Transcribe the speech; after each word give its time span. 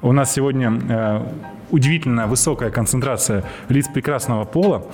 У 0.00 0.12
нас 0.12 0.32
сегодня 0.32 0.80
э, 0.88 1.22
удивительно 1.70 2.28
высокая 2.28 2.70
концентрация 2.70 3.42
лиц 3.68 3.88
прекрасного 3.92 4.44
пола. 4.44 4.86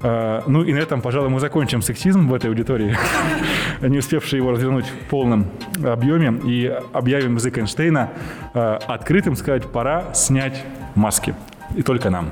Э, 0.00 0.40
ну 0.46 0.62
и 0.62 0.72
на 0.72 0.78
этом, 0.78 1.02
пожалуй, 1.02 1.28
мы 1.28 1.40
закончим 1.40 1.82
сексизм 1.82 2.28
в 2.28 2.34
этой 2.34 2.48
аудитории, 2.48 2.96
не 3.82 3.98
успевшие 3.98 4.38
его 4.38 4.52
развернуть 4.52 4.86
в 4.86 5.10
полном 5.10 5.46
объеме, 5.84 6.40
и 6.44 6.74
объявим 6.94 7.34
язык 7.34 7.58
Эйнштейна 7.58 8.10
э, 8.54 8.78
открытым, 8.86 9.36
сказать, 9.36 9.70
пора 9.70 10.14
снять 10.14 10.64
маски. 10.94 11.34
И 11.74 11.82
только 11.82 12.08
нам. 12.08 12.30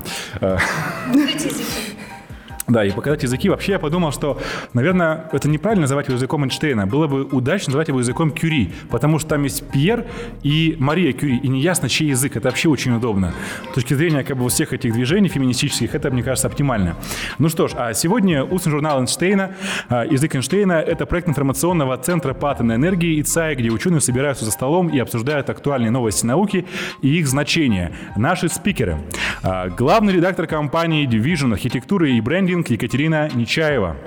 Да, 2.67 2.83
и 2.83 2.89
показать 2.89 3.21
языки. 3.21 3.47
Вообще 3.47 3.73
я 3.73 3.79
подумал, 3.79 4.11
что, 4.11 4.39
наверное, 4.73 5.29
это 5.31 5.47
неправильно 5.47 5.81
называть 5.81 6.07
его 6.07 6.15
языком 6.15 6.43
Эйнштейна. 6.43 6.87
Было 6.87 7.05
бы 7.05 7.23
удачно 7.23 7.69
называть 7.69 7.89
его 7.89 7.99
языком 7.99 8.31
Кюри, 8.31 8.73
потому 8.89 9.19
что 9.19 9.29
там 9.29 9.43
есть 9.43 9.63
Пьер 9.69 10.05
и 10.41 10.75
Мария 10.79 11.13
Кюри, 11.13 11.37
и 11.37 11.47
неясно, 11.47 11.89
чей 11.89 12.07
язык. 12.07 12.35
Это 12.35 12.47
вообще 12.49 12.69
очень 12.69 12.95
удобно. 12.95 13.33
С 13.71 13.75
точки 13.75 13.93
зрения 13.93 14.23
как 14.23 14.37
бы 14.37 14.49
всех 14.49 14.73
этих 14.73 14.93
движений 14.93 15.29
феминистических, 15.29 15.93
это, 15.93 16.09
мне 16.09 16.23
кажется, 16.23 16.47
оптимально. 16.47 16.95
Ну 17.37 17.49
что 17.49 17.67
ж, 17.67 17.73
а 17.75 17.93
сегодня 17.93 18.43
устный 18.43 18.71
журнал 18.71 18.99
Эйнштейна, 18.99 19.51
а, 19.89 20.03
язык 20.05 20.35
Эйнштейна, 20.35 20.73
это 20.73 21.05
проект 21.05 21.29
информационного 21.29 21.97
центра 21.97 22.33
по 22.33 22.55
энергии 22.59 23.21
ИЦАИ, 23.21 23.55
где 23.55 23.69
ученые 23.69 24.01
собираются 24.01 24.43
за 24.43 24.51
столом 24.51 24.87
и 24.87 24.97
обсуждают 24.97 25.49
актуальные 25.49 25.91
новости 25.91 26.25
науки 26.25 26.65
и 27.01 27.19
их 27.19 27.27
значения. 27.27 27.91
Наши 28.15 28.49
спикеры. 28.49 28.97
А, 29.43 29.69
главный 29.69 30.13
редактор 30.13 30.47
компании 30.47 31.07
Division 31.07 31.53
архитектуры 31.53 32.11
и 32.13 32.21
брендинг 32.21 32.54
Брифинг 32.55 32.69
Екатерина 32.69 33.29
Нечаева. 33.33 33.97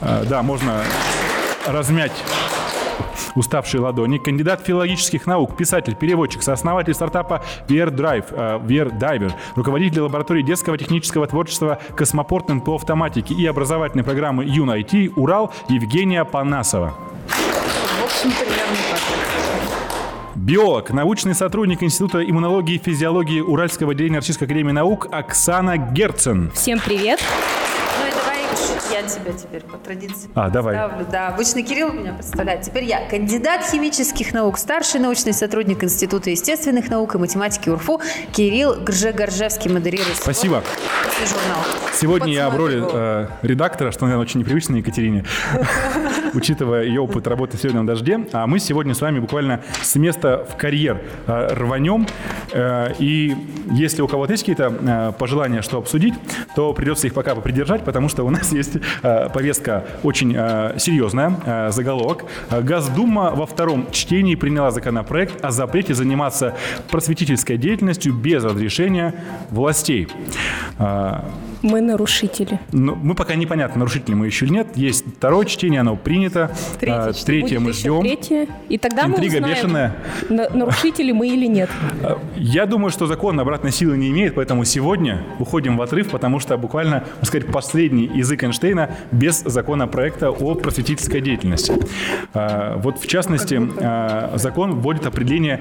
А, 0.00 0.24
да, 0.24 0.42
можно 0.44 0.84
размять 1.66 2.12
уставшие 3.34 3.80
ладони. 3.80 4.18
Кандидат 4.18 4.64
филологических 4.64 5.26
наук, 5.26 5.56
писатель, 5.56 5.96
переводчик, 5.96 6.44
сооснователь 6.44 6.94
стартапа 6.94 7.42
VR 7.66 7.90
Drive, 7.90 8.32
VR 8.64 8.96
Diver, 8.96 9.32
руководитель 9.56 10.02
лаборатории 10.02 10.42
детского 10.42 10.78
технического 10.78 11.26
творчества 11.26 11.80
«Космопорт 11.96 12.46
по 12.64 12.76
автоматике» 12.76 13.34
и 13.34 13.44
образовательной 13.46 14.04
программы 14.04 14.44
«Юнайти» 14.44 15.10
Урал 15.16 15.52
Евгения 15.68 16.24
Панасова. 16.24 16.94
В 17.26 18.04
общем, 18.04 18.30
примерно 18.30 18.76
так. 18.92 19.00
Биолог, 20.34 20.90
научный 20.90 21.34
сотрудник 21.34 21.82
Института 21.82 22.28
иммунологии 22.28 22.74
и 22.74 22.78
физиологии 22.78 23.40
Уральского 23.40 23.92
отделения 23.92 24.16
Российской 24.16 24.44
академии 24.44 24.72
наук 24.72 25.06
Оксана 25.12 25.76
Герцен. 25.76 26.50
Всем 26.52 26.80
привет. 26.80 27.20
Давай 27.20 27.63
я 28.94 29.02
тебя 29.02 29.32
теперь 29.32 29.62
по 29.62 29.76
традиции 29.76 30.30
а, 30.34 30.48
давай. 30.48 30.76
Да, 31.10 31.28
обычно 31.28 31.62
Кирилл 31.62 31.92
меня 31.92 32.12
представляет. 32.12 32.62
Теперь 32.62 32.84
я. 32.84 33.08
Кандидат 33.08 33.64
химических 33.64 34.32
наук, 34.32 34.56
старший 34.58 35.00
научный 35.00 35.32
сотрудник 35.32 35.82
Института 35.82 36.30
естественных 36.30 36.88
наук 36.88 37.14
и 37.16 37.18
математики 37.18 37.68
УРФУ 37.68 38.00
Кирилл 38.32 38.76
Грже-Горжевский 38.80 39.70
модерирует. 39.72 40.16
Спасибо. 40.16 40.62
Журнал. 41.20 41.64
Сегодня 41.92 42.32
я 42.32 42.50
в 42.50 42.56
роли 42.56 42.82
э, 42.92 43.28
редактора, 43.42 43.90
что, 43.90 44.04
наверное, 44.04 44.22
очень 44.22 44.40
непривычно 44.40 44.76
Екатерине. 44.76 45.24
учитывая 46.34 46.84
ее 46.84 47.00
опыт 47.00 47.26
работы 47.26 47.56
в 47.56 47.60
«Северном 47.60 47.86
дожде». 47.86 48.26
А 48.32 48.46
мы 48.46 48.58
сегодня 48.58 48.94
с 48.94 49.00
вами 49.00 49.20
буквально 49.20 49.62
с 49.82 49.94
места 49.96 50.46
в 50.48 50.56
карьер 50.56 51.02
э, 51.26 51.54
рванем. 51.54 52.06
Э, 52.52 52.92
и 52.98 53.34
если 53.70 54.02
у 54.02 54.08
кого-то 54.08 54.32
есть 54.32 54.42
какие-то 54.42 54.72
э, 54.80 55.12
пожелания, 55.18 55.62
что 55.62 55.78
обсудить, 55.78 56.14
то 56.56 56.72
придется 56.72 57.06
их 57.06 57.14
пока 57.14 57.34
попридержать, 57.34 57.84
потому 57.84 58.08
что 58.08 58.24
у 58.24 58.30
нас 58.30 58.52
есть 58.52 58.76
повестка 59.02 59.84
очень 60.02 60.32
серьезная, 60.78 61.70
заголовок. 61.70 62.24
Госдума 62.50 63.32
во 63.34 63.46
втором 63.46 63.90
чтении 63.90 64.34
приняла 64.34 64.70
законопроект 64.70 65.44
о 65.44 65.50
запрете 65.50 65.94
заниматься 65.94 66.54
просветительской 66.90 67.56
деятельностью 67.56 68.14
без 68.14 68.44
разрешения 68.44 69.14
властей. 69.50 70.08
Мы 71.64 71.80
нарушители. 71.80 72.60
Ну, 72.72 72.94
мы 72.94 73.14
пока 73.14 73.36
непонятно, 73.36 73.78
нарушители 73.78 74.14
мы 74.14 74.26
еще 74.26 74.44
или 74.44 74.52
нет. 74.52 74.66
Есть 74.74 75.06
второе 75.16 75.46
чтение, 75.46 75.80
оно 75.80 75.96
принято. 75.96 76.54
Третье, 76.78 76.94
а, 76.94 77.12
третье 77.12 77.58
мы 77.58 77.72
ждем. 77.72 78.02
Третье. 78.02 78.48
И 78.68 78.76
тогда 78.76 79.06
Интрига 79.06 79.40
мы 79.40 79.52
узнаем, 79.52 79.56
бешеная. 79.56 79.96
нарушители 80.52 81.12
мы 81.12 81.26
или 81.28 81.46
нет. 81.46 81.70
Я 82.36 82.66
думаю, 82.66 82.90
что 82.90 83.06
закон 83.06 83.40
обратной 83.40 83.72
силы 83.72 83.96
не 83.96 84.10
имеет, 84.10 84.34
поэтому 84.34 84.66
сегодня 84.66 85.22
уходим 85.38 85.78
в 85.78 85.82
отрыв, 85.82 86.10
потому 86.10 86.38
что 86.38 86.58
буквально, 86.58 87.04
можно 87.14 87.24
сказать, 87.26 87.46
последний 87.46 88.10
язык 88.14 88.44
Эйнштейна 88.44 88.73
без 89.12 89.40
законопроекта 89.40 90.30
о 90.30 90.54
просветительской 90.54 91.20
деятельности. 91.20 91.72
А, 92.32 92.76
вот 92.78 92.98
в 92.98 93.06
частности, 93.06 93.60
а, 93.80 94.32
закон 94.36 94.80
вводит 94.80 95.06
определение 95.06 95.60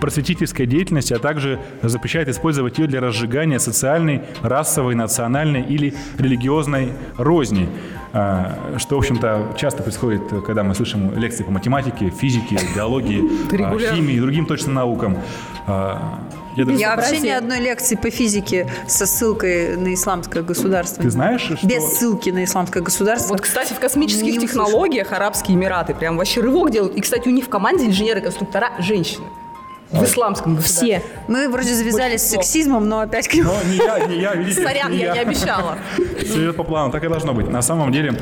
просветительской 0.00 0.66
деятельности, 0.66 1.14
а 1.14 1.18
также 1.18 1.58
запрещает 1.82 2.28
использовать 2.28 2.78
ее 2.78 2.86
для 2.86 3.00
разжигания 3.00 3.58
социальной, 3.58 4.22
расовой, 4.42 4.94
национальной 4.94 5.62
или 5.62 5.94
религиозной 6.18 6.92
розни, 7.16 7.68
а, 8.12 8.76
что, 8.78 8.96
в 8.96 8.98
общем-то, 8.98 9.54
часто 9.56 9.82
происходит, 9.82 10.22
когда 10.46 10.62
мы 10.62 10.74
слышим 10.74 11.16
лекции 11.16 11.44
по 11.44 11.50
математике, 11.50 12.10
физике, 12.10 12.58
биологии, 12.74 13.22
химии 13.94 14.14
и 14.14 14.20
другим 14.20 14.46
точно 14.46 14.72
наукам. 14.72 15.18
Я, 16.68 16.90
я 16.90 16.96
вообще 16.96 17.20
ни 17.20 17.28
одной 17.28 17.60
лекции 17.60 17.96
по 17.96 18.10
физике 18.10 18.70
со 18.86 19.06
ссылкой 19.06 19.76
на 19.76 19.94
исламское 19.94 20.42
государство. 20.42 21.02
Ты 21.02 21.10
знаешь, 21.10 21.42
что... 21.42 21.66
Без 21.66 21.98
ссылки 21.98 22.30
на 22.30 22.44
исламское 22.44 22.82
государство. 22.82 23.32
Вот, 23.32 23.40
кстати, 23.40 23.72
в 23.72 23.80
космических 23.80 24.40
технологиях 24.40 25.12
Арабские 25.12 25.56
Эмираты 25.56 25.94
прям 25.94 26.16
вообще 26.16 26.40
рывок 26.40 26.70
делают. 26.70 26.94
И, 26.96 27.00
кстати, 27.00 27.28
у 27.28 27.30
них 27.32 27.46
в 27.46 27.48
команде 27.48 27.86
инженеры-конструктора 27.86 28.72
женщины. 28.78 29.24
В 29.90 30.04
исламском 30.04 30.54
государстве. 30.54 31.00
Все. 31.00 31.22
Мы 31.26 31.48
вроде 31.48 31.74
завязались 31.74 32.22
с 32.22 32.30
сексизмом, 32.30 32.88
но 32.88 33.00
опять 33.00 33.26
к 33.26 33.34
нему. 33.34 33.50
Но 33.50 33.70
не 33.70 33.76
я, 33.78 34.06
не 34.06 34.20
я, 34.20 34.34
видите. 34.34 34.62
Сорян, 34.62 34.92
я 34.92 35.14
не 35.14 35.18
обещала. 35.18 35.78
Все 35.96 36.44
идет 36.44 36.56
по 36.56 36.62
плану, 36.62 36.92
так 36.92 37.02
и 37.02 37.08
должно 37.08 37.34
быть. 37.34 37.48
На 37.48 37.60
самом 37.60 37.90
деле, 37.90 38.14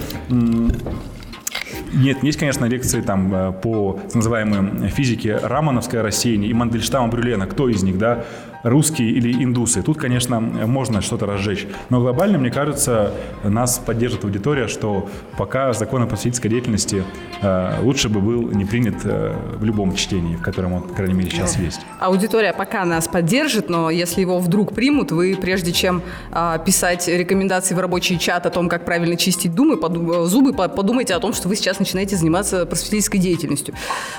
нет, 1.93 2.22
есть, 2.22 2.38
конечно, 2.38 2.65
лекции 2.65 3.00
там 3.00 3.34
э, 3.34 3.53
по 3.53 3.99
называемой 4.15 4.88
физике 4.88 5.37
Рамановское 5.37 6.03
рассеяние 6.03 6.50
и 6.50 6.54
Мандельштама 6.54 7.09
Брюлена. 7.09 7.47
Кто 7.47 7.69
из 7.69 7.82
них, 7.82 7.99
да? 7.99 8.25
Русские 8.62 9.10
или 9.10 9.44
индусы. 9.44 9.82
Тут, 9.82 9.98
конечно, 9.98 10.41
можно 10.41 11.00
что-то 11.00 11.26
разжечь. 11.26 11.66
Но 11.91 12.00
глобально, 12.00 12.38
мне 12.38 12.50
кажется, 12.50 13.12
нас 13.44 13.78
поддержит 13.78 14.24
аудитория, 14.24 14.69
что 14.69 15.08
пока 15.36 15.72
закон 15.72 16.02
о 16.02 16.06
просветительской 16.06 16.50
деятельности 16.50 17.04
э, 17.41 17.80
лучше 17.82 18.08
бы 18.08 18.20
был 18.20 18.50
не 18.50 18.64
принят 18.64 18.97
э, 19.04 19.34
в 19.56 19.64
любом 19.64 19.94
чтении, 19.94 20.36
в 20.36 20.42
котором 20.42 20.72
он, 20.72 20.82
по 20.82 20.94
крайней 20.94 21.14
мере, 21.14 21.30
сейчас 21.30 21.56
да. 21.56 21.62
есть. 21.62 21.80
Аудитория 22.00 22.52
пока 22.52 22.84
нас 22.84 23.08
поддержит, 23.08 23.68
но 23.68 23.91
если 23.91 24.20
его 24.20 24.38
вдруг 24.38 24.74
примут, 24.74 25.12
вы 25.12 25.36
прежде 25.41 25.72
чем 25.72 26.02
э, 26.32 26.58
писать 26.64 27.08
рекомендации 27.08 27.74
в 27.74 27.78
рабочий 27.78 28.18
чат 28.18 28.47
о 28.47 28.50
том, 28.50 28.68
как 28.68 28.84
правильно 28.84 29.16
чистить 29.16 29.54
думы, 29.54 29.76
подум- 29.76 30.26
зубы, 30.26 30.52
подумайте 30.52 31.14
о 31.14 31.20
том, 31.20 31.32
что 31.32 31.48
вы 31.48 31.56
сейчас 31.56 31.78
начинаете 31.78 32.16
заниматься 32.16 32.66
просветительской 32.66 33.20
деятельностью. 33.20 33.74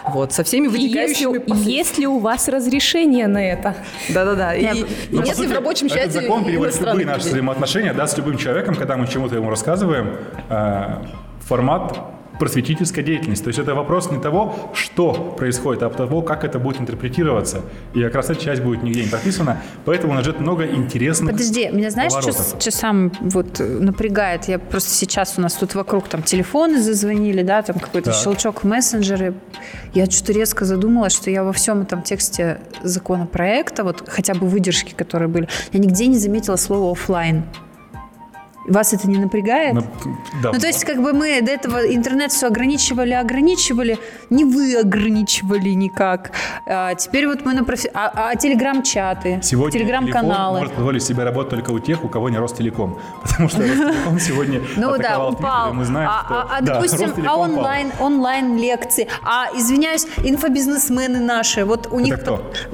Вот, 0.05 0.33
со 0.33 0.43
всеми 0.43 0.67
вытекающими... 0.67 1.43
Если, 1.49 1.71
если 1.71 2.05
у 2.05 2.19
вас 2.19 2.47
разрешение 2.47 3.27
на 3.27 3.43
это. 3.43 3.75
Да, 4.09 4.28
да-да. 4.35 4.55
И, 4.55 4.81
и 4.81 4.85
ну, 5.11 5.21
если 5.21 5.33
сути, 5.33 5.47
в 5.47 5.53
рабочем 5.53 5.87
чате... 5.87 6.01
Этот 6.01 6.13
закон 6.13 6.45
переводит 6.45 6.79
любые 6.79 7.05
наши 7.05 7.29
взаимоотношения 7.29 7.93
да, 7.93 8.07
с 8.07 8.17
любым 8.17 8.37
человеком, 8.37 8.75
когда 8.75 8.97
мы 8.97 9.07
чему-то 9.07 9.35
ему 9.35 9.49
рассказываем, 9.49 10.15
э, 10.49 11.05
формат 11.47 12.18
просветительская 12.39 13.03
деятельность. 13.03 13.43
То 13.43 13.49
есть 13.49 13.59
это 13.59 13.75
вопрос 13.75 14.09
не 14.11 14.19
того, 14.19 14.55
что 14.73 15.13
происходит, 15.37 15.83
а 15.83 15.89
того, 15.89 16.21
как 16.21 16.43
это 16.43 16.59
будет 16.59 16.81
интерпретироваться. 16.81 17.61
И 17.93 18.01
как 18.01 18.15
раз 18.15 18.29
эта 18.29 18.41
часть 18.41 18.61
будет 18.63 18.83
нигде 18.83 19.03
не 19.03 19.09
прописана, 19.09 19.61
поэтому 19.85 20.13
у 20.13 20.15
нас 20.15 20.23
ждет 20.23 20.39
много 20.39 20.65
интересных 20.65 21.31
Подожди, 21.31 21.69
меня 21.69 21.91
знаешь, 21.91 22.11
что, 22.11 22.71
сам 22.71 23.11
вот 23.19 23.59
напрягает? 23.59 24.45
Я 24.47 24.59
просто 24.59 24.91
сейчас 24.91 25.35
у 25.37 25.41
нас 25.41 25.53
тут 25.53 25.75
вокруг 25.75 26.07
там 26.07 26.23
телефоны 26.23 26.81
зазвонили, 26.81 27.43
да, 27.43 27.61
там 27.61 27.79
какой-то 27.79 28.11
да. 28.11 28.15
щелчок 28.15 28.63
в 28.63 28.67
мессенджере. 28.67 29.33
Я 29.93 30.05
что-то 30.05 30.33
резко 30.33 30.65
задумалась, 30.65 31.13
что 31.13 31.29
я 31.29 31.43
во 31.43 31.51
всем 31.51 31.81
этом 31.81 32.03
тексте 32.03 32.61
законопроекта, 32.83 33.83
вот 33.83 34.03
хотя 34.07 34.33
бы 34.33 34.47
выдержки, 34.47 34.93
которые 34.93 35.27
были, 35.27 35.47
я 35.73 35.79
нигде 35.79 36.07
не 36.07 36.17
заметила 36.17 36.55
слово 36.55 36.91
офлайн. 36.91 37.43
Вас 38.69 38.93
это 38.93 39.09
не 39.09 39.17
напрягает? 39.17 39.73
На, 39.73 39.81
да. 40.43 40.51
Ну, 40.53 40.59
то 40.59 40.67
есть, 40.67 40.85
как 40.85 41.01
бы 41.01 41.13
мы 41.13 41.41
до 41.41 41.51
этого 41.51 41.79
интернет 41.79 42.31
все 42.31 42.47
ограничивали, 42.47 43.13
ограничивали, 43.13 43.97
не 44.29 44.45
вы 44.45 44.75
ограничивали 44.75 45.69
никак. 45.69 46.31
А 46.65 46.93
теперь 46.95 47.27
вот 47.27 47.45
мы 47.45 47.53
на 47.53 47.63
профи... 47.63 47.89
А, 47.93 48.29
а 48.31 48.35
телеграм-чаты, 48.35 49.39
телеграм-каналы. 49.41 50.59
может 50.59 50.75
позволить 50.75 51.03
себе 51.03 51.23
работать 51.23 51.49
только 51.49 51.71
у 51.71 51.79
тех, 51.79 52.03
у 52.03 52.09
кого 52.09 52.29
не 52.29 52.37
Ростелеком. 52.37 52.99
Потому 53.23 53.49
что 53.49 53.61
Ростелеком 53.61 54.19
сегодня 54.19 54.61
Ну 54.77 54.97
да, 54.97 55.27
упал. 55.27 55.73
Мы 55.73 55.85
знаем, 55.85 56.09
а, 56.11 56.25
что... 56.25 56.55
А, 56.55 56.61
допустим, 56.61 57.13
а 57.27 57.37
онлайн, 57.37 57.91
онлайн-лекции. 57.99 59.07
А, 59.23 59.47
извиняюсь, 59.55 60.05
инфобизнесмены 60.23 61.19
наши, 61.19 61.65
вот 61.65 61.87
у 61.91 61.99
них 61.99 62.19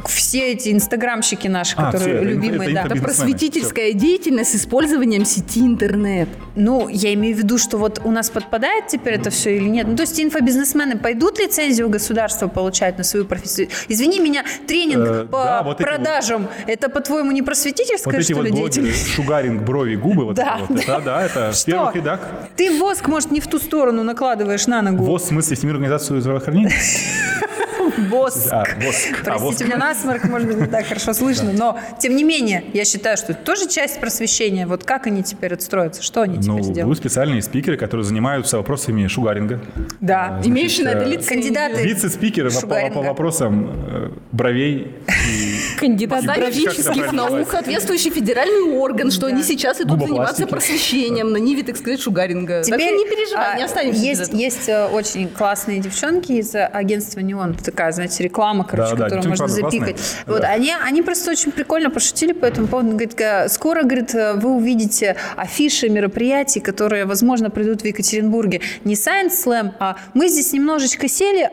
все 0.05 0.51
эти 0.51 0.73
инстаграмщики 0.73 1.47
наши, 1.47 1.75
которые 1.75 2.23
любимые, 2.23 2.73
да. 2.73 2.83
Это 2.83 2.95
просветительская 2.95 3.93
деятельность 3.93 4.51
с 4.51 4.55
использованием 4.55 5.23
сети 5.25 5.61
интернет 5.61 5.84
интернет. 5.85 6.27
Ну, 6.55 6.87
я 6.87 7.13
имею 7.13 7.35
в 7.35 7.39
виду, 7.39 7.57
что 7.57 7.77
вот 7.77 8.01
у 8.03 8.11
нас 8.11 8.29
подпадает 8.29 8.87
теперь 8.87 9.15
это 9.15 9.29
все 9.29 9.57
или 9.57 9.67
нет. 9.67 9.87
Ну, 9.87 9.95
то 9.95 10.01
есть 10.01 10.19
инфобизнесмены 10.19 10.97
пойдут 10.97 11.39
лицензию 11.39 11.89
государства 11.89 12.47
получать 12.47 12.97
на 12.97 13.03
свою 13.03 13.25
профессию? 13.25 13.69
Извини 13.87 14.19
меня, 14.19 14.43
тренинг 14.67 15.07
э, 15.07 15.25
по 15.25 15.43
да, 15.43 15.63
вот 15.63 15.77
продажам, 15.77 16.43
вот, 16.43 16.51
это, 16.67 16.89
по-твоему, 16.89 17.31
не 17.31 17.41
просветительская, 17.41 18.13
вот 18.13 18.19
эти 18.19 18.31
что 18.31 18.41
вот 18.41 18.45
ли, 18.45 18.51
деятельность? 18.51 19.07
Шугаринг, 19.09 19.61
брови, 19.63 19.95
губы, 19.95 20.25
вот 20.25 20.35
да, 20.35 20.59
это, 20.59 20.73
вот, 20.73 20.81
это, 20.81 21.01
да, 21.01 21.23
это 21.23 21.53
что? 21.53 21.65
первых 21.65 21.95
рядах. 21.95 22.19
Ты 22.55 22.79
воск, 22.79 23.07
может, 23.07 23.31
не 23.31 23.39
в 23.39 23.47
ту 23.47 23.59
сторону 23.59 24.03
накладываешь 24.03 24.67
на 24.67 24.81
ногу. 24.81 25.03
ВОЗ, 25.03 25.23
в 25.23 25.27
смысле, 25.27 25.55
Всемирную 25.55 25.85
организацию 25.85 26.21
здравоохранения? 26.21 26.73
Воск. 28.09 28.47
А, 28.51 28.59
воск. 28.59 29.09
Простите, 29.23 29.31
а, 29.31 29.37
воск. 29.37 29.61
у 29.61 29.63
меня 29.65 29.77
насморк, 29.77 30.23
может 30.25 30.47
быть, 30.47 30.57
не 30.57 30.67
так 30.67 30.85
хорошо 30.85 31.13
слышно, 31.13 31.51
но, 31.53 31.79
тем 31.99 32.15
не 32.15 32.23
менее, 32.23 32.63
я 32.73 32.85
считаю, 32.85 33.17
что 33.17 33.31
это 33.33 33.43
тоже 33.43 33.67
часть 33.67 33.99
просвещения. 33.99 34.67
Вот 34.67 34.83
как 34.83 35.07
они 35.07 35.23
теперь 35.23 35.53
отстроятся? 35.53 36.01
Что 36.01 36.21
они 36.21 36.37
теперь 36.37 36.49
ну, 36.49 36.63
сделают? 36.63 36.87
Вы 36.87 36.95
специальные 36.95 37.41
спикеры, 37.41 37.77
которые 37.77 38.05
занимаются 38.05 38.57
вопросами 38.57 39.07
шугаринга. 39.07 39.59
Да. 39.99 40.39
А, 40.41 40.47
Имеющие 40.47 40.85
на 40.85 40.89
это 40.89 41.05
лица. 41.05 41.29
Кандидаты. 41.29 41.83
Вице-спикеры 41.83 42.49
по, 42.51 42.89
по 42.89 43.01
вопросам 43.01 43.71
э, 43.87 44.09
бровей 44.31 44.91
и... 45.29 45.54
Кандидат 45.77 46.25
бровических 46.25 47.11
наук, 47.11 47.47
соответствующий 47.51 48.11
федеральный 48.11 48.77
орган, 48.77 49.11
что 49.11 49.27
они 49.27 49.43
сейчас 49.43 49.81
идут 49.81 50.01
заниматься 50.01 50.47
просвещением 50.47 51.31
на 51.31 51.37
ниве, 51.37 51.63
так 51.63 51.77
сказать, 51.77 52.01
шугаринга. 52.01 52.63
Теперь, 52.63 52.89
так 52.89 52.97
не 52.97 53.05
переживай, 53.05 53.57
не 53.57 53.63
а, 53.63 53.65
останемся 53.65 54.01
Есть, 54.01 54.33
есть 54.33 54.69
э, 54.69 54.87
очень 54.87 55.29
классные 55.29 55.79
девчонки 55.79 56.33
из 56.33 56.53
агентства 56.55 57.19
«Неон», 57.19 57.55
такая, 57.55 57.91
знаете, 57.91 58.23
реклама, 58.23 58.63
короче, 58.63 58.95
да, 58.95 59.05
которую 59.05 59.23
да, 59.23 59.29
можно 59.29 59.47
запикать. 59.47 59.99
Вот, 60.25 60.41
да. 60.41 60.49
они, 60.49 60.73
они 60.83 61.01
просто 61.01 61.31
очень 61.31 61.51
прикольно 61.51 61.89
пошутили 61.89 62.33
по 62.33 62.45
этому 62.45 62.67
поводу. 62.67 62.91
Говорит, 62.91 63.19
скоро, 63.51 63.83
говорит, 63.83 64.13
вы 64.13 64.55
увидите 64.55 65.15
афиши 65.35 65.89
мероприятий, 65.89 66.59
которые, 66.59 67.05
возможно, 67.05 67.49
придут 67.49 67.81
в 67.81 67.85
Екатеринбурге. 67.85 68.61
Не 68.83 68.93
Science 68.93 69.33
Slam, 69.45 69.71
а 69.79 69.97
мы 70.13 70.27
здесь 70.27 70.53
немножечко 70.53 71.07
сели, 71.07 71.49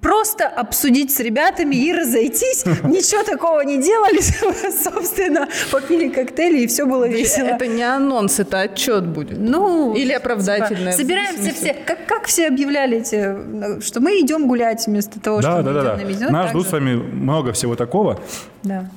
просто 0.00 0.46
обсудить 0.46 1.12
с 1.12 1.20
ребятами 1.20 1.74
и 1.74 1.92
разойтись. 1.92 2.64
Ничего 2.84 3.22
такого 3.22 3.63
не 3.64 3.82
делали, 3.82 4.20
собственно, 4.82 5.48
попили 5.70 6.08
коктейли, 6.08 6.60
и 6.60 6.66
все 6.66 6.86
было 6.86 7.08
весело. 7.08 7.46
Это 7.46 7.66
не 7.66 7.82
анонс, 7.82 8.38
это 8.40 8.60
отчет 8.60 9.06
будет. 9.06 9.38
Ну, 9.38 9.94
Или 9.94 10.12
оправдательное. 10.12 10.92
Типа, 10.92 11.02
собираемся 11.02 11.54
все, 11.54 11.74
как, 11.74 12.06
как 12.06 12.24
все 12.26 12.48
объявляли 12.48 12.98
эти, 12.98 13.82
что 13.82 14.00
мы 14.00 14.20
идем 14.20 14.48
гулять 14.48 14.86
вместо 14.86 15.20
того, 15.20 15.40
да, 15.40 15.52
что 15.52 15.62
да, 15.62 15.70
мы 15.70 15.74
да, 15.74 15.80
идем 15.80 15.84
да. 15.84 15.96
на 15.96 16.08
медиа. 16.08 16.30
Нас 16.30 16.50
ждут 16.50 16.68
с 16.68 16.72
вами 16.72 16.94
много 16.94 17.52
всего 17.52 17.76
такого. 17.76 18.20
Да. 18.62 18.88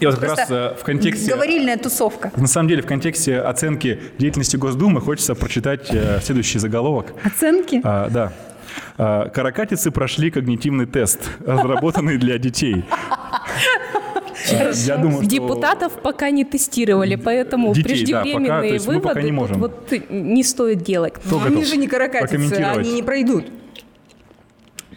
И 0.00 0.06
вот 0.06 0.14
как 0.14 0.34
Просто 0.34 0.54
раз 0.64 0.72
э, 0.72 0.80
в 0.80 0.84
контексте... 0.84 1.30
Говорильная 1.30 1.76
тусовка. 1.76 2.32
На 2.36 2.46
самом 2.46 2.68
деле 2.68 2.80
в 2.82 2.86
контексте 2.86 3.38
оценки 3.38 4.00
деятельности 4.18 4.56
Госдумы 4.56 5.00
хочется 5.00 5.34
прочитать 5.34 5.88
э, 5.90 6.20
следующий 6.22 6.58
заголовок. 6.58 7.12
Оценки? 7.22 7.82
А, 7.84 8.08
да. 8.08 8.32
А, 8.96 9.28
каракатицы 9.28 9.90
прошли 9.90 10.30
когнитивный 10.30 10.86
тест, 10.86 11.30
разработанный 11.46 12.16
для 12.16 12.38
детей. 12.38 12.84
Я 14.50 14.96
думаю, 14.96 15.22
что... 15.22 15.30
Депутатов 15.30 15.92
пока 16.02 16.30
не 16.30 16.44
тестировали, 16.44 17.16
поэтому 17.16 17.74
детей, 17.74 17.88
преждевременные 17.88 18.48
да, 18.48 18.78
пока, 18.78 18.90
выводы 18.90 19.08
пока 19.08 19.22
не, 19.22 19.32
можем. 19.32 19.60
вот 19.60 19.92
не 20.10 20.42
стоит 20.42 20.82
делать. 20.82 21.14
Но 21.30 21.42
они 21.44 21.64
же 21.64 21.76
не 21.76 21.88
каракатицы, 21.88 22.54
они 22.54 22.92
не 22.92 23.02
пройдут. 23.02 23.44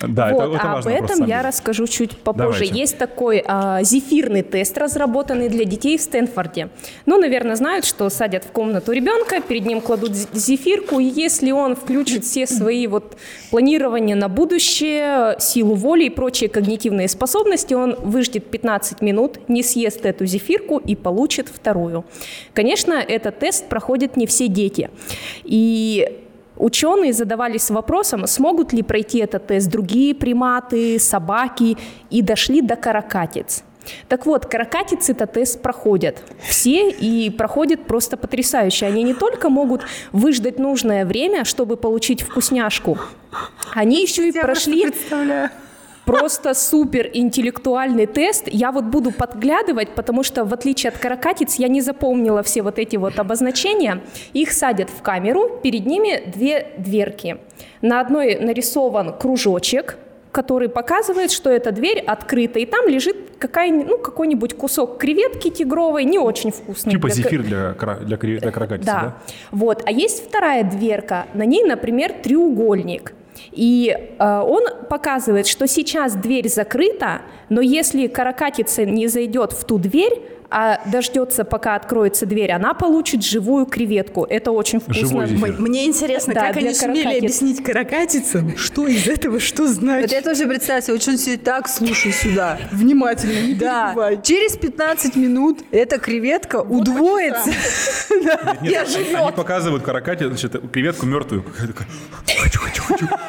Да, 0.07 0.33
вот, 0.33 0.43
это, 0.43 0.55
это 0.55 0.71
а 0.71 0.79
об 0.79 0.87
этом 0.87 1.25
я 1.25 1.41
расскажу 1.41 1.87
чуть 1.87 2.17
попозже. 2.17 2.59
Давайте. 2.59 2.79
Есть 2.79 2.97
такой 2.97 3.43
а, 3.45 3.83
зефирный 3.83 4.41
тест, 4.41 4.77
разработанный 4.77 5.49
для 5.49 5.65
детей 5.65 5.97
в 5.97 6.01
Стэнфорде. 6.01 6.69
Ну, 7.05 7.17
наверное, 7.17 7.55
знают, 7.55 7.85
что 7.85 8.09
садят 8.09 8.43
в 8.43 8.51
комнату 8.51 8.91
ребенка, 8.91 9.41
перед 9.41 9.65
ним 9.65 9.81
кладут 9.81 10.13
зефирку, 10.33 10.99
и 10.99 11.05
если 11.05 11.51
он 11.51 11.75
включит 11.75 12.25
все 12.25 12.47
свои 12.47 12.87
вот 12.87 13.17
планирования 13.51 14.15
на 14.15 14.29
будущее, 14.29 15.35
силу 15.39 15.75
воли 15.75 16.05
и 16.05 16.09
прочие 16.09 16.49
когнитивные 16.49 17.07
способности, 17.07 17.73
он 17.73 17.95
выждет 17.99 18.49
15 18.49 19.01
минут, 19.01 19.39
не 19.47 19.63
съест 19.63 20.05
эту 20.05 20.25
зефирку 20.25 20.77
и 20.77 20.95
получит 20.95 21.49
вторую. 21.49 22.05
Конечно, 22.53 22.93
этот 22.93 23.39
тест 23.39 23.67
проходят 23.67 24.17
не 24.17 24.27
все 24.27 24.47
дети. 24.47 24.89
И 25.43 26.22
Ученые 26.63 27.11
задавались 27.11 27.69
вопросом, 27.69 28.25
смогут 28.25 28.71
ли 28.71 28.83
пройти 28.83 29.19
этот 29.19 29.47
тест 29.47 29.69
другие 29.69 30.15
приматы, 30.15 30.97
собаки, 30.97 31.77
и 32.09 32.21
дошли 32.21 32.61
до 32.61 32.77
каракатиц. 32.77 33.65
Так 34.07 34.25
вот, 34.25 34.45
каракатицы 34.45 35.11
этот 35.11 35.33
тест 35.33 35.61
проходят 35.61 36.23
все 36.41 36.89
и 36.89 37.29
проходят 37.31 37.83
просто 37.85 38.15
потрясающе. 38.15 38.85
Они 38.85 39.03
не 39.03 39.13
только 39.13 39.49
могут 39.49 39.81
выждать 40.13 40.57
нужное 40.57 41.05
время, 41.05 41.43
чтобы 41.43 41.75
получить 41.75 42.21
вкусняшку, 42.21 42.97
они 43.73 44.01
еще 44.01 44.29
и 44.29 44.31
Я 44.33 44.43
прошли 44.43 44.93
просто 46.05 46.53
супер 46.53 47.09
интеллектуальный 47.13 48.05
тест. 48.05 48.47
Я 48.47 48.71
вот 48.71 48.85
буду 48.85 49.11
подглядывать, 49.11 49.89
потому 49.95 50.23
что 50.23 50.45
в 50.45 50.53
отличие 50.53 50.89
от 50.89 50.97
каракатиц 50.97 51.55
я 51.55 51.67
не 51.67 51.81
запомнила 51.81 52.43
все 52.43 52.61
вот 52.61 52.79
эти 52.79 52.95
вот 52.97 53.19
обозначения. 53.19 54.01
Их 54.33 54.51
садят 54.51 54.89
в 54.89 55.01
камеру, 55.01 55.59
перед 55.63 55.85
ними 55.85 56.23
две 56.29 56.67
дверки. 56.77 57.37
На 57.81 57.99
одной 58.01 58.35
нарисован 58.35 59.17
кружочек, 59.17 59.97
который 60.31 60.67
показывает, 60.67 61.31
что 61.31 61.49
эта 61.49 61.71
дверь 61.71 61.99
открыта, 61.99 62.59
и 62.59 62.65
там 62.65 62.87
лежит 62.87 63.15
какая, 63.37 63.71
ну, 63.71 63.97
какой-нибудь 63.99 64.55
кусок 64.55 64.97
креветки 64.97 65.49
тигровой, 65.49 66.03
не 66.05 66.17
очень 66.17 66.51
вкусный. 66.51 66.91
Типа 66.91 67.07
для... 67.07 67.15
зефир 67.15 67.43
для, 67.43 67.73
для, 68.01 68.17
для 68.17 68.51
крокодиса, 68.51 68.91
да. 68.91 69.01
да? 69.01 69.17
Вот. 69.51 69.83
А 69.85 69.91
есть 69.91 70.27
вторая 70.27 70.63
дверка, 70.63 71.27
на 71.33 71.45
ней, 71.45 71.63
например, 71.63 72.13
треугольник. 72.23 73.13
И 73.51 73.95
э, 73.95 74.39
он 74.39 74.63
показывает, 74.89 75.47
что 75.47 75.67
сейчас 75.67 76.15
дверь 76.15 76.49
закрыта, 76.49 77.21
но 77.49 77.61
если 77.61 78.07
каракатица 78.07 78.85
не 78.85 79.07
зайдет 79.07 79.53
в 79.53 79.63
ту 79.65 79.77
дверь, 79.77 80.21
а 80.55 80.79
дождется, 80.85 81.45
пока 81.45 81.75
откроется 81.75 82.27
дверь, 82.27 82.51
она 82.51 82.75
получит 82.75 83.23
живую 83.23 83.65
креветку. 83.65 84.23
Это 84.23 84.51
очень 84.51 84.79
вкусно. 84.79 85.25
Мне 85.57 85.87
интересно, 85.87 86.35
да, 86.35 86.47
как 86.47 86.57
они 86.57 86.73
сумели 86.75 87.17
объяснить 87.17 87.63
каракатицам, 87.63 88.55
что 88.55 88.87
из 88.87 89.07
этого 89.07 89.39
что 89.39 89.67
значит. 89.67 90.11
Вот 90.11 90.15
я 90.15 90.21
тоже 90.21 90.45
представляю, 90.45 90.99
вот 90.99 91.07
он 91.07 91.17
сидит 91.17 91.43
так, 91.43 91.67
слушай 91.67 92.11
сюда. 92.11 92.59
Внимательно, 92.71 93.47
не 93.47 93.55
Да. 93.55 93.95
Через 94.21 94.55
15 94.55 95.15
минут 95.15 95.61
эта 95.71 95.97
креветка 95.97 96.57
удвоится. 96.57 97.49
Они 98.59 99.31
показывают 99.35 99.83
каракате, 99.83 100.27
значит, 100.27 100.55
креветку 100.71 101.07
мертвую. 101.07 101.43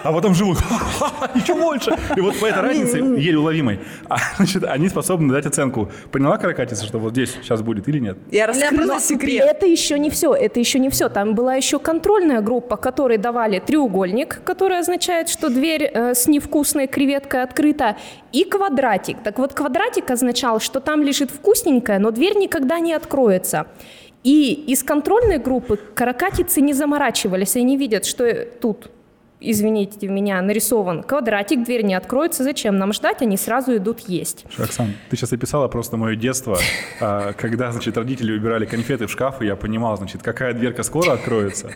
А 0.02 0.12
потом 0.12 0.34
живут. 0.34 0.58
Еще 1.34 1.54
больше. 1.54 1.96
И 2.16 2.20
вот 2.20 2.38
по 2.38 2.46
этой 2.46 2.62
разнице, 2.62 2.98
еле 2.98 3.38
уловимой, 3.38 3.80
а, 4.08 4.18
значит, 4.36 4.64
они 4.64 4.88
способны 4.88 5.32
дать 5.32 5.46
оценку. 5.46 5.90
Поняла 6.10 6.36
каракатица, 6.38 6.84
что 6.84 6.98
вот 6.98 7.13
здесь 7.14 7.32
сейчас 7.42 7.62
будет 7.62 7.88
или 7.88 7.98
нет? 7.98 8.18
Я 8.30 8.46
раскрыла 8.46 9.00
секрет. 9.00 9.44
Это 9.48 9.66
еще 9.66 9.98
не 9.98 10.10
все, 10.10 10.34
это 10.34 10.60
еще 10.60 10.78
не 10.78 10.90
все. 10.90 11.08
Там 11.08 11.34
была 11.34 11.54
еще 11.54 11.78
контрольная 11.78 12.40
группа, 12.40 12.76
которой 12.76 13.18
давали 13.18 13.60
треугольник, 13.60 14.42
который 14.44 14.78
означает, 14.78 15.28
что 15.28 15.48
дверь 15.48 15.84
э, 15.84 16.14
с 16.14 16.26
невкусной 16.26 16.86
креветкой 16.86 17.42
открыта, 17.42 17.96
и 18.32 18.44
квадратик. 18.44 19.22
Так 19.22 19.38
вот, 19.38 19.54
квадратик 19.54 20.10
означал, 20.10 20.60
что 20.60 20.80
там 20.80 21.02
лежит 21.02 21.30
вкусненькое, 21.30 21.98
но 21.98 22.10
дверь 22.10 22.36
никогда 22.36 22.80
не 22.80 22.92
откроется. 22.92 23.66
И 24.24 24.52
из 24.52 24.82
контрольной 24.82 25.38
группы 25.38 25.76
каракатицы 25.76 26.60
не 26.60 26.72
заморачивались, 26.72 27.56
они 27.56 27.76
видят, 27.76 28.06
что 28.06 28.46
тут 28.60 28.90
извините 29.50 30.08
меня, 30.08 30.40
нарисован 30.42 31.02
квадратик, 31.02 31.64
дверь 31.64 31.82
не 31.82 31.94
откроется, 31.94 32.44
зачем 32.44 32.78
нам 32.78 32.92
ждать, 32.92 33.22
они 33.22 33.36
сразу 33.36 33.76
идут 33.76 34.00
есть. 34.08 34.44
Оксан, 34.58 34.94
ты 35.10 35.16
сейчас 35.16 35.32
описала 35.32 35.68
просто 35.68 35.96
мое 35.96 36.16
детство, 36.16 36.58
а, 37.00 37.32
когда, 37.32 37.72
значит, 37.72 37.96
родители 37.96 38.32
убирали 38.32 38.64
конфеты 38.64 39.06
в 39.06 39.10
шкаф, 39.10 39.42
и 39.42 39.46
я 39.46 39.56
понимал, 39.56 39.96
значит, 39.96 40.22
какая 40.22 40.54
дверка 40.54 40.82
скоро 40.82 41.12
откроется, 41.12 41.74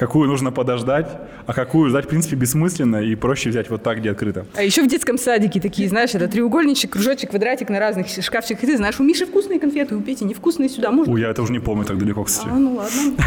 какую 0.00 0.28
нужно 0.28 0.50
подождать, 0.50 1.08
а 1.46 1.52
какую 1.52 1.90
ждать, 1.90 2.06
в 2.06 2.08
принципе, 2.08 2.34
бессмысленно 2.34 3.02
и 3.02 3.14
проще 3.14 3.50
взять 3.50 3.68
вот 3.68 3.82
так, 3.82 3.98
где 3.98 4.12
открыто. 4.12 4.46
А 4.54 4.62
еще 4.62 4.82
в 4.82 4.88
детском 4.88 5.18
садике 5.18 5.60
такие, 5.60 5.90
знаешь, 5.90 6.14
это 6.14 6.26
треугольничек, 6.26 6.92
кружочек, 6.92 7.30
квадратик 7.30 7.68
на 7.68 7.78
разных 7.78 8.06
шкафчиках. 8.08 8.64
И 8.64 8.66
ты 8.66 8.76
знаешь, 8.78 8.98
у 8.98 9.02
Миши 9.02 9.26
вкусные 9.26 9.60
конфеты, 9.60 9.94
у 9.94 10.00
Пети 10.00 10.24
невкусные 10.24 10.70
сюда. 10.70 10.90
Можно? 10.90 11.12
Ой, 11.12 11.20
я 11.20 11.28
это 11.28 11.42
уже 11.42 11.52
не 11.52 11.58
помню 11.58 11.84
так 11.84 11.98
далеко, 11.98 12.24
кстати. 12.24 12.48
А, 12.50 12.54
ну 12.54 12.76
ладно. 12.76 13.22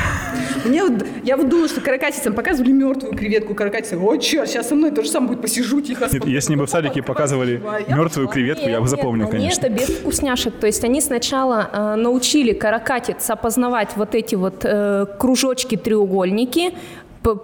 Мне 0.65 0.83
вот, 0.83 1.05
я 1.23 1.37
вот 1.37 1.47
думала, 1.47 1.67
что 1.67 1.79
каракатицам 1.79 2.33
показывали 2.33 2.71
мертвую 2.71 3.15
креветку, 3.15 3.53
каракатицам, 3.53 4.03
о, 4.03 4.17
черт, 4.17 4.49
сейчас 4.49 4.69
со 4.69 4.73
мной 4.73 4.89
то 4.89 5.03
же 5.03 5.09
самое 5.09 5.33
будет, 5.33 5.43
посижу 5.43 5.79
тихо. 5.79 6.09
Нет, 6.11 6.25
если 6.25 6.55
бы 6.55 6.65
в 6.65 6.71
садике 6.71 7.03
показывали 7.03 7.61
мертвую 7.87 8.27
креветку, 8.29 8.67
я 8.67 8.81
бы 8.81 8.87
запомнил, 8.87 9.27
конечно. 9.27 9.61
Нет, 9.61 9.63
это 9.63 9.69
без 9.69 9.95
вкусняшек. 9.99 10.55
То 10.55 10.65
есть 10.65 10.83
они 10.83 11.01
сначала 11.01 11.69
э, 11.71 11.95
научили 11.97 12.53
каракатиц 12.53 13.29
опознавать 13.29 13.89
вот 13.95 14.15
эти 14.15 14.33
вот 14.33 14.61
э, 14.63 15.05
кружочки, 15.19 15.77
треугольники, 15.77 16.62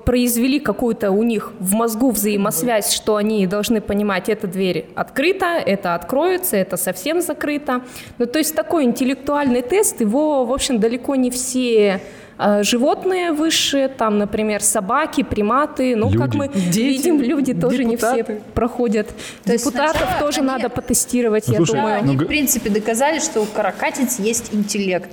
произвели 0.05 0.59
какую-то 0.59 1.11
у 1.11 1.23
них 1.23 1.53
в 1.59 1.73
мозгу 1.73 2.11
взаимосвязь, 2.11 2.91
что 2.93 3.15
они 3.15 3.47
должны 3.47 3.79
понимать, 3.79 4.27
эта 4.27 4.45
дверь 4.45 4.88
открыта, 4.95 5.45
это 5.65 5.95
откроется, 5.95 6.57
это 6.57 6.75
совсем 6.75 7.21
закрыто. 7.21 7.81
Ну, 8.17 8.25
то 8.25 8.39
есть 8.39 8.53
такой 8.55 8.83
интеллектуальный 8.83 9.61
тест, 9.61 10.01
его, 10.01 10.43
в 10.43 10.51
общем, 10.51 10.79
далеко 10.79 11.15
не 11.15 11.31
все 11.31 12.01
э, 12.38 12.63
животные 12.63 13.31
высшие, 13.31 13.88
там, 13.88 14.17
например, 14.17 14.61
собаки, 14.61 15.23
приматы. 15.23 15.95
Ну, 15.95 16.09
как 16.11 16.33
Люди. 16.35 16.38
мы 16.38 16.47
Дети, 16.49 16.79
видим, 16.79 17.21
люди 17.21 17.53
тоже 17.53 17.85
не 17.85 17.95
депутаты. 17.95 18.23
все 18.23 18.41
проходят. 18.53 19.07
То 19.45 19.53
Депутатов 19.57 19.95
сначала 20.01 20.19
тоже 20.19 20.39
они- 20.39 20.47
надо 20.47 20.69
потестировать, 20.69 21.47
Ну, 21.47 21.53
я 21.53 21.57
слушай, 21.57 21.75
думаю. 21.75 21.95
Они, 21.99 22.17
Ну, 22.17 22.23
в 22.23 22.27
принципе, 22.27 22.69
доказали, 22.69 23.19
что 23.19 23.39
у 23.41 23.45
каракатиц 23.45 24.19
есть 24.19 24.53
интеллект. 24.53 25.09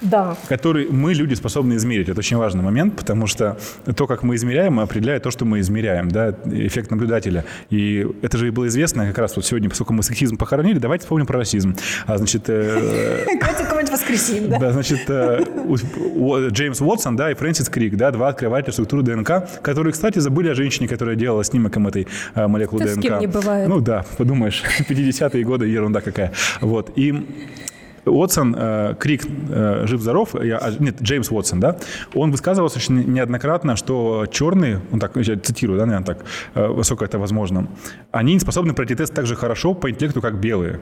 Да. 0.00 0.36
который 0.48 0.88
мы, 0.90 1.14
люди, 1.14 1.34
способны 1.34 1.74
измерить. 1.74 2.08
Это 2.08 2.18
очень 2.18 2.36
важный 2.36 2.62
момент, 2.62 2.96
потому 2.96 3.26
что 3.26 3.58
то, 3.96 4.06
как 4.06 4.22
мы 4.22 4.36
измеряем, 4.36 4.80
определяет 4.80 5.22
то, 5.22 5.30
что 5.30 5.44
мы 5.44 5.60
измеряем, 5.60 6.08
да, 6.10 6.34
эффект 6.46 6.90
наблюдателя. 6.90 7.44
И 7.70 8.06
это 8.22 8.38
же 8.38 8.48
и 8.48 8.50
было 8.50 8.68
известно 8.68 9.06
как 9.06 9.18
раз 9.18 9.36
вот 9.36 9.44
сегодня, 9.44 9.68
поскольку 9.68 9.92
мы 9.92 10.02
сексизм 10.02 10.36
похоронили, 10.36 10.78
давайте 10.78 11.02
вспомним 11.02 11.26
про 11.26 11.38
расизм. 11.38 11.76
А, 12.06 12.18
значит, 12.18 12.44
э, 12.48 13.26
Какое-нибудь 13.40 13.92
воскресенье, 13.92 14.48
да? 14.48 14.58
да, 14.58 14.72
значит, 14.72 15.00
э, 15.08 15.44
Джеймс 16.50 16.80
Уотсон, 16.80 17.16
да, 17.16 17.30
и 17.30 17.34
Фрэнсис 17.34 17.68
Крик, 17.68 17.96
да, 17.96 18.10
два 18.10 18.28
открывателя 18.28 18.72
структуры 18.72 19.02
ДНК, 19.02 19.48
которые, 19.62 19.92
кстати, 19.92 20.18
забыли 20.18 20.48
о 20.48 20.54
женщине, 20.54 20.88
которая 20.88 21.16
делала 21.16 21.44
снимком 21.44 21.86
этой 21.86 22.06
э, 22.34 22.46
молекулы 22.46 22.84
ДНК. 22.84 23.20
не 23.20 23.26
бывает. 23.26 23.68
Ну 23.68 23.80
да, 23.80 24.04
подумаешь, 24.16 24.62
50-е 24.88 25.44
годы, 25.44 25.66
ерунда 25.66 26.00
какая. 26.00 26.32
Вот, 26.60 26.92
и 26.96 27.26
Уотсон, 28.04 28.54
э, 28.58 28.94
Крик, 28.98 29.22
э, 29.50 29.86
жив-здоров, 29.86 30.34
я- 30.42 30.58
а, 30.58 30.70
нет, 30.78 31.00
Джеймс 31.02 31.30
Уотсон, 31.30 31.60
да, 31.60 31.76
он 32.14 32.30
высказывался 32.30 32.78
очень 32.78 33.12
неоднократно, 33.12 33.76
что 33.76 34.26
черные, 34.30 34.80
он 34.92 35.00
так, 35.00 35.16
я 35.16 35.36
цитирую, 35.36 35.78
да, 35.78 35.86
наверное, 35.86 36.06
так, 36.06 36.24
э, 36.54 36.74
насколько 36.76 37.04
это 37.04 37.18
возможно, 37.18 37.68
они 38.12 38.34
не 38.34 38.40
способны 38.40 38.74
пройти 38.74 38.94
тест 38.94 39.14
так 39.14 39.26
же 39.26 39.36
хорошо 39.36 39.74
по 39.74 39.90
интеллекту, 39.90 40.20
как 40.20 40.40
белые. 40.40 40.80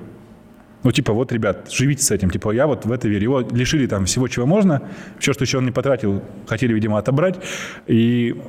Ну, 0.84 0.92
типа, 0.92 1.12
вот, 1.12 1.32
ребят, 1.32 1.68
живите 1.72 2.04
с 2.04 2.12
этим. 2.12 2.30
Типа, 2.30 2.52
я 2.52 2.66
вот 2.68 2.84
в 2.86 2.92
это 2.92 3.08
верю. 3.08 3.22
Его 3.22 3.40
лишили 3.40 3.86
там 3.88 4.04
всего, 4.04 4.28
чего 4.28 4.46
можно. 4.46 4.82
Все, 5.18 5.32
что 5.32 5.42
еще 5.42 5.58
он 5.58 5.64
не 5.64 5.72
потратил, 5.72 6.22
хотели, 6.46 6.72
видимо, 6.72 6.98
отобрать. 6.98 7.40
И 7.88 8.40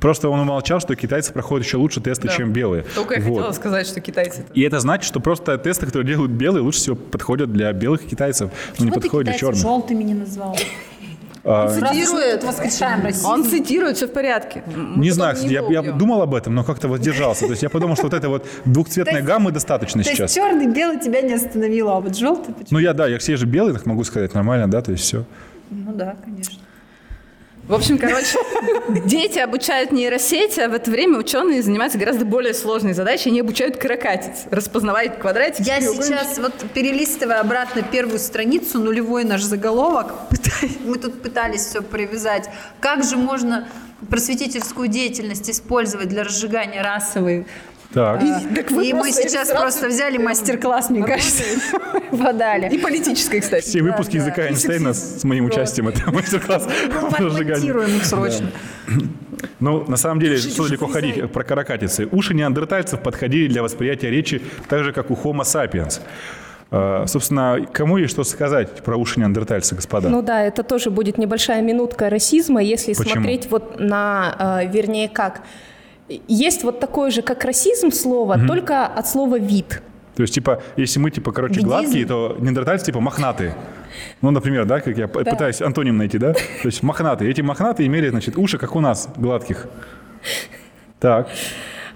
просто 0.00 0.28
он 0.28 0.40
умолчал, 0.40 0.80
что 0.80 0.94
китайцы 0.94 1.32
проходят 1.32 1.66
еще 1.66 1.76
лучше 1.78 2.00
тесты, 2.00 2.28
Да. 2.28 2.34
чем 2.36 2.52
белые. 2.52 2.84
Только 2.94 3.14
я 3.14 3.20
Вот. 3.22 3.36
хотела 3.38 3.52
сказать, 3.52 3.86
что 3.86 4.00
китайцы 4.00 4.44
И 4.54 4.62
это 4.62 4.80
значит, 4.80 5.06
что 5.06 5.20
просто 5.20 5.56
тесты, 5.58 5.86
которые 5.86 6.06
делают 6.12 6.32
белые, 6.32 6.62
лучше 6.62 6.78
всего 6.80 6.96
подходят 6.96 7.52
для 7.52 7.72
белых 7.72 8.04
китайцев, 8.06 8.50
но 8.78 8.84
не 8.84 8.90
подходят 8.90 9.28
для 9.30 9.38
черных. 9.38 9.60
желтыми 9.60 10.02
не 10.02 10.14
назвал. 10.14 10.56
А, 11.42 11.68
мы 11.68 11.88
Цитирует. 11.88 12.44
воскрешаем 12.44 13.02
Россию. 13.02 13.28
Он 13.28 13.44
цитирует, 13.44 13.96
все 13.96 14.06
в 14.06 14.12
порядке. 14.12 14.62
Не 14.96 15.10
знаю, 15.10 15.34
кстати, 15.36 15.50
я, 15.52 15.62
я 15.70 15.92
думал 15.92 16.20
об 16.20 16.34
этом, 16.34 16.54
но 16.54 16.64
как-то 16.64 16.86
воздержался. 16.86 17.46
То 17.46 17.52
есть 17.52 17.62
я 17.62 17.70
подумал, 17.70 17.94
что 17.96 18.04
вот 18.04 18.14
этой 18.14 18.28
вот 18.28 18.46
двухцветной 18.66 19.22
гаммы 19.22 19.50
достаточно 19.50 20.02
То 20.02 20.10
есть 20.10 20.18
сейчас. 20.18 20.34
черный, 20.34 20.66
белый 20.66 21.00
тебя 21.00 21.22
не 21.22 21.32
остановило, 21.32 21.96
а 21.96 22.00
вот 22.00 22.14
желтый 22.14 22.52
почему? 22.52 22.68
Ну 22.72 22.78
я, 22.78 22.92
да, 22.92 23.06
я 23.06 23.18
все 23.18 23.36
же 23.38 23.46
белый, 23.46 23.72
так 23.72 23.86
могу 23.86 24.04
сказать, 24.04 24.34
нормально, 24.34 24.68
да, 24.68 24.82
то 24.82 24.92
есть 24.92 25.02
все. 25.04 25.24
Ну 25.70 25.92
да, 25.94 26.14
конечно. 26.22 26.56
В 27.70 27.74
общем, 27.74 27.98
короче, 27.98 28.36
дети 29.06 29.38
обучают 29.38 29.92
нейросети, 29.92 30.58
а 30.58 30.68
в 30.68 30.74
это 30.74 30.90
время 30.90 31.18
ученые 31.18 31.62
занимаются 31.62 32.00
гораздо 32.00 32.24
более 32.24 32.52
сложной 32.52 32.94
задачей. 32.94 33.30
Они 33.30 33.38
обучают 33.38 33.76
каракатиц, 33.76 34.46
распознавать 34.50 35.20
квадратики. 35.20 35.68
Я 35.68 35.80
сейчас, 35.80 36.36
вот 36.38 36.52
перелистывая 36.74 37.38
обратно 37.38 37.82
первую 37.82 38.18
страницу, 38.18 38.80
нулевой 38.80 39.22
наш 39.22 39.42
заголовок, 39.42 40.14
мы 40.84 40.98
тут 40.98 41.22
пытались 41.22 41.60
все 41.64 41.80
привязать. 41.80 42.50
Как 42.80 43.04
же 43.04 43.16
можно 43.16 43.68
просветительскую 44.08 44.88
деятельность 44.88 45.48
использовать 45.48 46.08
для 46.08 46.24
разжигания 46.24 46.82
расовой 46.82 47.46
Так. 47.92 48.20
Так 48.54 48.70
вы 48.70 48.86
И 48.86 48.92
мы 48.92 49.10
сейчас 49.10 49.48
сразу 49.48 49.62
просто 49.62 49.88
взяли 49.88 50.16
мастер-класс, 50.16 50.90
мне 50.90 51.04
кажется, 51.04 51.42
подали. 52.10 52.72
И 52.72 52.78
политической, 52.78 53.40
кстати. 53.40 53.64
Все 53.64 53.82
выпуски 53.82 54.16
языка 54.16 54.46
Эйнштейна 54.46 54.94
с 54.94 55.24
моим 55.24 55.46
участием. 55.46 55.88
Это 55.88 56.10
мастер-класс 56.12 56.68
по 57.10 57.16
разжиганию. 57.16 57.74
Монтируем 57.74 57.96
их 57.96 58.04
срочно. 58.06 58.50
Ну, 59.58 59.84
на 59.88 59.96
самом 59.96 60.20
деле, 60.20 60.36
что 60.36 60.66
далеко 60.66 60.86
ходить 60.86 61.32
про 61.32 61.42
каракатицы. 61.42 62.06
Уши 62.10 62.34
неандертальцев 62.34 63.02
подходили 63.02 63.48
для 63.48 63.62
восприятия 63.62 64.10
речи 64.10 64.40
так 64.68 64.84
же, 64.84 64.92
как 64.92 65.10
у 65.10 65.14
Homo 65.14 65.42
sapiens. 65.42 66.00
А, 66.70 67.06
Собственно, 67.06 67.66
кому 67.72 67.96
есть 67.96 68.12
что 68.12 68.22
сказать 68.22 68.82
про 68.82 68.96
уши 68.96 69.18
неандертальца, 69.18 69.74
господа? 69.74 70.08
Ну 70.08 70.22
да, 70.22 70.42
это 70.42 70.62
тоже 70.62 70.90
будет 70.90 71.18
небольшая 71.18 71.62
минутка 71.62 72.08
расизма, 72.08 72.62
если 72.62 72.94
Почему? 72.94 73.14
смотреть 73.14 73.50
вот 73.50 73.80
на, 73.80 74.60
э, 74.62 74.70
вернее, 74.70 75.08
как. 75.08 75.42
Есть 76.28 76.64
вот 76.64 76.80
такое 76.80 77.10
же, 77.10 77.22
как 77.22 77.44
расизм 77.44 77.90
слово, 77.90 78.38
только 78.46 78.86
от 78.86 79.06
слова 79.08 79.38
вид. 79.38 79.82
То 80.16 80.22
есть, 80.22 80.34
типа, 80.34 80.62
если 80.76 80.98
мы, 81.00 81.10
типа, 81.10 81.32
короче, 81.32 81.54
Видизм. 81.54 81.68
гладкие, 81.68 82.04
то 82.06 82.36
неандертальцы, 82.40 82.86
типа, 82.86 83.00
мохнатые. 83.00 83.54
Ну, 84.22 84.30
например, 84.30 84.64
да, 84.66 84.80
как 84.80 84.98
я 84.98 85.08
п- 85.08 85.24
пытаюсь 85.24 85.62
антоним 85.62 85.96
найти, 85.96 86.18
да? 86.18 86.32
То 86.34 86.40
есть 86.64 86.82
мохнатые. 86.82 87.30
Эти 87.30 87.40
мохнатые 87.42 87.86
имели, 87.86 88.08
значит, 88.10 88.36
уши, 88.36 88.58
как 88.58 88.76
у 88.76 88.80
нас, 88.80 89.08
гладких. 89.16 89.66
Так. 90.98 91.28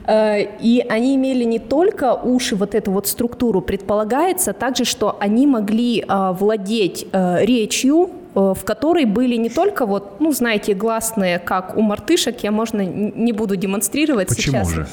Э, 0.07 0.41
И 0.61 0.85
они 0.89 1.17
имели 1.17 1.45
не 1.45 1.59
только 1.59 2.15
уши, 2.15 2.57
вот 2.57 2.75
эту 2.75 2.93
вот 2.93 3.07
структуру, 3.07 3.61
предполагается 3.61 4.53
также, 4.53 4.85
что 4.85 5.17
они 5.21 5.47
могли 5.47 6.01
э, 6.09 6.33
владеть 6.39 7.07
э, 7.13 7.45
речью, 7.45 8.11
в 8.35 8.59
которой 8.65 9.05
были 9.05 9.37
не 9.37 9.49
только 9.49 9.87
вот, 9.87 10.21
ну, 10.21 10.33
знаете, 10.33 10.75
гласные, 10.75 11.39
как 11.39 11.77
у 11.77 11.81
мартышек, 11.83 12.43
я 12.43 12.51
можно 12.51 12.81
не 12.85 13.33
буду 13.33 13.55
демонстрировать 13.57 14.29
Почему 14.29 14.65
сейчас. 14.65 14.71
же? 14.71 14.87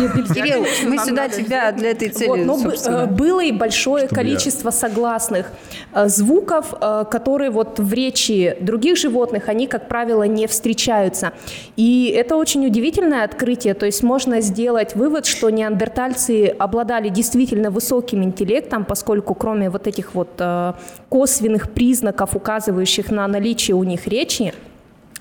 Нет, 0.00 0.14
нельзя. 0.16 0.34
Кирилл, 0.34 0.66
мы 0.88 0.98
сюда 0.98 1.22
надо 1.22 1.36
тебя 1.36 1.72
для 1.72 1.90
этой 1.92 2.08
цели, 2.08 2.28
Вот, 2.28 2.38
но 2.38 2.58
собственно. 2.58 2.96
э, 3.04 3.06
было 3.06 3.42
и 3.44 3.52
большое 3.52 4.06
Чтобы 4.06 4.20
я- 4.20 4.24
количество 4.26 4.70
согласных 4.70 5.52
э, 5.94 6.08
звуков, 6.08 6.74
э, 6.80 7.04
которые 7.10 7.50
вот 7.50 7.78
в 7.78 7.92
речи 7.92 8.56
других 8.60 8.96
животных, 8.96 9.48
они, 9.48 9.66
как 9.66 9.88
правило, 9.88 10.24
не 10.24 10.46
встречаются. 10.46 11.32
И 11.76 12.12
это 12.16 12.36
очень 12.36 12.66
удивительное 12.66 13.24
открытие. 13.24 13.74
То 13.74 13.86
есть 13.86 14.02
можно 14.02 14.40
сделать 14.40 14.96
вывод, 14.96 15.26
что 15.26 15.50
неандертальцы 15.50 16.46
обладали 16.58 17.10
действительно 17.10 17.70
высоким 17.70 18.22
интеллектом, 18.24 18.84
поскольку 18.84 19.34
кроме 19.34 19.70
вот 19.70 19.86
этих 19.86 20.14
вот 20.14 20.30
э, 20.38 20.72
косвенных 21.08 21.70
признаков, 21.70 22.34
указывающих 22.34 22.71
на 23.10 23.26
наличие 23.28 23.74
у 23.74 23.84
них 23.84 24.06
речи, 24.06 24.54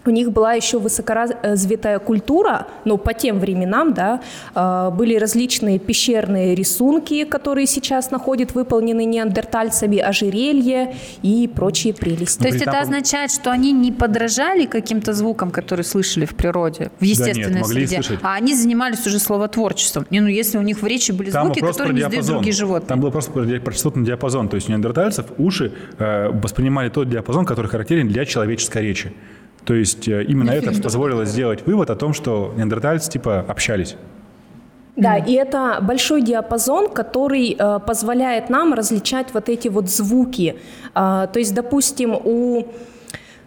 у 0.06 0.10
них 0.10 0.32
была 0.32 0.54
еще 0.54 0.80
высокоразвитая 0.80 2.00
культура, 2.00 2.68
но 2.86 2.98
по 2.98 3.14
тем 3.14 3.40
временам, 3.40 3.94
да, 3.94 4.22
э, 4.56 4.90
были 4.96 5.16
различные 5.16 5.80
пещерные 5.80 6.56
рисунки, 6.56 7.24
которые 7.26 7.68
сейчас 7.68 8.12
находят 8.12 8.56
выполнены 8.56 9.06
неандертальцами, 9.06 10.00
ожерелье 10.00 10.96
и 11.22 11.48
прочие 11.48 11.94
прелести. 11.94 12.40
То 12.40 12.48
есть 12.48 12.60
при 12.60 12.68
это 12.68 12.80
означает, 12.80 13.32
что 13.32 13.52
они 13.52 13.72
не 13.72 13.92
подражали 13.92 14.66
каким-то 14.66 15.14
звукам, 15.14 15.52
которые 15.52 15.84
слышали 15.84 16.26
в 16.26 16.36
природе, 16.36 16.92
в 17.00 17.04
естественной 17.04 17.54
нет, 17.54 17.62
могли 17.62 17.88
среде, 17.88 18.04
слышать. 18.04 18.20
а 18.24 18.36
они 18.36 18.56
занимались 18.56 19.06
уже 19.06 19.20
словотворчеством. 19.20 20.06
Не, 20.10 20.20
ну 20.22 20.28
если 20.28 20.58
у 20.58 20.62
них 20.62 20.82
в 20.82 20.88
речи 20.88 21.12
были 21.12 21.32
Там 21.32 21.48
звуки, 21.48 21.60
которые 21.60 21.94
не 21.94 22.02
издают 22.02 22.26
другие 22.26 22.54
животные. 22.54 22.88
Там 22.88 23.00
было 23.00 23.12
просто 23.12 23.32
частотный 23.82 24.06
диапазон. 24.06 24.50
То 24.50 24.56
есть 24.56 24.70
у 24.70 24.72
неандертальцев 24.72 25.26
уши 25.38 25.74
э, 25.98 26.30
воспринимали 26.30 26.90
тот 26.90 27.10
диапазон, 27.10 27.46
который 27.46 27.68
характерен 27.68 28.08
для 28.08 28.26
человеческой 28.26 28.84
речи. 28.84 29.14
То 29.66 29.74
есть 29.74 30.08
э, 30.08 30.24
именно 30.24 30.52
это 30.52 30.72
позволило 30.82 31.26
сделать 31.26 31.66
вывод 31.66 31.90
о 31.90 31.96
том, 31.96 32.14
что 32.14 32.54
неандертальцы 32.58 33.10
типа 33.10 33.46
общались. 33.48 33.96
Да, 34.96 35.18
и 35.18 35.34
это 35.34 35.80
большой 35.82 36.22
диапазон, 36.22 36.90
который 36.90 37.56
э, 37.58 37.80
позволяет 37.86 38.50
нам 38.50 38.74
различать 38.74 39.34
вот 39.34 39.50
эти 39.50 39.68
вот 39.68 39.90
звуки. 39.90 40.58
А, 40.94 41.28
то 41.28 41.40
есть, 41.40 41.54
допустим, 41.56 42.14
у 42.14 42.68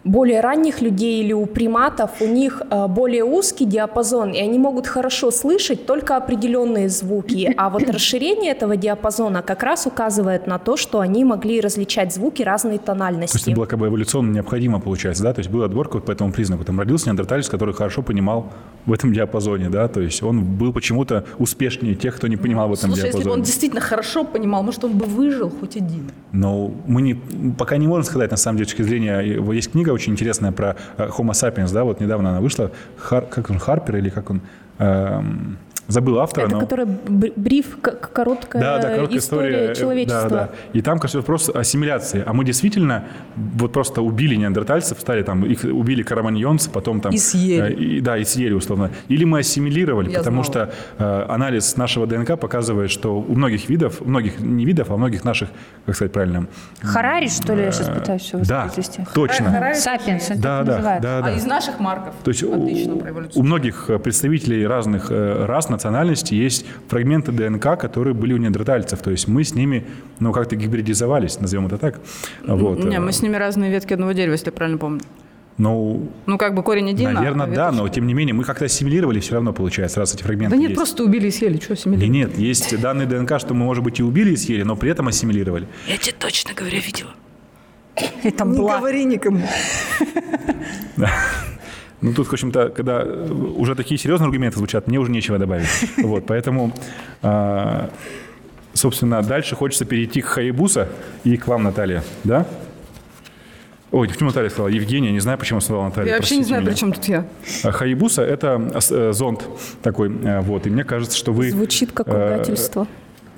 более 0.05 0.41
ранних 0.41 0.83
людей 0.83 1.23
или 1.23 1.33
у 1.33 1.47
приматов 1.47 2.21
у 2.21 2.27
них 2.27 2.63
э, 2.71 2.87
более 2.89 3.25
узкий 3.25 3.65
диапазон, 3.65 4.33
и 4.33 4.39
они 4.39 4.59
могут 4.59 4.87
хорошо 4.87 5.31
слышать 5.31 5.87
только 5.87 6.17
определенные 6.17 6.89
звуки. 6.89 7.53
А 7.57 7.71
вот 7.71 7.83
расширение 7.89 8.53
этого 8.53 8.77
диапазона 8.77 9.43
как 9.43 9.63
раз 9.63 9.87
указывает 9.87 10.47
на 10.47 10.59
то, 10.59 10.77
что 10.77 11.01
они 11.01 11.25
могли 11.25 11.61
различать 11.61 12.13
звуки 12.13 12.43
разной 12.43 12.73
То 12.73 12.75
есть 12.75 12.87
тональности. 12.87 13.43
это 13.43 13.57
было 13.57 13.67
как 13.67 13.79
бы 13.79 13.87
эволюционно 13.87 14.31
необходимо, 14.33 14.81
получается, 14.81 15.23
да? 15.23 15.33
То 15.33 15.41
есть 15.41 15.51
была 15.51 15.65
отборка 15.67 15.95
вот 15.95 16.05
по 16.05 16.13
этому 16.13 16.33
признаку. 16.33 16.65
Там 16.65 16.79
родился 16.79 17.07
неандерталец, 17.07 17.49
который 17.49 17.75
хорошо 17.75 18.03
понимал 18.03 18.53
в 18.85 18.93
этом 18.93 19.13
диапазоне, 19.13 19.71
да? 19.71 19.89
То 19.89 20.01
есть 20.01 20.23
он 20.23 20.45
был 20.45 20.73
почему-то 20.73 21.25
успешнее 21.39 21.95
тех, 21.95 22.15
кто 22.17 22.29
не 22.29 22.37
понимал 22.37 22.69
в 22.69 22.75
этом 22.75 22.91
Слушай, 22.91 23.07
если 23.07 23.11
бы 23.11 23.19
он 23.19 23.23
диапазоне. 23.23 23.45
действительно 23.45 23.81
хорошо 23.81 24.25
понимал, 24.25 24.63
может, 24.63 24.85
он 24.85 24.93
бы 24.93 25.07
выжил 25.07 25.51
хоть 25.51 25.77
один. 25.77 26.11
Но 26.33 26.73
мы 26.87 27.01
не, 27.01 27.15
пока 27.57 27.79
не 27.79 27.87
можем 27.87 28.05
сказать, 28.05 28.31
на 28.31 28.37
самом 28.37 28.59
деле, 28.59 28.69
с 28.69 28.73
точки 28.73 28.83
зрения... 28.83 29.21
Есть 29.55 29.73
книга 29.73 29.94
очень 29.95 30.13
интересная 30.13 30.53
про 30.53 30.77
э, 30.99 31.09
Homo 31.09 31.33
sapiens, 31.33 31.73
да? 31.73 31.85
Вот 31.85 32.01
недавно 32.01 32.31
она 32.31 32.41
вышла. 32.41 32.71
Хар- 32.99 33.27
как 33.31 33.51
он, 33.51 33.59
Харпер 33.59 33.97
или 33.97 34.11
как 34.11 34.31
он... 34.31 34.41
эм, 34.79 35.57
забыл 35.89 36.19
автора. 36.19 36.47
Это 36.47 36.55
но... 36.55 36.61
которая 36.61 36.87
бриф, 36.87 37.79
короткая, 37.81 38.63
да, 38.63 38.79
да, 38.79 38.95
короткая 38.95 39.19
история, 39.19 39.51
история 39.51 39.71
э, 39.71 39.75
человечества. 39.75 40.29
Да, 40.29 40.37
да. 40.37 40.51
И 40.73 40.83
там, 40.83 40.99
кажется, 40.99 41.19
вопрос 41.19 41.51
ассимиляции. 41.51 42.23
А 42.25 42.33
мы 42.33 42.45
действительно 42.45 43.05
вот 43.37 43.73
просто 43.73 44.03
убили 44.03 44.35
неандертальцев, 44.37 45.01
стали 45.01 45.23
там, 45.23 45.45
их 45.45 45.65
убили 45.65 46.03
караманьонцы, 46.03 46.71
потом 46.71 47.01
там... 47.01 47.13
И 47.13 47.19
съели. 47.19 47.63
Э, 47.63 47.73
и, 47.73 48.01
да, 48.01 48.17
и 48.17 48.25
съели, 48.25 48.55
условно. 48.55 48.91
Или 49.09 49.25
мы 49.25 49.41
ассимилировали, 49.41 50.11
Я 50.11 50.19
потому 50.19 50.43
знала. 50.45 50.71
что 50.97 51.05
э, 51.05 51.27
анализ 51.29 51.77
нашего 51.77 52.07
ДНК 52.07 52.39
показывает, 52.39 52.91
что 52.91 53.19
у 53.19 53.35
многих 53.35 53.69
видов, 53.69 54.01
у 54.01 54.09
многих 54.09 54.41
не 54.41 54.65
видов, 54.65 54.91
а 54.91 54.95
у 54.95 54.99
многих 54.99 55.25
наших, 55.25 55.51
как 55.87 55.97
сказать 55.97 56.13
правильно... 56.13 56.47
Харари, 56.83 57.29
что 57.29 57.55
ли, 57.55 57.65
я 57.65 57.73
сейчас 57.73 57.89
пытаюсь 57.89 58.23
все 58.23 58.39
Да, 58.39 58.71
точно. 59.15 59.75
Сапиенс, 59.75 60.29
да, 60.37 60.63
да, 60.63 60.79
да, 60.81 60.99
да, 61.01 61.27
А 61.27 61.31
из 61.33 61.45
наших 61.45 61.81
марков? 61.81 62.15
То 62.23 62.31
есть 62.31 62.43
Отлично, 62.43 62.95
у, 62.95 63.41
у 63.41 63.43
многих 63.43 63.91
представителей 64.03 64.67
разных 64.67 65.11
э, 65.11 65.45
рас, 65.47 65.69
национальностей 65.75 66.37
есть 66.37 66.67
фрагменты 66.89 67.33
ДНК, 67.33 67.79
которые 67.79 68.15
были 68.15 68.33
у 68.33 68.37
неандертальцев. 68.37 69.01
То 69.01 69.11
есть 69.11 69.29
мы 69.29 69.45
с 69.45 69.55
ними, 69.55 69.85
ну, 70.21 70.33
как-то 70.33 70.57
гибридизовались, 70.57 71.41
назовем 71.41 71.67
это 71.67 71.79
так. 71.79 72.01
Вот. 72.47 72.85
Не, 72.85 73.01
мы 73.01 73.13
с 73.13 73.23
ними 73.23 73.37
разные 73.37 73.71
ветки 73.71 73.93
одного 73.93 74.13
дерева, 74.13 74.33
если 74.33 74.47
я 74.47 74.53
правильно 74.53 74.79
помню. 74.79 75.01
Ну, 75.57 76.09
ну, 76.27 76.37
как 76.37 76.55
бы 76.55 76.63
корень 76.65 76.91
один. 76.91 77.13
Наверное, 77.13 77.47
а 77.47 77.51
да, 77.51 77.71
но 77.71 77.89
тем 77.89 78.07
не 78.07 78.15
менее 78.15 78.35
мы 78.35 78.43
как-то 78.43 78.65
ассимилировали 78.65 79.21
все 79.21 79.35
равно, 79.35 79.53
получается, 79.53 80.01
раз 80.01 80.13
эти 80.15 80.23
фрагменты 80.23 80.57
Да 80.57 80.61
нет, 80.61 80.71
есть. 80.71 80.79
просто 80.81 81.05
убили 81.05 81.29
и 81.29 81.31
съели, 81.31 81.61
что 81.61 81.75
ассимилировали? 81.75 82.11
Нет, 82.11 82.39
есть 82.39 82.81
данные 82.81 83.07
ДНК, 83.07 83.39
что 83.39 83.55
мы, 83.55 83.65
может 83.65 83.85
быть, 83.85 84.01
и 84.01 84.03
убили 84.03 84.33
и 84.33 84.37
съели, 84.37 84.65
но 84.65 84.75
при 84.75 84.91
этом 84.91 85.07
ассимилировали. 85.07 85.69
Я 85.87 85.97
тебе 85.97 86.15
точно 86.19 86.55
говоря 86.55 86.81
видела. 86.81 87.11
Это 88.25 88.45
Не 88.45 88.57
говори 88.57 89.05
никому. 89.05 89.43
Ну, 92.05 92.13
тут, 92.13 92.27
в 92.27 92.33
общем-то, 92.35 92.69
когда 92.69 93.03
уже 93.03 93.75
такие 93.75 93.99
серьезные 93.99 94.27
аргументы 94.27 94.59
звучат, 94.59 94.89
мне 94.89 94.99
уже 94.99 95.11
нечего 95.11 95.39
добавить. 95.39 95.69
Вот, 95.97 96.27
поэтому, 96.27 96.71
а, 97.23 97.89
собственно, 98.75 99.23
дальше 99.23 99.57
хочется 99.57 99.87
перейти 99.87 100.21
к 100.21 100.27
Хаябуса 100.27 100.89
и 101.25 101.39
к 101.39 101.47
вам, 101.47 101.63
Наталья, 101.63 102.05
да? 102.23 102.47
Ой, 103.91 104.07
почему 104.07 104.29
Наталья 104.29 104.51
сказала? 104.51 104.69
Евгения, 104.69 105.13
не 105.13 105.21
знаю, 105.21 105.39
почему 105.39 105.61
сказала 105.61 105.85
Наталья. 105.85 106.11
Я 106.11 106.17
вообще 106.17 106.37
не 106.37 106.45
знаю, 106.45 106.61
меня. 106.61 106.73
при 106.73 106.79
чем 106.79 106.93
тут 106.93 107.05
я. 107.07 107.27
А, 107.63 107.71
Хаябуса– 107.71 108.21
это 108.23 108.71
э, 108.91 109.13
зонд 109.15 109.49
такой, 109.83 110.15
э, 110.15 110.41
вот, 110.43 110.67
и 110.67 110.71
мне 110.71 110.85
кажется, 110.85 111.17
что 111.17 111.33
вы… 111.33 111.51
Звучит 111.51 111.93
как 111.93 112.07
э, 112.09 112.33
ругательство 112.33 112.87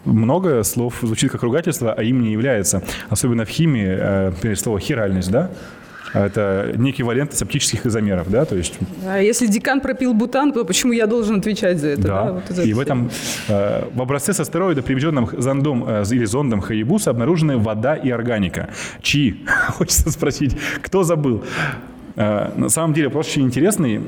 много 0.05 0.63
слов 0.63 0.99
звучит 1.03 1.33
как 1.33 1.43
ругательство, 1.43 1.93
а 1.93 2.01
им 2.03 2.23
не 2.23 2.31
является. 2.31 2.85
Особенно 3.09 3.45
в 3.45 3.49
химии, 3.49 4.31
например, 4.31 4.57
слово 4.57 4.79
хиральность, 4.79 5.33
да? 5.33 5.51
Это 6.17 6.73
некий 6.77 7.03
вариант 7.03 7.41
оптических 7.41 7.87
изомеров, 7.87 8.31
да, 8.31 8.45
то 8.45 8.57
есть... 8.57 8.75
А 9.07 9.21
если 9.21 9.47
декан 9.47 9.81
пропил 9.81 10.15
бутан, 10.15 10.53
то 10.53 10.65
почему 10.65 10.93
я 10.93 11.07
должен 11.07 11.39
отвечать 11.39 11.79
за 11.79 11.89
это? 11.89 12.03
Да, 12.03 12.25
да? 12.25 12.33
Вот 12.33 12.65
и 12.65 12.73
в 12.73 12.81
этом, 12.81 13.11
э, 13.49 13.85
в 13.93 14.01
образце 14.01 14.33
с 14.33 14.41
астероида, 14.41 14.83
привезенном 14.83 15.29
зондом 15.37 15.85
э, 15.87 16.05
или 16.11 16.25
зондом 16.25 16.61
Хаябуса, 16.61 17.11
обнаружены 17.11 17.59
вода 17.59 17.95
и 17.95 18.11
органика. 18.11 18.71
Чьи? 19.03 19.45
Хочется 19.69 20.11
спросить, 20.11 20.57
кто 20.83 21.03
забыл? 21.03 21.45
Э, 22.17 22.51
на 22.57 22.69
самом 22.71 22.95
деле 22.95 23.09
вопрос 23.09 23.29
очень 23.29 23.43
интересный. 23.43 24.01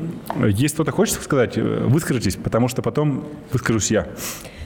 Есть 0.49 0.75
кто-то 0.75 0.93
хочет 0.93 1.23
сказать, 1.23 1.59
э, 1.59 1.85
выскажитесь, 1.87 2.37
потому 2.37 2.69
что 2.69 2.83
потом 2.83 3.25
выскажусь 3.53 3.91
я. 3.91 4.07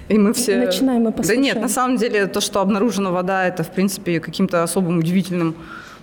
И 0.09 0.19
мы 0.19 0.33
все... 0.33 0.57
Начинаем, 0.57 1.03
мы 1.03 1.13
послушаем. 1.13 1.41
Да 1.41 1.47
нет, 1.47 1.61
на 1.61 1.69
самом 1.69 1.97
деле 1.97 2.27
то, 2.27 2.41
что 2.41 2.61
обнаружена 2.61 3.11
вода, 3.11 3.47
это, 3.47 3.63
в 3.63 3.71
принципе, 3.73 4.21
каким-то 4.21 4.63
особым 4.63 4.99
удивительным 4.99 5.57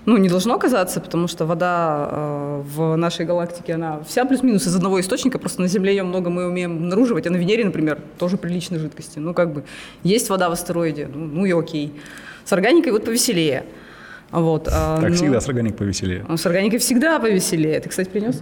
ну, 0.09 0.17
не 0.17 0.29
должно 0.29 0.57
казаться, 0.57 0.99
потому 0.99 1.27
что 1.27 1.45
вода 1.45 2.09
э, 2.11 2.61
в 2.75 2.95
нашей 2.95 3.25
галактике, 3.25 3.73
она 3.75 3.99
вся 4.07 4.25
плюс-минус 4.25 4.65
из 4.65 4.75
одного 4.75 4.99
источника, 4.99 5.37
просто 5.37 5.61
на 5.61 5.67
Земле 5.67 5.91
ее 5.91 6.03
много 6.03 6.31
мы 6.31 6.47
умеем 6.47 6.77
обнаруживать, 6.77 7.27
а 7.27 7.29
на 7.29 7.37
Венере, 7.37 7.63
например, 7.63 7.99
тоже 8.17 8.37
приличной 8.37 8.79
жидкости. 8.79 9.19
Ну, 9.19 9.33
как 9.33 9.53
бы, 9.53 9.63
есть 10.03 10.29
вода 10.29 10.49
в 10.49 10.53
астероиде, 10.53 11.07
ну, 11.13 11.25
ну 11.25 11.45
и 11.45 11.51
окей. 11.51 11.93
С 12.43 12.53
органикой 12.53 12.91
вот 12.91 13.05
повеселее. 13.05 13.65
Вот, 14.31 14.67
а, 14.71 14.99
так 14.99 15.09
но... 15.09 15.15
всегда 15.15 15.41
с 15.41 15.47
органикой 15.47 15.77
повеселее. 15.77 16.25
С 16.35 16.45
органикой 16.45 16.79
всегда 16.79 17.19
повеселее. 17.19 17.79
Ты, 17.79 17.89
кстати, 17.89 18.09
принес? 18.09 18.41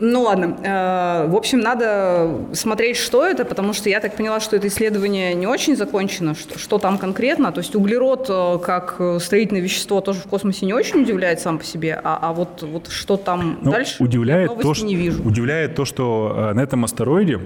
Ну 0.00 0.22
ладно. 0.22 0.56
Э, 0.62 1.26
в 1.28 1.36
общем, 1.36 1.60
надо 1.60 2.30
смотреть, 2.52 2.96
что 2.96 3.26
это, 3.26 3.44
потому 3.44 3.72
что 3.72 3.88
я 3.90 4.00
так 4.00 4.16
поняла, 4.16 4.40
что 4.40 4.56
это 4.56 4.68
исследование 4.68 5.34
не 5.34 5.46
очень 5.46 5.76
закончено, 5.76 6.34
что, 6.34 6.58
что 6.58 6.78
там 6.78 6.98
конкретно. 6.98 7.52
То 7.52 7.60
есть 7.60 7.76
углерод 7.76 8.26
э, 8.28 8.58
как 8.64 9.00
строительное 9.20 9.62
вещество 9.62 10.00
тоже 10.00 10.20
в 10.20 10.26
космосе 10.26 10.66
не 10.66 10.72
очень 10.72 11.02
удивляет 11.02 11.40
сам 11.40 11.58
по 11.58 11.64
себе, 11.64 12.00
а, 12.02 12.18
а 12.22 12.32
вот, 12.32 12.62
вот 12.62 12.88
что 12.88 13.16
там 13.16 13.58
ну, 13.62 13.70
дальше, 13.70 14.02
удивляет 14.02 14.50
то, 14.60 14.74
что, 14.74 14.86
не 14.86 14.94
вижу. 14.94 15.22
Удивляет 15.22 15.74
то, 15.74 15.84
что 15.84 16.34
э, 16.34 16.54
на 16.54 16.60
этом 16.60 16.84
астероиде 16.84 17.40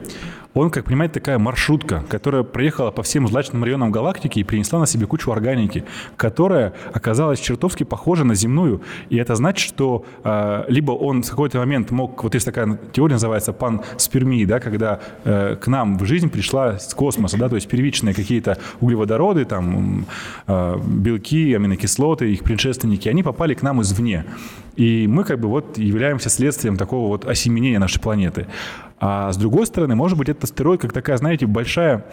он, 0.55 0.71
как 0.71 0.85
понимаете, 0.85 1.15
такая 1.15 1.39
маршрутка, 1.39 2.05
которая 2.09 2.45
проехала 2.45 2.91
по 2.91 3.03
всем 3.03 3.27
злачным 3.27 3.65
районам 3.65 3.91
галактики 3.91 4.39
и 4.39 4.45
принесла 4.45 4.79
на 4.79 4.87
себе 4.87 5.07
кучу 5.07 5.33
органики, 5.33 5.85
которая 6.17 6.73
оказалась 6.93 7.41
чертовски 7.41 7.83
похожа 7.83 8.25
на 8.25 8.35
земную. 8.35 8.81
И 9.11 9.17
это 9.17 9.35
значит, 9.35 9.67
что 9.69 10.05
э, 10.23 10.65
либо 10.69 10.93
он 10.93 11.23
в 11.23 11.31
какой-то 11.31 11.59
момент 11.59 11.91
мог, 11.91 12.23
вот 12.23 12.35
есть 12.35 12.47
такая 12.47 12.79
теория, 12.93 13.15
называется 13.15 13.53
панспермии, 13.53 14.45
да, 14.45 14.61
когда 14.61 15.01
э, 15.25 15.57
к 15.61 15.67
нам 15.67 15.99
в 15.99 16.05
жизнь 16.05 16.31
пришла 16.31 16.79
с 16.79 16.95
космоса, 16.95 17.37
да, 17.37 17.49
то 17.49 17.57
есть 17.57 17.69
первичные 17.69 18.15
какие-то 18.15 18.59
углеводороды, 18.81 19.45
там, 19.45 20.07
э, 20.47 20.79
белки, 20.87 21.53
аминокислоты, 21.53 22.33
их 22.33 22.45
предшественники, 22.45 23.09
они 23.09 23.23
попали 23.25 23.55
к 23.55 23.63
нам 23.63 23.83
извне. 23.83 24.25
И 24.77 25.07
мы 25.07 25.25
как 25.25 25.41
бы 25.41 25.49
вот 25.49 25.79
являемся 25.79 26.29
следствием 26.31 26.77
такого 26.77 27.09
вот 27.09 27.25
осеменения 27.25 27.79
нашей 27.79 28.01
планеты. 28.01 28.47
А 29.07 29.31
с 29.31 29.37
другой 29.37 29.67
стороны, 29.67 29.95
может 29.95 30.17
быть, 30.17 30.31
это 30.31 30.45
астероид 30.45 30.81
как 30.81 30.95
такая, 30.95 31.19
знаете, 31.19 31.45
большая 31.45 32.07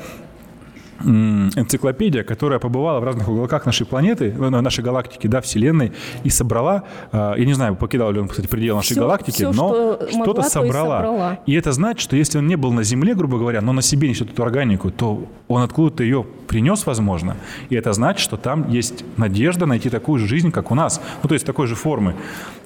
энциклопедия, 1.05 2.23
которая 2.23 2.59
побывала 2.59 2.99
в 2.99 3.03
разных 3.03 3.27
уголках 3.27 3.65
нашей 3.65 3.85
планеты, 3.85 4.33
ну, 4.37 4.49
нашей 4.61 4.83
галактики, 4.83 5.27
да, 5.27 5.41
Вселенной, 5.41 5.93
и 6.23 6.29
собрала, 6.29 6.83
а, 7.11 7.35
я 7.35 7.45
не 7.45 7.53
знаю, 7.53 7.75
покидал 7.75 8.11
ли 8.11 8.19
он, 8.19 8.27
кстати, 8.27 8.47
предел 8.47 8.75
нашей 8.75 8.93
все, 8.93 9.01
галактики, 9.01 9.35
все, 9.35 9.51
но 9.51 9.97
что 10.09 10.23
что-то 10.23 10.41
собрала. 10.43 10.99
И, 10.99 11.01
собрала. 11.01 11.39
и 11.45 11.53
это 11.53 11.71
значит, 11.71 12.01
что 12.01 12.15
если 12.15 12.37
он 12.37 12.47
не 12.47 12.55
был 12.55 12.71
на 12.71 12.83
Земле, 12.83 13.15
грубо 13.15 13.37
говоря, 13.37 13.61
но 13.61 13.73
на 13.73 13.81
себе 13.81 14.07
несет 14.09 14.31
эту 14.31 14.43
органику, 14.43 14.91
то 14.91 15.27
он 15.47 15.61
откуда-то 15.61 16.03
ее 16.03 16.25
принес, 16.47 16.85
возможно. 16.85 17.37
И 17.69 17.75
это 17.75 17.93
значит, 17.93 18.21
что 18.21 18.37
там 18.37 18.69
есть 18.69 19.03
надежда 19.17 19.65
найти 19.65 19.89
такую 19.89 20.19
же 20.19 20.27
жизнь, 20.27 20.51
как 20.51 20.71
у 20.71 20.75
нас. 20.75 21.01
Ну, 21.23 21.29
то 21.29 21.33
есть 21.33 21.45
такой 21.45 21.67
же 21.67 21.75
формы, 21.75 22.15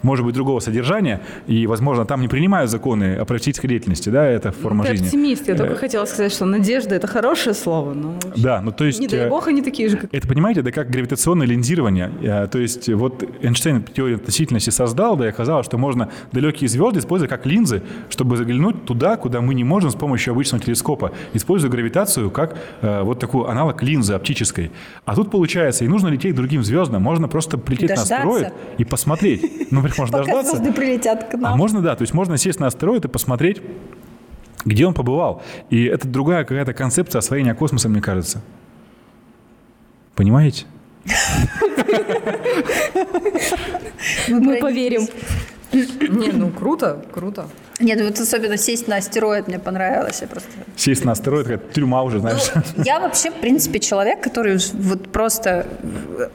может 0.02 0.26
быть, 0.26 0.36
другого 0.36 0.60
содержания, 0.60 1.22
и, 1.48 1.68
возможно, 1.68 2.06
там 2.06 2.22
не 2.22 2.28
принимают 2.28 2.70
законы 2.70 3.16
о 3.16 3.26
практической 3.26 3.68
деятельности, 3.68 4.10
да, 4.10 4.26
это 4.26 4.52
форма 4.52 4.84
Ты 4.84 4.92
жизни. 4.92 5.06
оптимист. 5.06 5.48
Я 5.48 5.56
только 5.56 5.74
э, 5.74 5.78
хотела 5.78 6.06
сказать, 6.06 6.32
что 6.32 6.46
надежда– 6.46 6.96
это 6.96 7.08
хорошее 7.08 7.56
слово, 7.56 7.94
но 7.94 8.16
да, 8.36 8.62
ну 8.62 8.72
то 8.72 8.86
есть... 8.86 9.00
Не 9.00 9.08
дай 9.08 9.22
э, 9.22 9.30
бог, 9.30 9.48
они 9.48 9.62
такие 9.62 9.90
же, 9.90 9.98
как... 9.98 10.14
Это, 10.14 10.28
понимаете, 10.28 10.62
это 10.62 10.72
как 10.72 10.90
гравитационное 10.90 11.48
линзирование. 11.48 12.12
Э, 12.22 12.48
то 12.48 12.60
есть 12.60 12.90
вот 12.90 13.24
Эйнштейн 13.42 13.84
теорию 13.84 14.18
относительности 14.18 14.70
создал, 14.70 15.18
да, 15.18 15.26
и 15.26 15.30
оказалось, 15.30 15.66
что 15.66 15.78
можно 15.78 16.10
далекие 16.32 16.68
звезды 16.68 17.00
использовать 17.00 17.30
как 17.30 17.46
линзы, 17.46 17.82
чтобы 18.10 18.38
заглянуть 18.38 18.86
туда, 18.86 19.18
куда 19.18 19.42
мы 19.42 19.54
не 19.54 19.64
можем 19.64 19.92
с 19.92 19.96
помощью 19.96 20.32
обычного 20.32 20.64
телескопа, 20.64 21.12
используя 21.34 21.72
гравитацию 21.72 22.32
как 22.32 22.58
э, 22.82 23.02
вот 23.02 23.20
такой 23.20 23.50
аналог 23.50 23.82
линзы 23.84 24.14
оптической. 24.14 24.72
А 25.06 25.16
тут 25.16 25.32
получается, 25.32 25.86
и 25.86 25.88
нужно 25.88 26.08
лететь 26.08 26.34
к 26.34 26.36
другим 26.36 26.64
звездам, 26.64 27.02
можно 27.02 27.28
просто 27.28 27.58
прилететь 27.58 27.90
дождаться. 27.90 28.14
на 28.14 28.20
астероид 28.20 28.54
и 28.78 28.86
посмотреть. 28.86 29.72
Ну, 29.72 29.82
можно 29.82 30.20
дождаться. 30.20 30.58
звезды 30.58 30.74
прилетят 30.74 31.30
к 31.30 31.34
нам. 31.34 31.54
А 31.54 31.56
можно, 31.56 31.82
да, 31.82 31.96
то 31.96 32.04
есть 32.04 32.14
можно 32.14 32.38
сесть 32.38 32.60
на 32.60 32.68
астероид 32.68 33.06
и 33.06 33.08
посмотреть, 33.08 33.62
где 34.66 34.86
он 34.86 34.94
побывал. 34.94 35.42
И 35.70 35.86
это 35.86 36.08
другая 36.08 36.44
какая-то 36.44 36.74
концепция 36.74 37.20
освоения 37.20 37.54
космоса, 37.54 37.88
мне 37.88 38.02
кажется. 38.02 38.42
Понимаете? 40.16 40.66
Мы 44.28 44.58
поверим. 44.58 45.08
Не, 45.72 46.32
ну 46.32 46.50
круто, 46.50 47.06
круто. 47.14 47.48
Нет, 47.80 48.02
вот 48.02 48.18
особенно 48.20 48.58
сесть 48.58 48.88
на 48.88 48.98
астероид 48.98 49.48
мне 49.48 49.60
понравилось. 49.60 50.22
Я 50.22 50.28
просто... 50.28 50.50
Сесть 50.78 51.04
на 51.04 51.12
астероид, 51.12 51.48
как 51.48 51.74
тюрьма 51.74 52.04
уже, 52.04 52.20
знаешь. 52.20 52.44
Ну, 52.78 52.84
я 52.84 53.02
вообще, 53.02 53.32
в 53.32 53.36
принципе, 53.36 53.80
человек, 53.80 54.22
который 54.22 54.58
вот 54.74 55.12
просто 55.12 55.68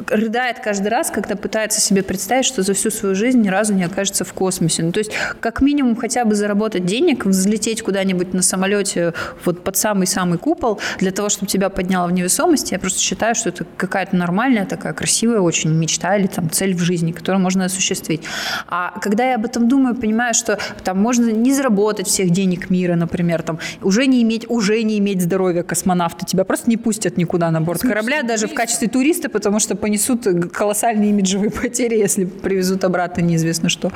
рыдает 0.08 0.60
каждый 0.60 0.88
раз, 0.88 1.10
когда 1.10 1.36
пытается 1.36 1.80
себе 1.80 2.02
представить, 2.02 2.44
что 2.44 2.62
за 2.62 2.74
всю 2.74 2.90
свою 2.90 3.14
жизнь 3.14 3.40
ни 3.40 3.48
разу 3.48 3.72
не 3.72 3.84
окажется 3.84 4.24
в 4.24 4.32
космосе. 4.34 4.82
Ну, 4.82 4.92
то 4.92 4.98
есть, 4.98 5.12
как 5.40 5.62
минимум, 5.62 5.96
хотя 5.96 6.26
бы 6.26 6.34
заработать 6.34 6.84
денег, 6.84 7.24
взлететь 7.24 7.82
куда-нибудь 7.82 8.34
на 8.34 8.42
самолете 8.42 9.14
вот 9.44 9.64
под 9.64 9.78
самый-самый 9.78 10.36
купол, 10.36 10.78
для 10.98 11.10
того, 11.10 11.30
чтобы 11.30 11.46
тебя 11.46 11.70
подняло 11.70 12.06
в 12.06 12.12
невесомости, 12.12 12.74
я 12.74 12.78
просто 12.78 13.00
считаю, 13.00 13.34
что 13.34 13.48
это 13.48 13.64
какая-то 13.78 14.14
нормальная, 14.14 14.66
такая 14.66 14.92
красивая 14.92 15.40
очень 15.40 15.70
мечта 15.70 16.16
или 16.16 16.26
там 16.26 16.50
цель 16.50 16.74
в 16.74 16.80
жизни, 16.80 17.12
которую 17.12 17.40
можно 17.40 17.64
осуществить. 17.64 18.24
А 18.68 18.98
когда 19.00 19.24
я 19.24 19.36
об 19.36 19.46
этом 19.46 19.68
думаю, 19.68 19.94
понимаю, 19.94 20.34
что 20.34 20.58
там 20.84 20.98
можно 20.98 21.29
можно 21.30 21.42
не 21.42 21.52
заработать 21.52 22.06
всех 22.06 22.30
денег 22.30 22.70
мира, 22.70 22.96
например, 22.96 23.42
там, 23.42 23.58
уже 23.82 24.06
не 24.06 24.22
иметь, 24.22 24.46
уже 24.48 24.82
не 24.82 24.98
иметь 24.98 25.22
здоровья 25.22 25.62
космонавта. 25.62 26.26
Тебя 26.26 26.44
просто 26.44 26.70
не 26.70 26.76
пустят 26.76 27.16
никуда 27.16 27.50
на 27.50 27.60
борт 27.60 27.82
корабля, 27.82 28.22
даже 28.22 28.46
в 28.46 28.54
качестве 28.54 28.88
туриста, 28.88 29.28
потому 29.28 29.60
что 29.60 29.76
понесут 29.76 30.26
колоссальные 30.52 31.10
имиджевые 31.10 31.50
потери, 31.62 31.96
если 31.96 32.24
привезут 32.24 32.84
обратно 32.84 33.22
неизвестно 33.22 33.68
что. 33.68 33.92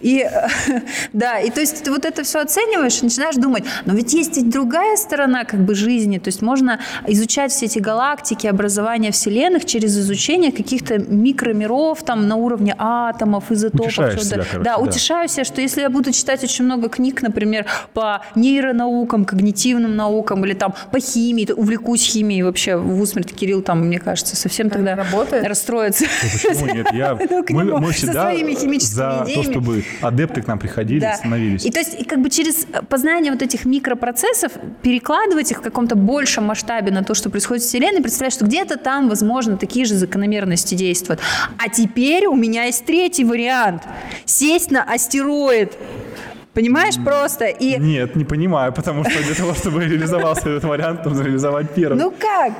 И 0.00 0.24
да, 1.12 1.38
и 1.40 1.50
то 1.50 1.60
есть 1.60 1.84
ты 1.84 1.90
вот 1.90 2.04
это 2.04 2.22
все 2.22 2.40
оцениваешь, 2.40 3.02
начинаешь 3.02 3.36
думать, 3.36 3.64
но 3.84 3.94
ведь 3.94 4.14
есть 4.14 4.38
и 4.38 4.44
другая 4.44 4.96
сторона 4.96 5.44
как 5.44 5.60
бы 5.60 5.74
жизни, 5.74 6.18
то 6.18 6.28
есть 6.28 6.42
можно 6.42 6.80
изучать 7.06 7.52
все 7.52 7.66
эти 7.66 7.78
галактики, 7.78 8.46
образование 8.46 9.12
вселенных 9.12 9.64
через 9.64 9.96
изучение 9.98 10.52
каких-то 10.52 10.98
микромиров 10.98 12.02
там 12.02 12.28
на 12.28 12.36
уровне 12.36 12.74
атомов, 12.78 13.50
изотопов. 13.50 13.86
Утешаешь 13.86 14.22
себя, 14.22 14.36
короче, 14.36 14.58
да, 14.58 14.64
да, 14.64 14.76
утешаю 14.78 15.28
себя, 15.28 15.44
что 15.44 15.60
если 15.60 15.80
я 15.80 15.90
буду 15.90 16.12
читать 16.12 16.44
очень 16.44 16.67
много 16.68 16.88
книг, 16.88 17.22
например, 17.22 17.66
по 17.94 18.20
нейронаукам, 18.34 19.24
когнитивным 19.24 19.96
наукам 19.96 20.44
или 20.44 20.52
там 20.52 20.74
по 20.92 21.00
химии, 21.00 21.46
то 21.46 21.54
увлекусь 21.54 22.02
химией 22.02 22.42
вообще 22.42 22.76
в 22.76 23.00
усмерть 23.00 23.32
Кирилл 23.34 23.62
там, 23.62 23.86
мне 23.86 23.98
кажется, 23.98 24.36
совсем 24.36 24.68
тогда 24.68 24.94
работает? 24.94 25.46
расстроится. 25.46 26.04
Почему 26.22 26.66
нет? 26.74 26.92
Я, 26.92 27.18
мы, 27.48 27.64
мы 27.80 27.92
всегда 27.92 28.32
за 28.80 29.26
то, 29.34 29.42
чтобы 29.42 29.84
адепты 30.02 30.42
к 30.42 30.46
нам 30.46 30.58
приходили, 30.58 31.00
да. 31.00 31.14
становились. 31.16 31.64
И 31.64 31.70
то 31.70 31.78
есть, 31.78 31.98
и 31.98 32.04
как 32.04 32.20
бы 32.20 32.30
через 32.30 32.66
познание 32.88 33.32
вот 33.32 33.42
этих 33.42 33.64
микропроцессов 33.64 34.52
перекладывать 34.82 35.50
их 35.50 35.58
в 35.58 35.62
каком-то 35.62 35.96
большем 35.96 36.44
масштабе 36.44 36.92
на 36.92 37.02
то, 37.02 37.14
что 37.14 37.30
происходит 37.30 37.64
в 37.64 37.66
Вселенной, 37.66 38.02
представляешь, 38.02 38.34
что 38.34 38.44
где-то 38.44 38.76
там, 38.76 39.08
возможно, 39.08 39.56
такие 39.56 39.86
же 39.86 39.94
закономерности 39.94 40.74
действуют. 40.74 41.20
А 41.56 41.68
теперь 41.68 42.26
у 42.26 42.34
меня 42.34 42.64
есть 42.64 42.84
третий 42.84 43.24
вариант. 43.24 43.82
Сесть 44.24 44.70
на 44.70 44.82
астероид 44.82 45.76
Понимаешь, 46.58 46.96
просто 47.04 47.44
и... 47.44 47.78
Нет, 47.78 48.16
не 48.16 48.24
понимаю, 48.24 48.72
потому 48.72 49.04
что 49.04 49.22
для 49.22 49.34
того, 49.36 49.54
чтобы 49.54 49.84
реализовался 49.84 50.50
этот 50.50 50.64
вариант, 50.64 51.04
нужно 51.04 51.22
реализовать 51.22 51.70
первый. 51.70 51.96
Ну 51.96 52.10
как? 52.10 52.52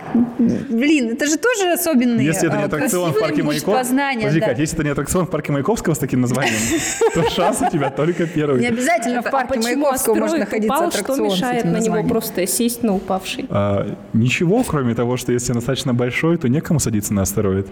Блин, 0.68 1.14
это 1.14 1.26
же 1.26 1.36
тоже 1.36 1.72
особенный 1.72 2.24
Если 2.24 2.46
это 2.46 2.58
не 2.58 2.62
аттракцион 2.62 3.12
в 3.12 3.18
парке 3.18 3.42
Маяковского... 3.42 3.78
Подожди, 3.78 4.38
да. 4.38 4.52
если 4.52 4.76
это 4.76 4.84
не 4.84 4.90
аттракцион 4.90 5.26
в 5.26 5.30
парке 5.30 5.50
Маяковского 5.50 5.94
с 5.94 5.98
таким 5.98 6.20
названием, 6.20 6.60
то 7.14 7.28
шанс 7.28 7.60
у 7.60 7.68
тебя 7.72 7.90
только 7.90 8.28
первый. 8.28 8.60
Не 8.60 8.68
обязательно 8.68 9.20
в 9.20 9.30
парке 9.32 9.58
Маяковского 9.58 10.14
может 10.14 10.38
находиться 10.38 10.76
аттракцион 10.76 11.16
Что 11.16 11.24
мешает 11.24 11.64
на 11.64 11.78
него 11.78 12.04
просто 12.04 12.46
сесть 12.46 12.84
на 12.84 12.94
упавший? 12.94 13.46
А, 13.50 13.96
ничего, 14.12 14.62
кроме 14.62 14.94
того, 14.94 15.16
что 15.16 15.32
если 15.32 15.52
достаточно 15.54 15.92
большой, 15.92 16.36
то 16.36 16.48
некому 16.48 16.78
садиться 16.78 17.12
на 17.14 17.22
астероид. 17.22 17.66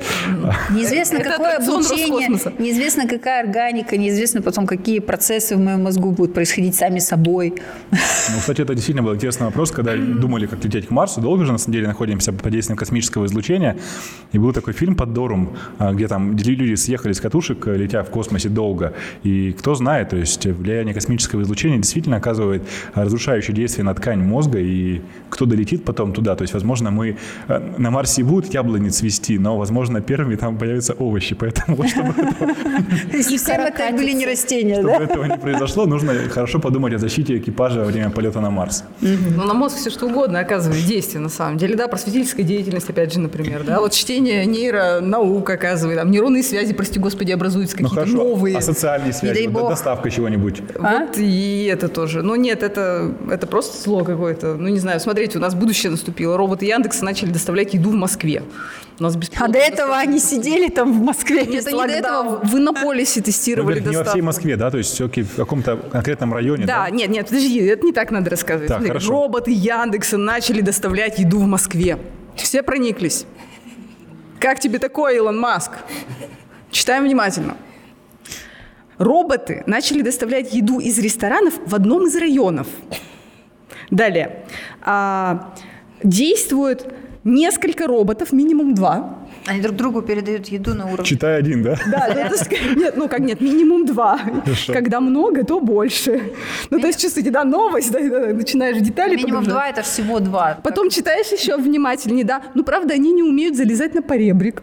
Неизвестно, 0.71 1.21
какое 1.21 1.59
обучение, 1.59 2.31
неизвестно, 2.59 3.07
какая 3.07 3.45
органика, 3.45 3.97
неизвестно 3.97 4.43
потом, 4.43 4.67
какие 4.67 4.99
процессы 4.99 5.55
в 5.55 5.61
моем 5.61 5.85
мозгу 5.85 6.16
будут 6.17 6.35
происходить 6.35 6.75
сами 6.75 6.99
собой. 6.99 7.55
Ну, 7.91 8.39
кстати, 8.39 8.63
это 8.63 8.75
действительно 8.75 9.03
был 9.03 9.15
интересный 9.15 9.47
вопрос, 9.47 9.71
когда 9.71 9.97
думали, 9.97 10.47
как 10.47 10.65
лететь 10.65 10.89
к 10.89 10.91
Марсу. 10.91 11.21
Долго 11.21 11.45
же, 11.45 11.53
на 11.53 11.59
самом 11.59 11.73
деле, 11.75 11.87
находимся 11.87 12.33
под 12.33 12.51
действием 12.53 12.77
космического 12.77 13.27
излучения. 13.27 13.77
И 14.33 14.39
был 14.39 14.53
такой 14.53 14.73
фильм 14.73 14.97
«Под 14.97 15.13
Дорум», 15.13 15.57
а, 15.79 15.93
где 15.93 16.09
там 16.09 16.37
люди 16.37 16.75
съехали 16.75 17.13
с 17.13 17.21
катушек, 17.21 17.67
летя 17.67 18.03
в 18.03 18.11
космосе 18.11 18.49
долго. 18.49 18.93
И 19.23 19.53
кто 19.53 19.75
знает, 19.75 20.11
то 20.11 20.17
есть 20.17 20.47
влияние 20.47 20.95
космического 20.95 21.43
излучения 21.43 21.79
действительно 21.79 22.17
оказывает 22.17 22.63
разрушающее 22.95 23.55
действие 23.55 23.85
на 23.85 23.95
ткань 23.95 24.23
мозга, 24.23 24.59
и 24.59 25.01
кто 25.31 25.47
долетит 25.47 25.85
потом 25.85 26.13
туда. 26.13 26.35
То 26.35 26.43
есть, 26.43 26.55
возможно, 26.55 26.91
мы 26.91 27.17
а, 27.49 27.75
на 27.79 27.91
Марсе 27.91 28.23
будут 28.23 28.53
яблони 28.53 28.89
цвести, 28.89 29.39
но, 29.39 29.59
возможно, 29.59 30.01
первыми 30.01 30.37
там 30.37 30.59
появятся 30.59 30.95
овощи. 30.95 31.35
Поэтому, 31.35 31.87
чтобы 31.87 32.15
это 33.77 33.97
были 33.97 34.13
не 34.13 34.27
растения, 34.27 34.83
да? 34.83 34.95
Чтобы 34.95 35.05
этого 35.05 35.25
не 35.25 35.39
произошло, 35.39 35.87
нужно 35.97 36.29
хорошо 36.29 36.59
подумать 36.59 36.95
о 36.95 36.99
защите 36.99 37.39
экипажа 37.39 37.81
во 37.81 37.87
время 37.87 38.11
полета 38.11 38.41
на 38.41 38.51
Марс. 38.51 38.85
Ну, 39.01 39.45
на 39.45 39.55
мозг 39.55 39.77
все 39.77 39.91
что 39.91 40.07
угодно 40.07 40.41
оказывает 40.41 40.85
действие, 40.85 41.21
на 41.21 41.29
самом 41.29 41.57
деле. 41.57 41.75
Да, 41.75 41.89
просветительская 41.89 42.45
деятельность, 42.45 42.91
опять 42.91 43.13
же, 43.13 43.21
например. 43.21 43.65
Да, 43.65 43.81
вот 43.81 43.93
чтение 43.93 44.45
нейронаук 44.47 45.49
оказывает. 45.49 45.99
Там 45.99 46.11
нейронные 46.11 46.43
связи, 46.43 46.75
прости 46.75 46.99
господи, 46.99 47.33
образуются 47.33 47.77
ну, 47.81 47.89
какие-то 47.89 48.11
новые. 48.11 48.59
А 48.59 48.61
социальные 48.61 49.13
связи? 49.13 49.47
Вот, 49.47 49.71
доставка 49.71 50.11
чего-нибудь? 50.11 50.63
А? 50.79 51.07
Вот 51.07 51.19
и 51.19 51.65
это 51.73 51.89
тоже. 51.89 52.23
Ну, 52.23 52.35
нет, 52.35 52.63
это, 52.63 53.13
это 53.31 53.47
просто 53.47 53.83
зло 53.83 54.05
какое-то. 54.05 54.55
Ну, 54.55 54.69
не 54.69 54.79
знаю, 54.79 55.01
смотрите, 55.01 55.39
у 55.39 55.41
нас 55.41 55.55
будущее 55.55 55.91
наступило. 55.91 56.37
Роботы 56.37 56.67
Яндекса 56.67 57.05
начали 57.05 57.31
доставлять 57.31 57.75
еду 57.75 57.91
в 57.91 57.95
Москве. 57.95 58.43
У 58.99 59.03
нас 59.03 59.17
а 59.39 59.49
до 59.49 59.59
этого 59.59 59.97
они 59.97 60.19
сидели 60.19 60.71
там 60.71 60.93
в 60.93 61.03
Москве. 61.03 61.45
Нет, 61.45 61.67
они 61.67 61.77
до 61.77 61.93
этого 61.93 62.41
в 62.43 62.57
Иннополисе 62.57 63.21
тестировали 63.21 63.81
доставку. 63.81 63.91
Не 63.91 64.05
во 64.05 64.11
всей 64.11 64.23
Москве, 64.23 64.57
да? 64.57 64.71
То 64.71 64.79
есть 64.79 64.95
все-таки 64.95 65.23
в 65.23 65.37
каком-то 65.37 65.77
конкретном 65.91 66.33
районе, 66.35 66.67
да? 66.67 66.85
Да, 66.85 66.91
нет, 66.91 67.11
нет, 67.11 67.27
подожди, 67.27 67.59
это 67.59 67.85
не 67.85 67.93
так 67.93 68.11
надо 68.11 68.31
рассказывать. 68.31 68.69
Так, 68.69 68.87
хорошо. 68.87 69.11
Роботы 69.11 69.51
Яндекса 69.53 70.19
начали 70.19 70.61
доставлять 70.61 71.19
еду 71.19 71.39
в 71.39 71.47
Москве. 71.47 71.99
Все 72.37 72.63
прониклись. 72.63 73.27
Как 74.39 74.61
тебе 74.61 74.79
такое, 74.79 75.17
Илон 75.17 75.39
Маск? 75.39 75.73
Читаем 76.71 77.05
внимательно. 77.05 77.57
Роботы 78.99 79.63
начали 79.67 80.03
доставлять 80.03 80.53
еду 80.55 80.79
из 80.79 80.99
ресторанов 80.99 81.55
в 81.65 81.75
одном 81.75 82.07
из 82.07 82.17
районов. 82.17 82.67
Далее. 83.91 84.45
А, 84.83 85.55
действует 86.03 86.95
несколько 87.25 87.87
роботов, 87.87 88.33
минимум 88.33 88.75
два. 88.75 89.26
Они 89.47 89.61
друг 89.61 89.77
другу 89.77 90.03
передают 90.03 90.49
еду 90.49 90.75
на 90.75 90.87
уровне. 90.87 91.05
Читай 91.05 91.39
один, 91.39 91.63
да? 91.63 91.77
Да, 91.87 92.09
нет, 92.75 92.95
ну 92.97 93.09
как 93.09 93.21
нет, 93.21 93.41
минимум 93.41 93.87
два. 93.87 94.19
Хорошо. 94.19 94.73
Когда 94.73 95.01
много, 95.01 95.45
то 95.45 95.61
больше. 95.61 96.33
Ну, 96.71 96.81
то 96.81 96.89
есть, 96.89 97.01
чувствуете, 97.01 97.31
да, 97.31 97.45
новость, 97.45 97.93
да, 97.93 98.01
начинаешь 98.01 98.79
детали 98.79 99.17
Минимум 99.17 99.45
два– 99.45 99.69
это 99.71 99.83
всего 99.83 100.19
два. 100.21 100.59
Потом 100.63 100.91
читаешь 100.91 101.29
еще 101.29 101.57
внимательнее, 101.57 102.25
да. 102.25 102.43
Ну, 102.55 102.65
правда, 102.65 102.95
они 102.95 103.13
не 103.13 103.23
умеют 103.23 103.57
залезать 103.57 103.95
на 103.95 104.03
поребрик. 104.03 104.63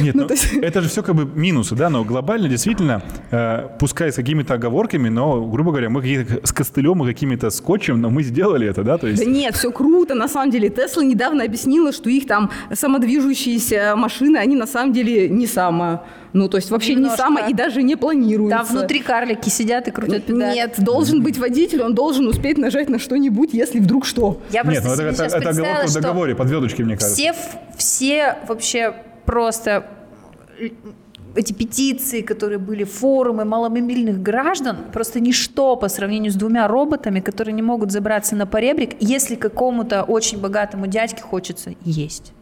Нет, 0.00 0.14
ну, 0.14 0.26
ну, 0.28 0.60
это 0.60 0.80
же 0.80 0.88
все 0.88 1.02
как 1.02 1.14
бы 1.14 1.24
минусы, 1.24 1.74
да, 1.74 1.90
но 1.90 2.04
глобально 2.04 2.48
действительно, 2.48 3.02
э, 3.30 3.68
пускай 3.78 4.12
с 4.12 4.16
какими-то 4.16 4.54
оговорками, 4.54 5.08
но, 5.08 5.44
грубо 5.46 5.70
говоря, 5.70 5.90
мы 5.90 6.02
с 6.44 6.52
костылем 6.52 7.02
и 7.04 7.06
какими-то 7.06 7.50
скотчем, 7.50 8.00
но 8.00 8.10
мы 8.10 8.22
сделали 8.22 8.68
это, 8.68 8.82
да, 8.82 8.98
то 8.98 9.06
есть... 9.06 9.24
Да 9.24 9.30
нет, 9.30 9.54
все 9.54 9.70
круто, 9.70 10.14
на 10.14 10.28
самом 10.28 10.50
деле. 10.50 10.68
Тесла 10.68 11.02
недавно 11.02 11.44
объяснила, 11.44 11.92
что 11.92 12.10
их 12.10 12.26
там 12.26 12.50
самодвижущиеся 12.72 13.94
машины, 13.96 14.36
они 14.36 14.56
на 14.56 14.66
самом 14.66 14.92
деле 14.92 15.28
не 15.28 15.46
само... 15.46 16.04
Ну, 16.32 16.48
то 16.48 16.56
есть 16.56 16.70
вообще 16.70 16.94
Немножко. 16.94 17.14
не 17.14 17.16
само 17.18 17.48
и 17.48 17.52
даже 17.52 17.82
не 17.82 17.96
планируется. 17.96 18.58
Там 18.58 18.66
внутри 18.66 19.00
карлики 19.00 19.48
сидят 19.48 19.88
и 19.88 19.90
крутят 19.90 20.24
педали. 20.24 20.54
Нет, 20.54 20.74
должен 20.78 21.22
быть 21.22 21.38
водитель, 21.38 21.82
он 21.82 21.94
должен 21.94 22.26
успеть 22.26 22.58
нажать 22.58 22.88
на 22.88 22.98
что-нибудь, 22.98 23.50
если 23.52 23.80
вдруг 23.80 24.06
что. 24.06 24.40
Я 24.50 24.62
Нет, 24.62 24.82
ну 24.84 24.92
это, 24.92 25.02
это, 25.02 25.24
это 25.24 25.50
оговорка 25.50 25.86
в 25.88 25.94
договоре, 25.94 26.34
подведочки, 26.34 26.82
мне 26.82 26.96
кажется. 26.96 27.14
Все, 27.14 27.34
все 27.76 28.36
вообще 28.48 28.94
просто 29.26 29.86
эти 31.34 31.52
петиции, 31.52 32.20
которые 32.20 32.58
были, 32.58 32.84
форумы 32.84 33.44
маломобильных 33.44 34.22
граждан, 34.22 34.76
просто 34.92 35.20
ничто 35.20 35.76
по 35.76 35.88
сравнению 35.88 36.30
с 36.32 36.34
двумя 36.34 36.68
роботами, 36.68 37.20
которые 37.20 37.54
не 37.54 37.62
могут 37.62 37.90
забраться 37.90 38.36
на 38.36 38.46
поребрик, 38.46 38.96
если 39.00 39.34
какому-то 39.34 40.02
очень 40.02 40.38
богатому 40.38 40.86
дядьке 40.86 41.22
хочется 41.22 41.74
есть. 41.84 42.32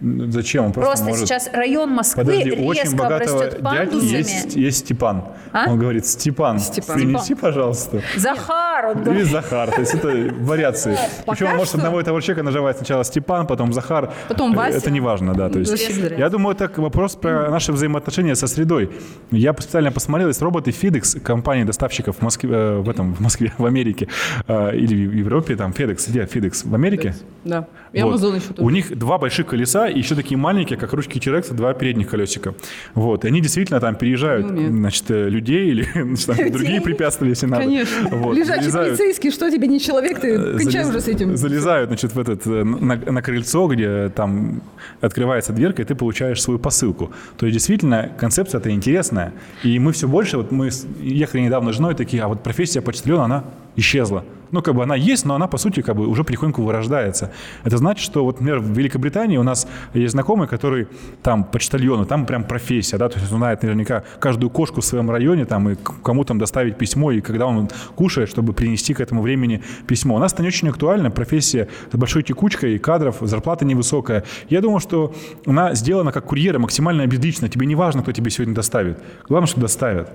Зачем? 0.00 0.66
Он 0.66 0.72
просто, 0.72 0.90
просто 0.90 1.04
может... 1.06 1.26
сейчас 1.26 1.50
район 1.52 1.90
Москвы 1.90 2.24
Подожди, 2.24 2.50
резко 2.50 2.62
очень 2.62 2.96
богатого 2.96 3.50
дядьки 3.50 4.04
есть, 4.04 4.56
есть 4.56 4.78
Степан. 4.78 5.24
А? 5.52 5.70
Он 5.70 5.78
говорит, 5.78 6.06
Степан, 6.06 6.60
Степан. 6.60 6.96
принеси, 6.96 7.34
пожалуйста. 7.34 8.02
Захар, 8.16 8.86
он 8.86 9.02
говорит. 9.02 9.22
Или 9.22 9.30
Захар, 9.30 9.70
то 9.70 9.80
есть 9.80 9.94
это 9.94 10.34
вариации. 10.40 10.96
Причем 11.26 11.46
он 11.48 11.56
может 11.56 11.74
одного 11.74 12.00
и 12.00 12.04
того 12.04 12.20
человека 12.20 12.44
наживать 12.44 12.76
сначала 12.76 13.02
Степан, 13.02 13.46
потом 13.46 13.72
Захар. 13.72 14.12
Потом 14.28 14.54
Вася. 14.54 14.78
Это 14.78 14.90
не 14.90 15.00
важно, 15.00 15.34
да. 15.34 15.48
То 15.48 15.58
есть, 15.58 15.90
я 16.16 16.28
думаю, 16.28 16.54
это 16.54 16.70
вопрос 16.80 17.16
про 17.16 17.50
наши 17.50 17.72
взаимоотношения 17.72 18.34
со 18.36 18.46
средой. 18.46 18.90
Я 19.30 19.52
специально 19.52 19.90
посмотрел, 19.90 20.28
есть 20.28 20.42
роботы 20.42 20.70
FedEx, 20.70 21.20
компании 21.20 21.64
доставщиков 21.64 22.16
в 22.16 22.22
Москве, 22.22 22.50
э, 22.52 22.78
в 22.78 22.88
этом, 22.88 23.14
в 23.14 23.20
Москве, 23.20 23.52
в 23.58 23.66
Америке, 23.66 24.08
э, 24.46 24.76
или 24.76 25.06
в 25.06 25.12
Европе, 25.12 25.56
там 25.56 25.72
FedEx, 25.72 26.08
где 26.08 26.20
FedEx? 26.22 26.68
В 26.68 26.74
Америке? 26.74 27.14
Да. 27.44 27.66
И 27.92 28.02
вот. 28.02 28.14
Amazon 28.14 28.36
еще 28.36 28.48
тоже. 28.48 28.62
У 28.62 28.70
них 28.70 28.96
два 28.96 29.18
больших 29.18 29.46
колеса 29.46 29.87
и 29.88 29.98
еще 29.98 30.14
такие 30.14 30.36
маленькие, 30.36 30.78
как 30.78 30.92
ручки 30.92 31.18
T-Rex, 31.18 31.54
два 31.54 31.74
передних 31.74 32.08
колесика. 32.08 32.54
Вот. 32.94 33.24
И 33.24 33.28
они 33.28 33.40
действительно 33.40 33.80
там 33.80 33.96
переезжают, 33.96 34.46
значит, 34.46 35.10
э, 35.10 35.28
людей 35.28 35.70
или 35.70 35.86
значит, 36.14 36.26
там, 36.26 36.52
другие 36.52 36.80
препятствия, 36.80 37.28
если 37.28 37.46
надо. 37.46 37.64
Конечно. 37.64 38.08
Вот. 38.10 38.36
Лежачий 38.36 38.62
залезают, 38.70 38.98
полицейский, 38.98 39.30
что 39.30 39.50
тебе 39.50 39.68
не 39.68 39.80
человек, 39.80 40.20
ты 40.20 40.34
э, 40.34 40.58
кончай 40.58 40.84
залез, 40.84 40.88
уже 40.88 41.00
с 41.00 41.08
этим. 41.08 41.36
Залезают, 41.36 41.88
значит, 41.88 42.14
в 42.14 42.18
этот, 42.18 42.46
э, 42.46 42.64
на, 42.64 42.96
на 42.96 43.22
крыльцо, 43.22 43.66
где 43.66 44.08
там 44.10 44.62
открывается 45.00 45.52
дверка, 45.52 45.82
и 45.82 45.84
ты 45.84 45.94
получаешь 45.94 46.40
свою 46.42 46.58
посылку. 46.58 47.10
То 47.36 47.46
есть, 47.46 47.54
действительно, 47.54 48.10
концепция 48.18 48.58
эта 48.58 48.70
интересная. 48.70 49.32
И 49.62 49.78
мы 49.78 49.92
все 49.92 50.08
больше, 50.08 50.36
вот 50.36 50.50
мы 50.52 50.70
ехали 51.00 51.42
недавно 51.42 51.72
с 51.72 51.76
женой, 51.76 51.94
такие, 51.94 52.22
а 52.22 52.28
вот 52.28 52.42
профессия 52.42 52.80
почтальона, 52.80 53.24
она 53.24 53.44
исчезла. 53.78 54.24
Ну, 54.50 54.62
как 54.62 54.74
бы 54.74 54.82
она 54.82 54.96
есть, 54.96 55.26
но 55.26 55.34
она, 55.34 55.46
по 55.46 55.58
сути, 55.58 55.82
как 55.82 55.94
бы 55.94 56.06
уже 56.06 56.24
потихоньку 56.24 56.62
вырождается. 56.62 57.30
Это 57.64 57.76
значит, 57.76 58.02
что, 58.02 58.24
вот, 58.24 58.40
например, 58.40 58.60
в 58.60 58.70
Великобритании 58.76 59.36
у 59.36 59.42
нас 59.42 59.68
есть 59.94 60.12
знакомый, 60.12 60.48
который 60.48 60.88
там 61.22 61.44
почтальон, 61.44 62.06
там 62.06 62.26
прям 62.26 62.44
профессия, 62.44 62.96
да, 62.96 63.08
то 63.08 63.18
есть 63.18 63.30
он 63.30 63.38
знает 63.38 63.62
наверняка 63.62 64.04
каждую 64.18 64.50
кошку 64.50 64.80
в 64.80 64.84
своем 64.84 65.10
районе, 65.10 65.44
там, 65.44 65.68
и 65.68 65.76
кому 66.02 66.24
там 66.24 66.38
доставить 66.38 66.78
письмо, 66.78 67.12
и 67.12 67.20
когда 67.20 67.46
он 67.46 67.68
кушает, 67.94 68.30
чтобы 68.30 68.52
принести 68.52 68.94
к 68.94 69.00
этому 69.00 69.22
времени 69.22 69.62
письмо. 69.86 70.16
У 70.16 70.18
нас 70.18 70.32
это 70.32 70.42
не 70.42 70.48
очень 70.48 70.68
актуально, 70.68 71.10
профессия 71.10 71.68
с 71.92 71.96
большой 71.96 72.22
текучкой 72.22 72.78
кадров, 72.78 73.16
зарплата 73.20 73.64
невысокая. 73.64 74.24
Я 74.48 74.60
думаю, 74.60 74.80
что 74.80 75.14
она 75.46 75.74
сделана 75.74 76.10
как 76.10 76.24
курьера 76.24 76.58
максимально 76.58 77.06
безлично. 77.06 77.48
Тебе 77.48 77.66
не 77.66 77.74
важно, 77.74 78.02
кто 78.02 78.12
тебе 78.12 78.30
сегодня 78.30 78.54
доставит. 78.54 78.98
Главное, 79.28 79.46
что 79.46 79.60
доставят. 79.60 80.10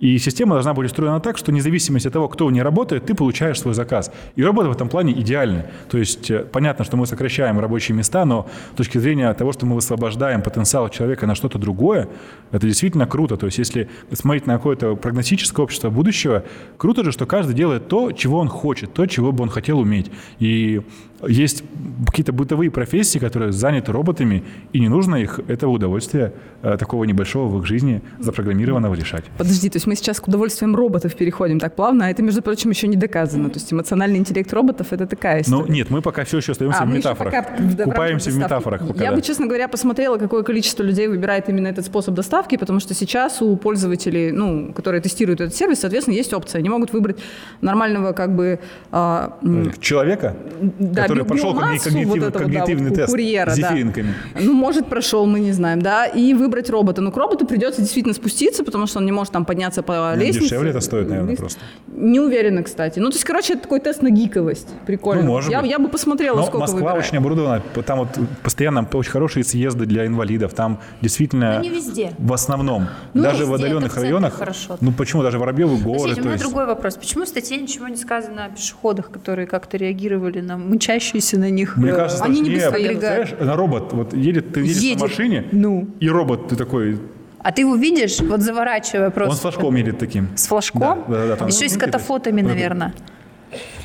И 0.00 0.18
система 0.18 0.54
должна 0.54 0.74
быть 0.74 0.86
устроена 0.86 1.20
так, 1.20 1.38
что 1.38 1.52
независимо 1.52 1.98
от 1.98 2.12
того, 2.12 2.28
кто 2.28 2.46
в 2.46 2.52
ней 2.52 2.62
работает, 2.62 3.06
ты 3.06 3.14
получаешь 3.14 3.60
свой 3.60 3.74
заказ. 3.74 4.10
И 4.36 4.42
работа 4.42 4.68
в 4.68 4.72
этом 4.72 4.88
плане 4.88 5.12
идеальна. 5.12 5.66
То 5.90 5.98
есть 5.98 6.30
э, 6.30 6.40
понятно, 6.40 6.84
что 6.84 6.96
мы 6.96 7.06
сокращаем 7.06 7.60
рабочие 7.60 7.96
места, 7.96 8.24
но 8.24 8.48
с 8.74 8.76
точки 8.76 8.98
зрения 8.98 9.32
того, 9.34 9.52
что 9.52 9.66
мы 9.66 9.76
высвобождаем 9.76 10.42
потенциал 10.42 10.88
человека 10.88 11.26
на 11.26 11.34
что-то 11.34 11.58
другое, 11.58 12.08
это 12.50 12.66
действительно 12.66 13.06
круто. 13.06 13.36
То 13.36 13.46
есть 13.46 13.58
если 13.58 13.88
смотреть 14.12 14.46
на 14.46 14.54
какое-то 14.54 14.96
прогностическое 14.96 15.62
общество 15.64 15.90
будущего, 15.90 16.44
круто 16.76 17.04
же, 17.04 17.12
что 17.12 17.26
каждый 17.26 17.54
делает 17.54 17.88
то, 17.88 18.12
чего 18.12 18.38
он 18.38 18.48
хочет, 18.48 18.92
то, 18.92 19.06
чего 19.06 19.32
бы 19.32 19.42
он 19.42 19.50
хотел 19.50 19.78
уметь. 19.78 20.10
И 20.38 20.82
есть 21.26 21.64
какие-то 22.06 22.32
бытовые 22.32 22.70
профессии, 22.70 23.18
которые 23.18 23.52
заняты 23.52 23.92
роботами, 23.92 24.42
и 24.72 24.80
не 24.80 24.88
нужно 24.88 25.16
их 25.16 25.40
этого 25.48 25.70
удовольствия 25.70 26.32
э, 26.62 26.76
такого 26.78 27.04
небольшого 27.04 27.48
в 27.48 27.58
их 27.60 27.66
жизни 27.66 28.02
запрограммированного 28.18 28.94
решать. 28.94 29.24
Подожди, 29.38 29.68
то 29.70 29.76
есть 29.76 29.86
мы 29.86 29.94
сейчас 29.94 30.20
к 30.20 30.28
удовольствиям 30.28 30.74
роботов 30.74 31.14
переходим 31.14 31.60
так 31.60 31.76
плавно, 31.76 32.06
а 32.06 32.10
это, 32.10 32.22
между 32.22 32.42
прочим, 32.42 32.70
еще 32.70 32.88
не 32.88 32.96
доказано. 32.96 33.50
То 33.50 33.58
есть 33.58 33.72
эмоциональный 33.72 34.18
интеллект 34.18 34.52
роботов— 34.52 34.88
это 34.90 35.06
такая 35.06 35.36
ну, 35.36 35.40
история. 35.42 35.64
Ну 35.66 35.72
нет, 35.72 35.90
мы 35.90 36.02
пока 36.02 36.24
все 36.24 36.38
еще 36.38 36.52
остаемся 36.52 36.82
а, 36.82 36.86
в 36.86 36.88
метафорах. 36.88 37.32
Пока, 37.32 37.84
Купаемся 37.84 38.30
в 38.30 38.36
метафорах. 38.36 38.86
Пока, 38.86 39.04
Я 39.04 39.10
да. 39.10 39.16
бы, 39.16 39.22
честно 39.22 39.46
говоря, 39.46 39.68
посмотрела, 39.68 40.18
какое 40.18 40.42
количество 40.42 40.82
людей 40.82 41.08
выбирает 41.08 41.48
именно 41.48 41.68
этот 41.68 41.86
способ 41.86 42.14
доставки, 42.14 42.56
потому 42.56 42.80
что 42.80 42.94
сейчас 42.94 43.40
у 43.42 43.56
пользователей, 43.56 44.32
ну, 44.32 44.72
которые 44.72 45.00
тестируют 45.00 45.40
этот 45.40 45.54
сервис, 45.54 45.80
соответственно, 45.80 46.14
есть 46.14 46.32
опция. 46.32 46.58
Они 46.58 46.68
могут 46.68 46.92
выбрать 46.92 47.18
нормального 47.60 48.12
как 48.12 48.34
бы... 48.34 48.58
А, 48.90 49.38
Человека? 49.80 50.36
Да, 50.60 51.11
который 51.14 51.28
прошел 51.28 51.54
когнитив, 51.54 52.08
вот 52.08 52.32
когнитивный 52.32 52.90
да, 52.90 52.96
тест 52.96 53.10
курьера, 53.10 53.50
с 53.50 53.56
зефиринками. 53.56 54.14
Да. 54.34 54.40
Ну, 54.40 54.52
может, 54.54 54.86
прошел, 54.86 55.26
мы 55.26 55.40
не 55.40 55.52
знаем, 55.52 55.80
да, 55.82 56.06
и 56.06 56.34
выбрать 56.34 56.70
робота. 56.70 57.00
Но 57.00 57.12
к 57.12 57.16
роботу 57.16 57.46
придется 57.46 57.80
действительно 57.80 58.14
спуститься, 58.14 58.64
потому 58.64 58.86
что 58.86 58.98
он 58.98 59.06
не 59.06 59.12
может 59.12 59.32
там 59.32 59.44
подняться 59.44 59.82
по 59.82 60.12
ну, 60.14 60.20
лестнице. 60.20 60.40
Дешевле 60.40 60.70
это 60.70 60.80
стоит, 60.80 61.08
наверное, 61.08 61.36
просто. 61.36 61.60
Не 61.94 62.20
уверена, 62.20 62.62
кстати. 62.62 62.98
Ну, 62.98 63.10
то 63.10 63.16
есть, 63.16 63.24
короче, 63.24 63.54
это 63.54 63.62
такой 63.62 63.80
тест 63.80 64.02
на 64.02 64.10
гиковость. 64.10 64.68
Прикольно. 64.86 65.22
Ну, 65.22 65.28
может 65.28 65.50
я, 65.50 65.60
быть. 65.60 65.70
я 65.70 65.78
бы 65.78 65.88
посмотрела, 65.88 66.36
Но 66.36 66.42
сколько 66.42 66.58
Москва 66.58 66.78
выбирает. 66.78 67.04
очень 67.04 67.18
оборудована. 67.18 67.62
Там 67.86 67.98
вот 68.00 68.08
постоянно 68.42 68.88
очень 68.92 69.10
хорошие 69.10 69.44
съезды 69.44 69.86
для 69.86 70.06
инвалидов. 70.06 70.54
Там 70.54 70.80
действительно... 71.00 71.56
Но 71.56 71.62
не 71.62 71.70
везде. 71.70 72.12
В 72.18 72.32
основном. 72.32 72.88
Ну, 73.14 73.22
даже 73.22 73.40
везде, 73.40 73.50
в 73.50 73.54
отдаленных 73.54 73.96
районах. 73.96 74.34
Хорошо. 74.34 74.76
Ну, 74.80 74.92
почему? 74.92 75.22
Даже 75.22 75.38
Воробьевы 75.38 75.76
горы. 75.76 75.98
Подождите, 75.98 76.20
у 76.20 76.24
меня 76.24 76.32
есть... 76.34 76.44
другой 76.44 76.66
вопрос. 76.66 76.96
Почему 76.96 77.24
в 77.24 77.28
статье 77.28 77.56
ничего 77.56 77.88
не 77.88 77.96
сказано 77.96 78.46
о 78.46 78.48
пешеходах, 78.48 79.10
которые 79.10 79.46
как-то 79.46 79.76
реагировали 79.76 80.40
на 80.40 80.56
мчащиеся 81.02 81.38
на 81.38 81.50
них 81.50 81.76
мне 81.76 81.92
кажется, 81.92 82.24
Они 82.24 82.40
не 82.40 82.50
быстрее. 82.50 82.98
Знаешь, 82.98 83.34
на 83.40 83.56
робот, 83.56 83.92
вот 83.92 84.14
едет, 84.14 84.52
ты 84.52 84.60
едешь 84.60 84.82
едет. 84.82 85.00
на 85.00 85.06
машине, 85.06 85.44
ну. 85.52 85.88
и 86.00 86.08
робот, 86.08 86.48
ты 86.48 86.56
такой, 86.56 86.98
а 87.38 87.50
ты 87.50 87.62
его 87.62 87.74
видишь, 87.74 88.20
вот 88.20 88.40
заворачивая 88.40 89.10
просто. 89.10 89.30
Он 89.30 89.36
с 89.36 89.40
флажком 89.40 89.74
едет 89.74 89.98
таким. 89.98 90.28
С 90.36 90.46
флажком? 90.46 91.04
Да, 91.08 91.14
да, 91.14 91.26
да, 91.26 91.36
там, 91.36 91.48
Еще 91.48 91.66
и 91.66 91.68
с 91.68 91.76
катафотами, 91.76 92.40
наверное. 92.40 92.94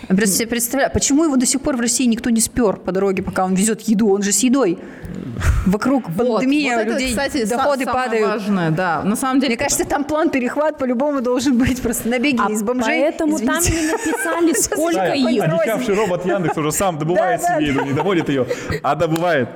Просто 0.07 0.35
себе 0.35 0.47
представляю, 0.47 0.91
почему 0.91 1.25
его 1.25 1.35
до 1.35 1.45
сих 1.45 1.61
пор 1.61 1.75
в 1.75 1.81
России 1.81 2.05
никто 2.05 2.29
не 2.29 2.39
спер 2.39 2.77
по 2.77 2.91
дороге, 2.91 3.23
пока 3.23 3.45
он 3.45 3.55
везет 3.55 3.81
еду? 3.81 4.09
Он 4.09 4.21
же 4.21 4.31
с 4.31 4.39
едой. 4.39 4.79
Вокруг 5.65 6.05
пандемия, 6.05 6.77
вот, 6.77 6.85
вот 6.85 6.93
людей 6.93 7.13
это, 7.13 7.27
кстати, 7.27 7.45
доходы 7.45 7.85
самое 7.85 8.05
падают. 8.05 8.27
важное, 8.27 8.71
да. 8.71 9.03
На 9.03 9.15
самом 9.15 9.39
деле... 9.39 9.55
Мне 9.55 9.57
кажется, 9.57 9.85
там 9.85 10.03
план 10.03 10.29
перехват 10.29 10.77
по-любому 10.77 11.21
должен 11.21 11.57
быть. 11.57 11.81
Просто 11.81 12.09
набеги 12.09 12.39
а 12.39 12.49
из 12.49 12.63
бомжей. 12.63 13.01
поэтому 13.01 13.35
Извините. 13.35 13.71
там 13.71 13.79
не 13.79 13.91
написали, 13.91 14.53
сколько 14.59 15.13
их. 15.13 15.43
Одичавший 15.43 15.95
робот 15.95 16.25
Яндекс 16.25 16.57
уже 16.57 16.71
сам 16.71 16.97
добывает 16.97 17.41
себе 17.41 17.67
еду, 17.67 17.83
не 17.85 17.93
доводит 17.93 18.29
ее, 18.29 18.47
а 18.81 18.95
добывает. 18.95 19.49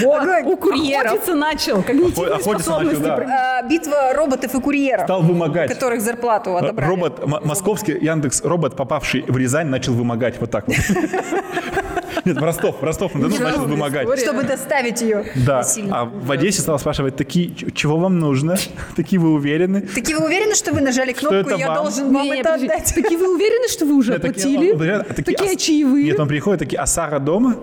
Вот, 0.00 0.22
у 0.44 0.56
курьеров. 0.56 1.06
Охотиться 1.06 1.34
начал. 1.34 1.82
Когнитивные 1.82 2.40
способности. 2.40 3.08
А, 3.08 3.62
битва 3.62 4.12
роботов 4.14 4.54
и 4.54 4.60
курьеров. 4.60 5.04
Стал 5.04 5.22
вымогать. 5.22 5.70
Которых 5.72 6.00
зарплату 6.00 6.56
отобрали. 6.56 6.88
Робот, 6.88 7.44
московский 7.44 7.92
Яндекс 7.92 8.42
робот, 8.42 8.76
попавший 8.76 9.22
в 9.26 9.36
Рязань, 9.36 9.71
начал 9.72 9.94
вымогать 9.94 10.38
вот 10.40 10.50
так 10.50 10.68
вот. 10.68 10.76
Нет, 12.24 12.36
в 12.36 12.42
Ростов, 12.42 12.80
в 12.80 12.84
Ростов 12.84 13.14
на 13.14 13.22
Дону 13.22 13.38
начал 13.38 13.64
вымогать. 13.66 14.20
Чтобы 14.20 14.44
доставить 14.44 15.00
ее. 15.00 15.24
Да. 15.46 15.64
А 15.90 16.04
в 16.04 16.30
Одессе 16.30 16.60
стал 16.60 16.78
спрашивать, 16.78 17.16
такие, 17.16 17.54
чего 17.74 17.96
вам 17.96 18.18
нужно? 18.18 18.56
Такие 18.96 19.20
вы 19.20 19.32
уверены? 19.32 19.82
Такие 19.94 20.16
вы 20.16 20.26
уверены, 20.26 20.54
что 20.54 20.72
вы 20.72 20.80
нажали 20.80 21.12
кнопку, 21.12 21.54
и 21.54 21.58
я 21.58 21.74
должен 21.74 22.12
вам 22.12 22.30
это 22.30 22.54
отдать? 22.54 22.92
Такие 22.94 23.18
вы 23.18 23.34
уверены, 23.34 23.68
что 23.68 23.86
вы 23.86 23.94
уже 23.94 24.14
оплатили? 24.14 24.72
Такие 25.14 25.56
чаевые? 25.56 26.06
Нет, 26.06 26.20
он 26.20 26.28
приходит, 26.28 26.60
такие, 26.60 26.80
а 26.80 26.86
Сара 26.86 27.18
дома? 27.18 27.56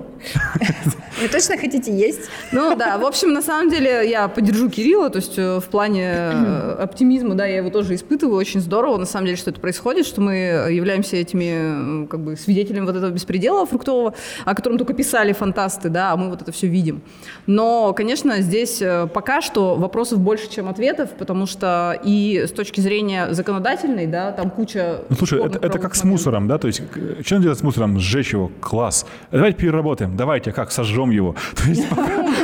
Вы 1.21 1.27
точно 1.27 1.57
хотите 1.57 1.95
есть? 1.95 2.29
Ну 2.51 2.75
да, 2.75 2.97
в 2.97 3.05
общем, 3.05 3.33
на 3.33 3.41
самом 3.41 3.69
деле 3.69 4.09
я 4.09 4.27
поддержу 4.27 4.69
Кирилла, 4.69 5.09
то 5.09 5.17
есть 5.17 5.37
э, 5.37 5.59
в 5.59 5.65
плане 5.65 6.03
э, 6.05 6.75
оптимизма, 6.79 7.35
да, 7.35 7.45
я 7.45 7.57
его 7.57 7.69
тоже 7.69 7.95
испытываю, 7.95 8.37
очень 8.37 8.61
здорово, 8.61 8.97
на 8.97 9.05
самом 9.05 9.25
деле, 9.25 9.37
что 9.37 9.49
это 9.49 9.59
происходит, 9.59 10.05
что 10.05 10.21
мы 10.21 10.67
являемся 10.69 11.17
этими, 11.17 12.05
как 12.07 12.21
бы, 12.21 12.35
свидетелями 12.37 12.85
вот 12.85 12.95
этого 12.95 13.11
беспредела 13.11 13.65
фруктового, 13.65 14.13
о 14.49 14.55
котором 14.55 14.77
только 14.77 14.93
писали 14.93 15.33
фантасты, 15.33 15.89
да, 15.89 16.11
а 16.11 16.17
мы 16.17 16.29
вот 16.29 16.41
это 16.41 16.51
все 16.51 16.67
видим. 16.67 17.01
Но, 17.45 17.93
конечно, 17.93 18.41
здесь 18.41 18.81
э, 18.81 19.07
пока 19.13 19.41
что 19.41 19.75
вопросов 19.75 20.19
больше, 20.19 20.49
чем 20.49 20.67
ответов, 20.67 21.11
потому 21.11 21.45
что 21.45 21.99
и 22.03 22.45
с 22.47 22.51
точки 22.51 22.81
зрения 22.81 23.31
законодательной, 23.33 24.07
да, 24.07 24.31
там 24.31 24.49
куча... 24.49 25.01
Ну, 25.09 25.15
слушай, 25.15 25.45
это, 25.45 25.59
это 25.59 25.77
как 25.77 25.93
с 25.95 26.03
мусором, 26.03 26.47
да, 26.47 26.57
то 26.57 26.67
есть 26.67 26.81
что 27.23 27.37
делать 27.37 27.59
с 27.59 27.63
мусором? 27.63 27.99
Сжечь 27.99 28.33
его, 28.33 28.51
класс. 28.59 29.05
Давайте 29.31 29.57
переработаем, 29.57 30.17
давайте, 30.17 30.51
как, 30.51 30.71
сожжем 30.71 31.11
его. 31.11 31.35
То 31.55 31.69
есть 31.69 31.85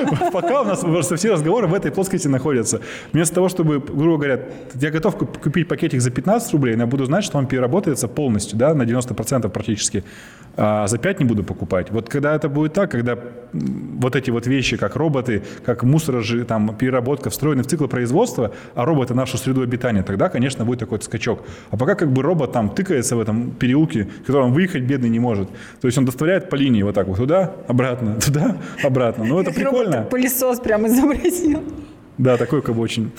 пока, 0.32 0.62
у 0.62 0.66
нас 0.66 0.80
просто 0.80 1.16
все 1.16 1.34
разговоры 1.34 1.68
в 1.68 1.74
этой 1.74 1.92
плоскости 1.92 2.28
находятся. 2.28 2.82
Вместо 3.14 3.36
того, 3.36 3.50
чтобы, 3.50 3.80
грубо 3.80 4.18
говоря, 4.18 4.40
я 4.76 4.92
готов 4.92 5.18
купить 5.18 5.68
пакетик 5.68 6.02
за 6.02 6.12
15 6.12 6.54
рублей, 6.54 6.76
но 6.76 6.84
я 6.84 6.88
буду 6.88 7.06
знать, 7.06 7.24
что 7.24 7.38
он 7.38 7.48
переработается 7.48 8.08
полностью, 8.08 8.58
да, 8.58 8.74
на 8.74 8.84
90% 8.84 9.50
практически, 9.50 10.04
а 10.58 10.88
за 10.88 10.98
5 10.98 11.20
не 11.20 11.26
буду 11.26 11.44
покупать. 11.44 11.92
Вот 11.92 12.10
когда 12.10 12.36
это 12.36 12.50
будет 12.50 12.74
так, 12.74 12.92
когда 12.92 13.18
вот 13.54 14.16
эти 14.16 14.32
вот 14.32 14.48
вещи, 14.48 14.78
как 14.78 14.96
роботы, 14.96 15.44
как 15.66 15.84
мусор, 15.84 16.24
там, 16.48 16.76
переработка 16.76 17.30
встроены 17.30 17.64
в 17.64 17.68
цикл 17.68 17.88
производства, 17.88 18.52
а 18.74 18.86
роботы 18.86 19.14
нашу 19.14 19.38
среду 19.38 19.62
обитания, 19.62 20.04
тогда, 20.04 20.30
конечно, 20.30 20.66
будет 20.66 20.80
такой 20.80 21.02
скачок. 21.02 21.42
А 21.72 21.78
пока 21.78 21.96
как 21.96 22.12
бы 22.12 22.22
робот 22.22 22.52
там 22.52 22.70
тыкается 22.70 23.16
в 23.16 23.20
этом 23.20 23.52
переулке, 23.52 24.08
в 24.24 24.26
котором 24.26 24.54
выехать 24.54 24.84
бедный 24.84 25.10
не 25.10 25.20
может. 25.20 25.50
То 25.82 25.88
есть 25.88 25.98
он 25.98 26.06
доставляет 26.06 26.50
по 26.50 26.56
линии 26.56 26.84
вот 26.84 26.96
так 26.96 27.08
вот 27.08 27.18
туда, 27.18 27.52
обратно, 27.68 28.16
туда, 28.26 28.58
обратно. 28.84 29.26
Ну, 29.26 29.40
это 29.40 29.52
прикольно. 29.52 29.95
Пылесос 30.04 30.60
прямо 30.60 30.88
изобразил. 30.88 31.64
Да, 32.18 32.38
такой 32.38 32.62
как 32.62 32.76
бы 32.76 32.82
очень 32.82 33.12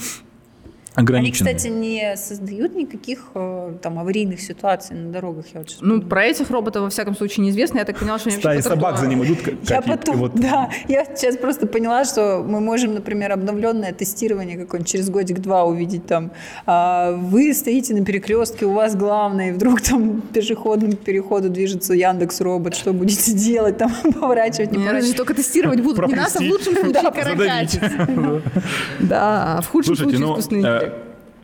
ограничены. 0.96 1.48
Они, 1.48 1.58
кстати, 1.58 1.72
не 1.72 2.16
создают 2.16 2.74
никаких 2.74 3.26
э, 3.34 3.74
там 3.82 3.98
аварийных 3.98 4.40
ситуаций 4.40 4.96
на 4.96 5.12
дорогах. 5.12 5.44
Я 5.52 5.60
вот 5.60 5.76
ну, 5.80 6.00
про 6.00 6.24
этих 6.24 6.50
роботов, 6.50 6.82
во 6.82 6.90
всяком 6.90 7.14
случае, 7.14 7.44
неизвестно. 7.44 7.78
Я 7.78 7.84
так 7.84 7.98
поняла, 7.98 8.18
что 8.18 8.30
они 8.30 8.38
Стаи 8.38 8.60
собак 8.60 8.98
за 8.98 9.06
ним 9.06 9.22
идут. 9.22 9.38
Я 9.68 9.82
потом, 9.82 10.16
вот... 10.16 10.34
да. 10.34 10.70
Я 10.88 11.04
сейчас 11.04 11.36
просто 11.36 11.66
поняла, 11.66 12.04
что 12.04 12.42
мы 12.46 12.60
можем, 12.60 12.94
например, 12.94 13.32
обновленное 13.32 13.92
тестирование 13.92 14.56
какое-нибудь 14.56 14.90
через 14.90 15.10
годик-два 15.10 15.64
увидеть 15.64 16.06
там. 16.06 16.32
А 16.64 17.12
вы 17.12 17.52
стоите 17.52 17.94
на 17.94 18.04
перекрестке, 18.04 18.64
у 18.64 18.72
вас 18.72 18.96
главное, 18.96 19.50
и 19.50 19.52
вдруг 19.52 19.82
там 19.82 20.22
пешеходным 20.22 20.96
переходу 20.96 21.50
движется 21.50 21.92
Яндекс 21.92 22.40
робот, 22.40 22.74
что 22.74 22.94
будете 22.94 23.32
делать, 23.32 23.76
там 23.76 23.92
поворачивать, 24.20 24.72
не 24.72 24.78
поворачивать. 24.78 25.16
Только 25.16 25.34
тестировать 25.34 25.80
будут 25.80 26.08
не 26.08 26.14
нас, 26.14 26.36
а 26.36 26.38
в 26.38 26.42
лучшем 26.42 26.74
случае 26.74 27.10
каракатить. 27.10 27.80
Да, 29.00 29.56
а 29.58 29.60
в 29.60 29.68
худшем 29.68 29.96
случае 29.96 30.20
ну, 30.20 30.36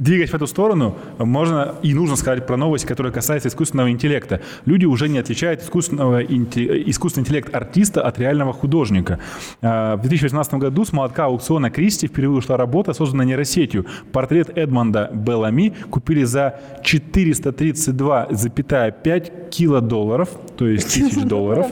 двигать 0.02 0.30
в 0.30 0.34
эту 0.34 0.46
сторону, 0.46 0.96
можно 1.18 1.74
и 1.82 1.92
нужно 1.94 2.16
сказать 2.16 2.46
про 2.46 2.56
новость, 2.56 2.86
которая 2.86 3.12
касается 3.12 3.48
искусственного 3.48 3.90
интеллекта. 3.90 4.40
Люди 4.64 4.86
уже 4.86 5.08
не 5.08 5.18
отличают 5.18 5.62
искусственного, 5.62 6.22
искусственный 6.22 7.22
интеллект 7.22 7.54
артиста 7.54 8.02
от 8.02 8.18
реального 8.18 8.52
художника. 8.52 9.20
А, 9.60 9.96
в 9.96 10.00
2018 10.00 10.54
году 10.54 10.84
с 10.84 10.92
молотка 10.92 11.26
аукциона 11.26 11.70
Кристи 11.70 12.08
впервые 12.08 12.38
ушла 12.38 12.56
работа, 12.56 12.92
созданная 12.92 13.26
нейросетью. 13.26 13.86
Портрет 14.12 14.50
Эдмонда 14.56 15.08
Беллами 15.12 15.72
купили 15.90 16.24
за 16.24 16.58
432,5 16.82 19.50
килодолларов, 19.50 20.30
то 20.56 20.66
есть 20.66 20.92
тысяч 20.92 21.22
долларов. 21.22 21.68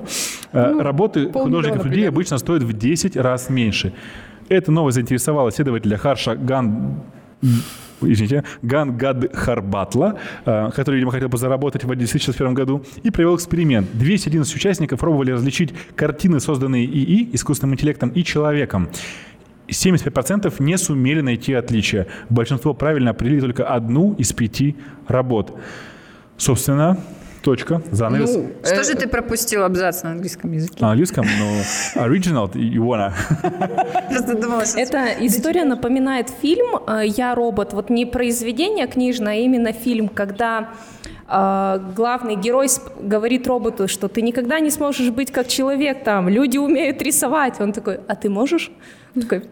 А, 0.52 0.70
ну, 0.70 0.82
Работы 0.82 1.32
художников 1.32 1.84
людей 1.84 2.08
обычно 2.08 2.38
стоят 2.38 2.62
в 2.62 2.72
10 2.72 3.16
раз 3.16 3.50
меньше. 3.50 3.92
Эта 4.48 4.70
новость 4.72 4.94
заинтересовала 4.96 5.50
исследователя 5.50 5.96
Харша 5.96 6.34
Ган 6.36 7.00
извините, 8.02 8.44
Гангад 8.62 9.34
Харбатла, 9.34 10.18
э, 10.44 10.70
который, 10.74 10.96
видимо, 10.96 11.12
хотел 11.12 11.28
бы 11.28 11.38
заработать 11.38 11.84
в 11.84 11.86
2061 11.86 12.54
году, 12.54 12.84
и 13.02 13.10
провел 13.10 13.36
эксперимент. 13.36 13.88
211 13.94 14.54
участников 14.56 15.00
пробовали 15.00 15.32
различить 15.32 15.74
картины, 15.94 16.40
созданные 16.40 16.84
ИИ, 16.84 17.30
искусственным 17.32 17.74
интеллектом, 17.74 18.10
и 18.10 18.24
человеком. 18.24 18.88
75% 19.68 20.52
не 20.58 20.76
сумели 20.78 21.20
найти 21.20 21.54
отличия. 21.54 22.06
Большинство 22.28 22.74
правильно 22.74 23.10
определили 23.10 23.40
только 23.40 23.64
одну 23.64 24.14
из 24.14 24.32
пяти 24.32 24.76
работ. 25.06 25.56
Собственно, 26.36 26.98
Точка, 27.42 27.80
занавес. 27.90 28.34
Ну, 28.34 28.50
Что 28.62 28.80
э... 28.80 28.84
же 28.84 28.94
ты 28.94 29.08
пропустил 29.08 29.64
абзац 29.64 30.02
на 30.02 30.10
английском 30.10 30.52
языке? 30.52 30.76
На 30.80 30.90
английском, 30.90 31.26
но 31.38 32.04
original, 32.04 32.52
you 32.52 32.84
wanna. 32.84 33.12
Эта 34.76 35.26
история 35.26 35.64
напоминает 35.64 36.28
фильм 36.28 36.76
э, 36.86 37.02
«Я 37.06 37.34
робот». 37.34 37.72
Вот 37.72 37.88
не 37.88 38.04
произведение 38.04 38.86
книжное, 38.86 39.32
а 39.32 39.36
именно 39.36 39.72
фильм, 39.72 40.08
когда 40.08 40.68
э, 41.28 41.80
главный 41.96 42.36
герой 42.36 42.68
говорит 43.00 43.46
роботу, 43.46 43.88
что 43.88 44.08
ты 44.08 44.20
никогда 44.20 44.60
не 44.60 44.70
сможешь 44.70 45.10
быть 45.10 45.32
как 45.32 45.48
человек, 45.48 46.04
там, 46.04 46.28
люди 46.28 46.58
умеют 46.58 47.00
рисовать. 47.00 47.58
Он 47.58 47.72
такой, 47.72 48.00
а 48.06 48.16
ты 48.16 48.28
можешь? 48.28 48.70
Он 49.16 49.22
такой, 49.22 49.44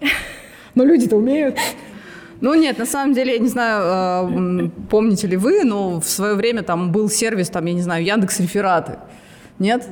но 0.74 0.84
люди-то 0.84 1.16
умеют. 1.16 1.58
Ну 2.40 2.54
нет, 2.54 2.78
на 2.78 2.86
самом 2.86 3.14
деле, 3.14 3.32
я 3.34 3.38
не 3.38 3.48
знаю, 3.48 3.82
э, 3.82 4.70
помните 4.90 5.26
ли 5.26 5.36
вы, 5.36 5.64
но 5.64 6.00
в 6.00 6.08
свое 6.08 6.34
время 6.34 6.62
там 6.62 6.92
был 6.92 7.08
сервис, 7.08 7.48
там, 7.50 7.64
я 7.66 7.74
не 7.74 7.82
знаю, 7.82 8.04
Яндекс 8.04 8.40
Рефераты. 8.40 8.98
Нет? 9.58 9.88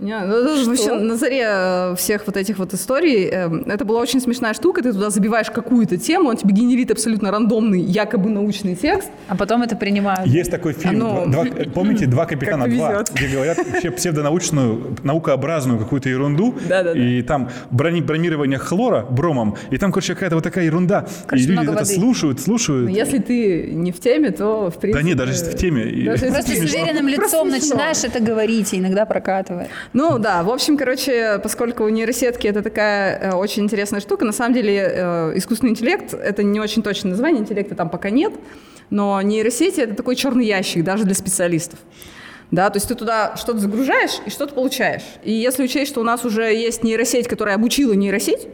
Не, 0.00 0.18
ну, 0.20 0.64
вообще, 0.64 0.94
на 0.94 1.16
заре 1.16 1.44
э, 1.46 1.94
всех 1.96 2.26
вот 2.26 2.36
этих 2.38 2.58
вот 2.58 2.72
историй 2.72 3.28
эм, 3.28 3.64
это 3.66 3.84
была 3.84 4.00
очень 4.00 4.20
смешная 4.20 4.54
штука. 4.54 4.82
Ты 4.82 4.92
туда 4.92 5.10
забиваешь 5.10 5.50
какую-то 5.50 5.98
тему, 5.98 6.30
он 6.30 6.36
тебе 6.36 6.54
генерит 6.54 6.90
абсолютно 6.90 7.30
рандомный, 7.30 7.82
якобы 7.82 8.30
научный 8.30 8.74
текст. 8.76 9.10
А 9.28 9.36
потом 9.36 9.62
это 9.62 9.76
принимают. 9.76 10.26
Есть 10.26 10.50
такой 10.50 10.72
фильм, 10.72 11.02
Оно... 11.02 11.26
два, 11.26 11.44
помните, 11.74 12.06
«Два 12.06 12.24
капитана», 12.24 12.66
два, 12.66 13.04
где 13.14 13.28
говорят 13.28 13.58
вообще 13.58 13.90
псевдонаучную, 13.90 14.96
наукообразную 15.02 15.78
какую-то 15.78 16.08
ерунду. 16.08 16.54
Да, 16.66 16.82
да, 16.82 16.92
и 16.92 17.20
там 17.20 17.50
брони, 17.70 18.00
бронирование 18.00 18.58
хлора 18.58 19.06
бромом, 19.08 19.56
и 19.70 19.76
там, 19.76 19.92
короче, 19.92 20.14
какая-то 20.14 20.36
вот 20.36 20.44
такая 20.44 20.64
ерунда. 20.64 21.06
Короче, 21.26 21.44
и 21.44 21.48
люди 21.48 21.62
это 21.62 21.72
воды. 21.72 21.84
слушают, 21.84 22.40
слушают. 22.40 22.88
Но 22.88 22.96
если 22.96 23.18
ты 23.18 23.70
не 23.72 23.92
в 23.92 24.00
теме, 24.00 24.30
то 24.30 24.70
в 24.70 24.78
принципе... 24.78 25.02
Да 25.02 25.06
нет, 25.06 25.18
даже 25.18 25.32
если 25.32 25.50
в 25.50 25.56
теме. 25.56 25.84
Даже 26.06 26.26
Просто 26.26 26.52
с 26.52 26.60
уверенным 26.60 27.06
лицом 27.06 27.50
начинаешь 27.50 28.02
это 28.02 28.20
говорить, 28.20 28.72
и 28.72 28.78
иногда 28.78 29.04
прокатывает. 29.04 29.68
Ну 29.92 30.18
да, 30.18 30.44
в 30.44 30.50
общем, 30.50 30.76
короче, 30.76 31.40
поскольку 31.42 31.88
нейросетки 31.88 32.46
это 32.46 32.62
такая 32.62 33.32
э, 33.32 33.34
очень 33.34 33.64
интересная 33.64 34.00
штука, 34.00 34.24
на 34.24 34.32
самом 34.32 34.54
деле 34.54 34.76
э, 34.76 35.32
искусственный 35.34 35.72
интеллект 35.72 36.14
это 36.14 36.44
не 36.44 36.60
очень 36.60 36.82
точное 36.82 37.10
название, 37.10 37.42
интеллекта 37.42 37.74
там 37.74 37.90
пока 37.90 38.10
нет, 38.10 38.32
но 38.90 39.20
нейросети 39.20 39.80
это 39.80 39.94
такой 39.94 40.14
черный 40.14 40.46
ящик 40.46 40.84
даже 40.84 41.04
для 41.04 41.14
специалистов. 41.14 41.80
Да, 42.52 42.70
то 42.70 42.76
есть 42.76 42.88
ты 42.88 42.94
туда 42.94 43.36
что-то 43.36 43.58
загружаешь 43.58 44.18
и 44.26 44.30
что-то 44.30 44.54
получаешь. 44.54 45.04
И 45.24 45.32
если 45.32 45.64
учесть, 45.64 45.90
что 45.90 46.00
у 46.00 46.04
нас 46.04 46.24
уже 46.24 46.52
есть 46.52 46.82
нейросеть, 46.82 47.28
которая 47.28 47.54
обучила 47.56 47.92
нейросеть, 47.92 48.48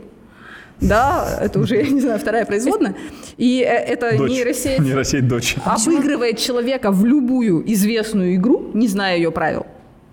да, 0.81 1.39
это 1.41 1.59
уже, 1.59 1.77
я 1.77 1.89
не 1.89 2.01
знаю, 2.01 2.19
вторая 2.19 2.45
производная. 2.45 2.95
И 3.37 3.61
э, 3.61 3.65
это 3.67 4.17
дочь. 4.17 4.31
нейросеть, 4.31 4.79
нейросеть 4.79 5.29
дочь. 5.29 5.57
обыгрывает 5.65 6.39
человека 6.39 6.91
в 6.91 7.05
любую 7.05 7.63
известную 7.73 8.35
игру, 8.37 8.71
не 8.75 8.89
зная 8.89 9.17
ее 9.17 9.31
правил. 9.31 9.67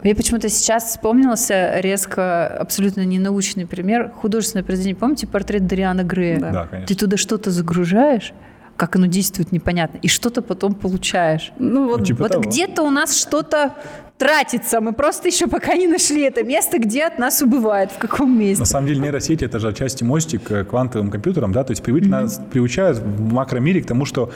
Мне 0.03 0.15
почему-то 0.15 0.49
сейчас 0.49 0.85
вспомнился 0.85 1.79
резко 1.79 2.47
абсолютно 2.47 3.05
ненаучный 3.05 3.65
пример 3.65 4.11
художественное 4.11 4.63
произведение. 4.63 4.97
Помните 4.97 5.27
портрет 5.27 5.65
Дариана 5.65 6.03
Грея? 6.03 6.39
Да, 6.39 6.51
да 6.51 6.67
конечно. 6.67 6.87
Ты 6.87 6.95
туда 6.95 7.17
что-то 7.17 7.51
загружаешь, 7.51 8.33
как 8.75 8.95
оно 8.97 9.05
действует, 9.05 9.51
непонятно. 9.51 9.99
И 9.99 10.09
что-то 10.09 10.41
потом 10.41 10.75
получаешь. 10.75 11.53
Ну 11.57 11.87
вот, 11.87 11.99
ну, 11.99 12.05
типа 12.05 12.23
вот 12.23 12.45
где-то 12.45 12.83
у 12.83 12.89
нас 12.89 13.17
что-то 13.17 13.75
тратится. 14.17 14.81
Мы 14.81 14.91
просто 14.93 15.29
еще 15.29 15.47
пока 15.47 15.75
не 15.75 15.87
нашли 15.87 16.23
это 16.23 16.43
место, 16.43 16.79
где 16.79 17.05
от 17.05 17.17
нас 17.17 17.41
убывает, 17.41 17.91
в 17.91 17.97
каком 17.97 18.37
месте. 18.37 18.59
На 18.59 18.65
самом 18.65 18.87
деле 18.87 18.99
нейросети– 18.99 19.45
это 19.45 19.59
же 19.59 19.69
отчасти 19.69 20.03
мостик 20.03 20.43
к 20.43 20.65
квантовым 20.65 21.11
компьютерам, 21.11 21.51
да, 21.51 21.63
то 21.63 21.71
есть 21.71 21.81
привык, 21.81 22.03
mm-hmm. 22.03 22.09
нас 22.09 22.41
приучают 22.51 22.97
в 22.99 23.33
макромире 23.33 23.81
к 23.81 23.85
тому, 23.85 24.05
что 24.05 24.31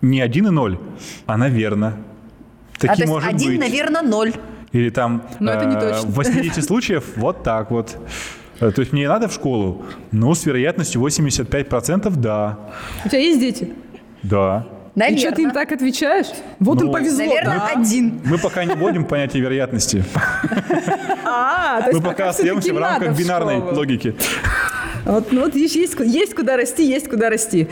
не 0.00 0.20
один 0.20 0.46
и 0.46 0.50
ноль, 0.50 0.78
а 1.26 1.36
наверно. 1.36 1.96
Таки 2.78 2.92
а, 2.92 2.96
то 2.96 3.02
есть 3.02 3.12
может 3.12 3.28
один, 3.28 3.50
быть. 3.50 3.60
наверное, 3.60 4.02
ноль. 4.02 4.32
Или 4.72 4.90
там 4.90 5.22
Но 5.40 5.52
это 5.52 5.64
не 5.64 5.76
э, 5.76 5.80
точно. 5.80 6.08
в 6.08 6.14
80 6.14 6.64
случаев 6.64 7.04
вот 7.16 7.42
так 7.42 7.70
вот. 7.70 7.96
Э, 8.60 8.70
то 8.70 8.80
есть 8.80 8.92
мне 8.92 9.02
не 9.02 9.08
надо 9.08 9.28
в 9.28 9.32
школу? 9.32 9.84
Ну, 10.12 10.34
с 10.34 10.44
вероятностью 10.44 11.00
85% 11.00 12.10
да. 12.16 12.58
У 13.04 13.08
тебя 13.08 13.20
есть 13.20 13.40
дети? 13.40 13.72
Да. 14.22 14.66
Наверное. 14.94 15.16
И 15.16 15.20
что 15.20 15.32
ты 15.32 15.42
им 15.42 15.50
так 15.52 15.70
отвечаешь? 15.70 16.26
Вот 16.58 16.80
ну, 16.80 16.86
им 16.86 16.92
повезло. 16.92 17.24
Наверное, 17.24 17.58
да? 17.58 17.66
один. 17.80 18.20
Мы 18.24 18.36
пока 18.36 18.64
не 18.64 18.74
вводим 18.74 19.04
понятие 19.04 19.42
вероятности. 19.42 20.04
А, 21.30 21.82
то 21.82 21.90
есть 21.90 22.00
Мы 22.00 22.08
пока 22.08 22.30
остаемся 22.30 22.72
в 22.72 22.78
рамках 22.78 23.14
бинарной 23.16 23.58
логики. 23.58 24.14
Вот, 25.08 25.32
ну, 25.32 25.44
вот 25.44 25.54
есть, 25.56 25.74
есть 25.74 26.34
куда 26.34 26.58
расти, 26.58 26.86
есть 26.86 27.08
куда 27.08 27.30
расти. 27.30 27.66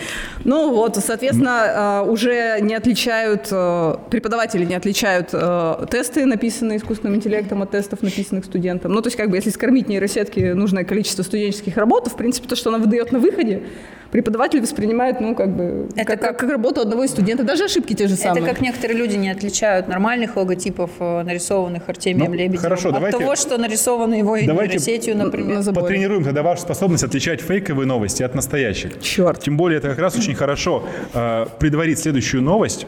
Ну 0.45 0.71
вот, 0.73 0.97
соответственно, 0.97 2.03
э, 2.05 2.11
уже 2.11 2.59
не 2.63 2.75
отличают, 2.75 3.49
э, 3.51 3.97
преподаватели 4.11 4.65
не 4.65 4.75
отличают 4.75 5.29
э, 5.35 5.87
тесты, 5.91 6.25
написанные 6.25 6.79
искусственным 6.79 7.17
интеллектом, 7.17 7.61
от 7.61 7.73
тестов, 7.73 8.01
написанных 8.01 8.47
студентам. 8.47 8.93
Ну, 8.93 9.03
то 9.03 9.09
есть, 9.09 9.19
как 9.19 9.29
бы, 9.29 9.37
если 9.37 9.51
скормить 9.51 9.87
нейросетки 9.87 10.53
нужное 10.53 10.85
количество 10.85 11.23
студенческих 11.23 11.77
работ, 11.77 12.09
в 12.09 12.17
принципе, 12.17 12.49
то, 12.49 12.57
что 12.57 12.71
она 12.71 12.79
выдает 12.79 13.13
на 13.13 13.19
выходе, 13.19 13.65
преподаватель 14.11 14.61
воспринимает, 14.61 15.21
ну, 15.21 15.35
как 15.35 15.55
бы, 15.55 15.89
это 15.97 16.05
как, 16.05 16.21
как, 16.21 16.39
как 16.39 16.51
работу 16.51 16.81
одного 16.81 17.05
из 17.05 17.11
студентов. 17.11 17.47
Даже 17.47 17.65
ошибки 17.65 17.95
те 17.95 18.09
же 18.09 18.17
самые. 18.17 18.43
Это 18.43 18.55
как 18.55 18.61
некоторые 18.61 18.99
люди 18.99 19.17
не 19.17 19.31
отличают 19.31 19.89
нормальных 19.89 20.37
логотипов, 20.37 20.91
э, 20.99 21.23
нарисованных 21.23 21.89
Артемием 21.89 22.33
ну, 22.33 22.37
Лебедевым, 22.37 22.63
хорошо, 22.63 22.89
от 22.89 22.95
давайте, 22.95 23.19
того, 23.19 23.37
что 23.37 23.59
нарисовано 23.59 24.15
его 24.15 24.37
нейросетью, 24.37 25.17
например. 25.17 25.63
На 25.63 25.73
потренируем 25.73 26.25
тогда 26.25 26.43
вашу 26.43 26.63
способность 26.63 27.05
отличать 27.05 27.41
фейковые 27.41 27.87
новости 27.87 28.23
от 28.23 28.35
настоящих. 28.35 29.01
Черт. 29.01 29.41
Тем 29.41 29.57
более 29.57 29.79
это 29.79 29.89
как 29.89 29.99
раз 29.99 30.17
очень 30.17 30.35
хорошо 30.35 30.85
э, 31.13 31.47
предварить 31.59 31.99
следующую 31.99 32.43
новость. 32.43 32.87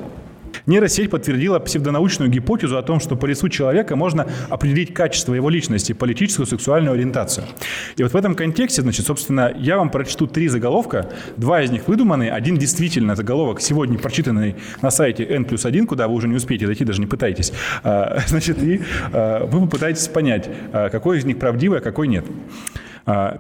Нейросеть 0.69 1.11
подтвердила 1.11 1.59
псевдонаучную 1.59 2.31
гипотезу 2.31 2.77
о 2.77 2.83
том, 2.83 3.01
что 3.01 3.17
по 3.17 3.25
лицу 3.25 3.49
человека 3.49 3.97
можно 3.97 4.29
определить 4.51 4.93
качество 4.93 5.33
его 5.33 5.49
личности, 5.49 5.95
политическую, 5.95 6.45
сексуальную 6.47 6.93
ориентацию. 6.93 7.47
И 7.97 8.03
вот 8.03 8.13
в 8.13 8.17
этом 8.17 8.35
контексте, 8.35 8.83
значит, 8.83 9.07
собственно, 9.07 9.51
я 9.59 9.79
вам 9.79 9.91
прочту 9.91 10.27
три 10.27 10.47
заголовка. 10.49 11.11
Два 11.39 11.63
из 11.63 11.71
них 11.71 11.89
выдуманы, 11.89 12.29
один 12.29 12.59
действительно 12.59 13.17
заголовок, 13.17 13.63
сегодня 13.63 13.99
прочитанный 13.99 14.57
на 14.83 14.91
сайте 14.91 15.25
N 15.25 15.47
плюс 15.47 15.65
1, 15.65 15.87
куда 15.87 16.07
вы 16.07 16.15
уже 16.15 16.29
не 16.29 16.37
успеете 16.37 16.67
зайти, 16.67 16.85
даже 16.85 17.01
не 17.01 17.07
пытайтесь. 17.07 17.51
А, 17.83 18.19
значит, 18.27 18.63
и 18.63 18.83
а, 19.11 19.47
вы 19.47 19.63
попытаетесь 19.63 20.09
понять, 20.09 20.51
а, 20.75 20.91
какой 20.91 21.17
из 21.17 21.25
них 21.25 21.39
правдивый, 21.39 21.79
а 21.79 21.81
какой 21.81 22.09
нет. 22.09 22.27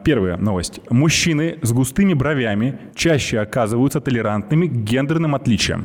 Первая 0.03 0.39
новость. 0.39 0.81
Мужчины 0.89 1.59
с 1.61 1.73
густыми 1.73 2.15
бровями 2.15 2.79
чаще 2.95 3.39
оказываются 3.39 4.01
толерантными 4.01 4.67
к 4.67 4.73
гендерным 4.73 5.35
отличиям. 5.35 5.85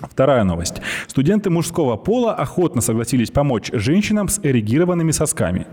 Вторая 0.00 0.44
новость. 0.44 0.80
Студенты 1.06 1.50
мужского 1.50 1.96
пола 1.96 2.34
охотно 2.34 2.80
согласились 2.80 3.30
помочь 3.30 3.70
женщинам 3.72 4.28
с 4.28 4.38
эрегированными 4.42 5.10
сосками. 5.10 5.66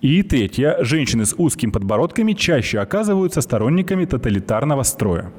И 0.00 0.22
третья. 0.22 0.78
Женщины 0.80 1.24
с 1.24 1.34
узкими 1.36 1.70
подбородками 1.70 2.32
чаще 2.32 2.80
оказываются 2.80 3.40
сторонниками 3.40 4.04
тоталитарного 4.04 4.82
строя. 4.82 5.32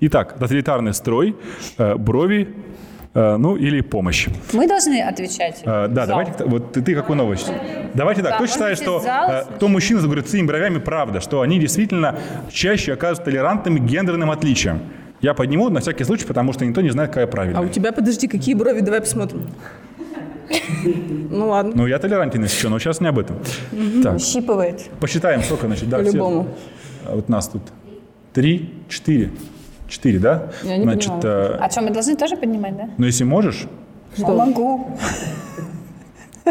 Итак, 0.00 0.38
тоталитарный 0.38 0.92
строй, 0.92 1.36
э, 1.78 1.94
брови, 1.96 2.54
э, 3.14 3.36
ну 3.36 3.56
или 3.56 3.80
помощь. 3.80 4.28
Мы 4.52 4.68
должны 4.68 5.00
отвечать. 5.00 5.62
Э, 5.64 5.88
да, 5.88 6.06
зал. 6.06 6.18
давайте. 6.18 6.44
Вот 6.44 6.72
ты, 6.72 6.82
ты 6.82 6.94
какую 6.94 7.16
новость? 7.16 7.50
Давайте 7.94 8.22
так. 8.22 8.32
Да, 8.32 8.36
Кто 8.36 8.46
считает, 8.46 8.76
что 8.78 9.02
э, 9.02 9.44
кто 9.56 9.68
мужчина 9.68 10.00
с 10.00 10.06
грудными 10.06 10.46
бровями 10.46 10.78
правда, 10.78 11.20
что 11.20 11.40
они 11.40 11.58
действительно 11.58 12.18
чаще 12.50 12.92
оказываются 12.92 13.24
толерантными 13.24 13.78
к 13.78 13.84
гендерным 13.84 14.30
отличиям? 14.30 14.80
Я 15.20 15.34
подниму 15.34 15.70
на 15.70 15.80
всякий 15.80 16.04
случай, 16.04 16.26
потому 16.26 16.52
что 16.52 16.64
никто 16.64 16.80
не 16.82 16.90
знает, 16.90 17.10
какая 17.10 17.26
правильная. 17.26 17.60
А 17.60 17.64
у 17.64 17.68
тебя, 17.68 17.92
подожди, 17.92 18.28
какие 18.28 18.54
брови? 18.54 18.80
Давай 18.80 19.00
посмотрим. 19.00 19.46
Ну 21.30 21.48
ладно. 21.48 21.72
Ну, 21.74 21.86
я 21.86 21.98
толерантен 21.98 22.44
еще, 22.44 22.68
но 22.68 22.78
сейчас 22.78 23.00
не 23.00 23.08
об 23.08 23.18
этом. 23.18 23.36
Так. 24.02 24.20
Щипывает. 24.20 24.88
Посчитаем, 25.00 25.42
сколько, 25.42 25.66
значит, 25.66 25.88
да, 25.88 25.98
По-любому. 25.98 26.48
А 27.04 27.14
вот 27.16 27.28
нас 27.28 27.48
тут 27.48 27.62
три, 28.32 28.74
четыре. 28.88 29.30
Четыре, 29.88 30.18
да? 30.18 30.50
Я 30.62 30.76
не 30.76 30.82
значит, 30.82 31.10
понимаю. 31.10 31.64
А 31.64 31.70
что, 31.70 31.80
мы 31.82 31.90
должны 31.90 32.16
тоже 32.16 32.36
поднимать, 32.36 32.76
да? 32.76 32.90
Ну, 32.98 33.06
если 33.06 33.24
можешь. 33.24 33.66
Что? 34.16 34.34
могу. 34.34 34.98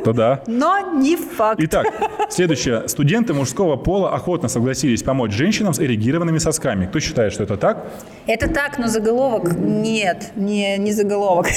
То 0.03 0.13
да. 0.13 0.41
Но 0.47 0.79
не 0.99 1.15
факт. 1.15 1.59
Итак, 1.63 1.87
следующее. 2.29 2.87
Студенты 2.87 3.33
мужского 3.33 3.75
пола 3.75 4.13
охотно 4.13 4.49
согласились 4.49 5.03
помочь 5.03 5.31
женщинам 5.31 5.73
с 5.73 5.79
эрегированными 5.79 6.37
сосками. 6.37 6.85
Кто 6.85 6.99
считает, 6.99 7.33
что 7.33 7.43
это 7.43 7.57
так? 7.57 7.85
Это 8.27 8.47
так, 8.49 8.77
но 8.77 8.87
заголовок 8.87 9.53
нет, 9.57 10.31
не, 10.35 10.77
не 10.77 10.91
заголовок. 10.91 11.47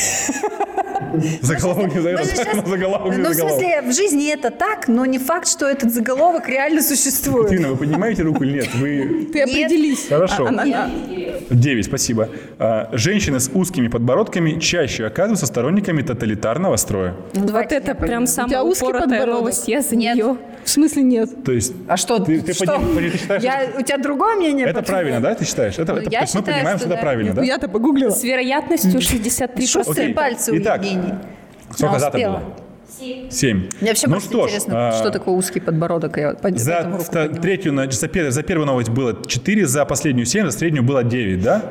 Заголовок 1.42 1.94
не 1.94 2.00
заголовок, 2.00 2.26
сейчас- 2.26 2.68
заголовок 2.68 3.12
не 3.16 3.22
Ну, 3.22 3.30
в 3.30 3.34
смысле, 3.34 3.82
в 3.82 3.92
жизни 3.94 4.32
это 4.32 4.50
так, 4.50 4.88
но 4.88 5.06
не 5.06 5.18
факт, 5.18 5.48
что 5.48 5.66
этот 5.66 5.92
заголовок 5.92 6.48
реально 6.48 6.82
существует. 6.82 7.46
Екатерина, 7.50 7.70
вы 7.72 7.76
поднимаете 7.76 8.22
руку 8.22 8.44
или 8.44 8.54
нет? 8.58 8.68
Вы... 8.74 9.28
Ты 9.32 9.42
определись. 9.42 10.06
Хорошо. 10.08 10.46
А- 10.46 10.48
она- 10.48 10.90
Девять, 11.50 11.86
спасибо. 11.86 12.28
А, 12.58 12.90
Женщины 12.92 13.40
с 13.40 13.50
узкими 13.54 13.88
подбородками 13.88 14.58
чаще 14.60 15.06
оказываются 15.06 15.46
сторонниками 15.46 16.02
тоталитарного 16.02 16.76
строя. 16.76 17.14
Ну, 17.34 17.46
Вот 17.46 17.72
это 17.72 17.94
прям. 17.94 18.26
Самая 18.28 18.48
тебя 18.50 18.64
узкий 18.64 18.84
упоротая 18.84 19.08
подбородок? 19.08 19.34
новость. 19.40 19.68
Я 19.68 19.82
за 19.82 19.96
Нет. 19.96 20.16
нее. 20.16 20.36
В 20.64 20.70
смысле 20.70 21.02
нет? 21.02 21.44
То 21.44 21.52
есть... 21.52 21.72
А 21.88 21.96
что? 21.96 22.18
Ты, 22.18 22.40
ты, 22.40 22.52
что? 22.52 22.78
ты 22.94 23.16
считаешь, 23.18 23.42
Я- 23.42 23.68
у 23.78 23.82
тебя 23.82 23.98
другое 23.98 24.36
мнение? 24.36 24.66
это 24.66 24.82
правильно, 24.82 25.20
да, 25.20 25.34
ты 25.34 25.44
считаешь? 25.44 25.78
Это, 25.78 25.94
Ну, 25.94 26.00
это- 26.00 26.10
я 26.10 26.18
то 26.20 26.24
есть 26.24 26.34
мы 26.34 26.40
считаю, 26.40 26.56
понимаем, 26.58 26.78
что 26.78 26.86
что 26.86 26.94
это 26.94 26.96
да. 26.96 27.02
правильно, 27.02 27.34
да? 27.34 27.42
Я-то 27.42 27.68
погуглила. 27.68 28.10
С 28.10 28.22
вероятностью 28.22 29.00
63%. 29.00 29.66
Шустые 29.66 30.04
Окей. 30.06 30.14
пальцы 30.14 30.52
у 30.52 30.56
Итак, 30.58 30.84
Евгении. 30.84 31.14
Сколько 31.74 31.96
успела. 31.96 32.32
было? 32.38 33.30
Семь. 33.30 33.68
Мне 33.80 33.90
вообще 33.90 34.06
ну 34.08 34.12
просто 34.14 34.28
что 34.30 34.42
ж, 34.42 34.50
интересно, 34.50 34.88
а, 34.88 34.92
что 34.92 35.10
такое 35.10 35.34
узкий 35.34 35.60
подбородок. 35.60 36.16
Я 36.18 36.32
по- 36.32 36.50
За 36.56 36.82
руку 36.82 37.04
третью, 37.40 37.74
за, 37.92 38.30
за 38.30 38.42
первую 38.42 38.66
новость 38.66 38.88
было 38.90 39.16
4, 39.26 39.66
за 39.66 39.84
последнюю 39.84 40.26
7, 40.26 40.46
за 40.46 40.58
среднюю 40.58 40.82
было 40.82 41.04
9, 41.04 41.40
да? 41.42 41.62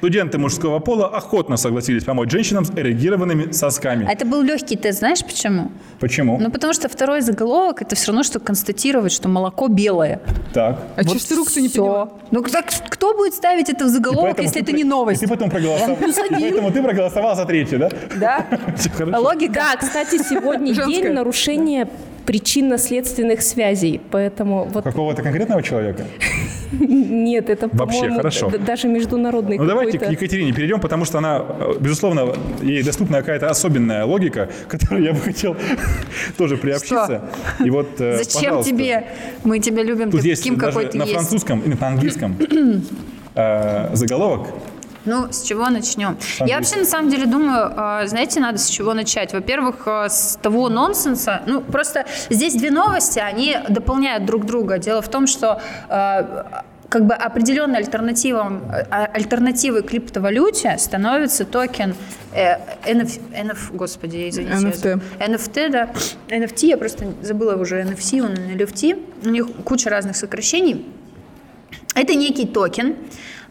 Студенты 0.00 0.38
мужского 0.38 0.78
пола 0.78 1.08
охотно 1.08 1.58
согласились 1.58 2.04
помочь 2.04 2.30
женщинам 2.30 2.64
с 2.64 2.70
эрегированными 2.70 3.52
сосками. 3.52 4.06
А 4.08 4.12
это 4.12 4.24
был 4.24 4.40
легкий 4.40 4.76
тест, 4.76 5.00
знаешь 5.00 5.22
почему? 5.22 5.70
Почему? 5.98 6.38
Ну, 6.40 6.50
потому 6.50 6.72
что 6.72 6.88
второй 6.88 7.20
заголовок– 7.20 7.82
это 7.82 7.94
все 7.96 8.06
равно, 8.06 8.22
что 8.22 8.40
констатировать, 8.40 9.12
что 9.12 9.28
молоко 9.28 9.68
белое. 9.68 10.22
так. 10.54 10.78
А 10.96 11.04
чё 11.04 11.18
ж 11.18 11.22
ты 11.22 11.34
руку-то 11.34 11.60
не 11.60 11.68
всё. 11.68 11.82
подняла? 11.84 12.08
Ну, 12.30 12.42
так 12.42 12.64
кто 12.88 13.14
будет 13.14 13.34
ставить 13.34 13.68
это 13.68 13.84
в 13.84 13.88
заголовок, 13.88 14.40
если 14.40 14.60
ты 14.60 14.60
это 14.60 14.72
не 14.72 14.84
новость? 14.84 15.22
И 15.22 15.26
ты 15.26 15.30
потом 15.30 15.50
проголосовал. 15.50 15.96
И 16.30 16.40
поэтому 16.40 16.70
ты 16.72 16.82
проголосовал 16.82 17.36
за 17.36 17.44
третью, 17.44 17.78
да? 17.78 17.90
Да? 18.16 18.46
Хорошо. 18.96 19.20
Логика? 19.20 19.52
Да, 19.52 19.76
кстати, 19.76 20.16
сегодня 20.16 20.74
день 20.86 21.12
нарушения 21.12 21.86
причинно-следственных 22.26 23.42
связей, 23.42 24.00
поэтому 24.10 24.64
вот 24.64 24.84
Какого-то 24.84 25.22
конкретного 25.22 25.62
человека? 25.62 26.04
нет, 26.72 27.50
это, 27.50 27.68
Вообще, 27.72 28.10
хорошо. 28.10 28.50
даже 28.64 28.88
международный 28.88 29.58
Ну 29.58 29.64
давайте 29.66 29.98
к 29.98 30.00
какой-то. 30.00 30.24
Екатерине 30.24 30.52
перейдем, 30.52 30.80
потому 30.80 31.04
что 31.04 31.18
она, 31.18 31.44
э, 31.48 31.74
безусловно, 31.80 32.34
ей 32.62 32.82
доступна 32.82 33.18
какая-то 33.18 33.48
особенная 33.50 34.04
логика, 34.04 34.48
к 34.66 34.70
которой 34.70 35.04
я 35.04 35.12
бы 35.12 35.20
хотел 35.20 35.56
тоже 36.36 36.56
приобщиться. 36.56 37.22
И 37.64 37.70
вот, 37.70 37.88
э, 38.00 38.18
Зачем 38.18 38.42
пожалуйста. 38.42 38.70
тебе? 38.72 39.04
Мы 39.44 39.58
тебя 39.58 39.82
любим 39.82 40.10
Тут 40.10 40.24
есть 40.24 40.42
таким, 40.42 40.56
какой 40.56 40.84
даже 40.84 40.92
ты 40.92 40.98
на 40.98 41.02
есть. 41.02 41.14
французском 41.14 41.60
или 41.60 41.76
на 41.80 41.88
английском 41.88 42.36
э, 43.34 43.94
заголовок. 43.94 44.48
Ну, 45.04 45.32
с 45.32 45.42
чего 45.42 45.68
начнем? 45.70 46.16
Сам 46.20 46.46
Я 46.46 46.56
вообще, 46.56 46.76
на 46.76 46.84
самом 46.84 47.10
деле, 47.10 47.26
думаю, 47.26 47.72
э, 47.76 48.06
знаете, 48.06 48.40
надо 48.40 48.58
с 48.58 48.68
чего 48.68 48.94
начать. 48.94 49.32
Во-первых, 49.32 49.86
э, 49.86 50.08
с 50.08 50.38
того 50.42 50.68
нонсенса. 50.68 51.42
Ну, 51.46 51.60
просто 51.62 52.06
здесь 52.28 52.54
две 52.54 52.70
новости, 52.70 53.18
они 53.18 53.56
дополняют 53.68 54.24
друг 54.26 54.44
друга. 54.44 54.78
Дело 54.78 55.00
в 55.00 55.08
том, 55.08 55.26
что 55.26 55.60
э, 55.88 56.44
как 56.90 57.06
бы 57.06 57.14
определенной 57.14 57.78
альтернативом, 57.78 58.62
э, 58.70 58.82
альтернативой 58.90 59.82
криптовалюте 59.82 60.76
становится 60.76 61.44
токен 61.44 61.94
э, 62.34 62.56
NF, 62.84 63.20
NF, 63.32 63.76
господи, 63.76 64.16
я 64.16 64.28
извините. 64.28 64.54
NFT. 64.54 64.74
забыла. 64.74 65.00
NFT, 65.18 65.68
да. 65.70 65.90
NFT, 66.28 66.66
я 66.66 66.76
просто 66.76 67.06
забыла 67.22 67.54
уже 67.54 67.80
NFC, 67.80 68.20
он 68.20 68.32
NFT. 68.32 69.02
У 69.24 69.28
них 69.30 69.46
куча 69.64 69.88
разных 69.88 70.16
сокращений. 70.16 70.84
Это 71.94 72.14
некий 72.14 72.46
токен, 72.46 72.96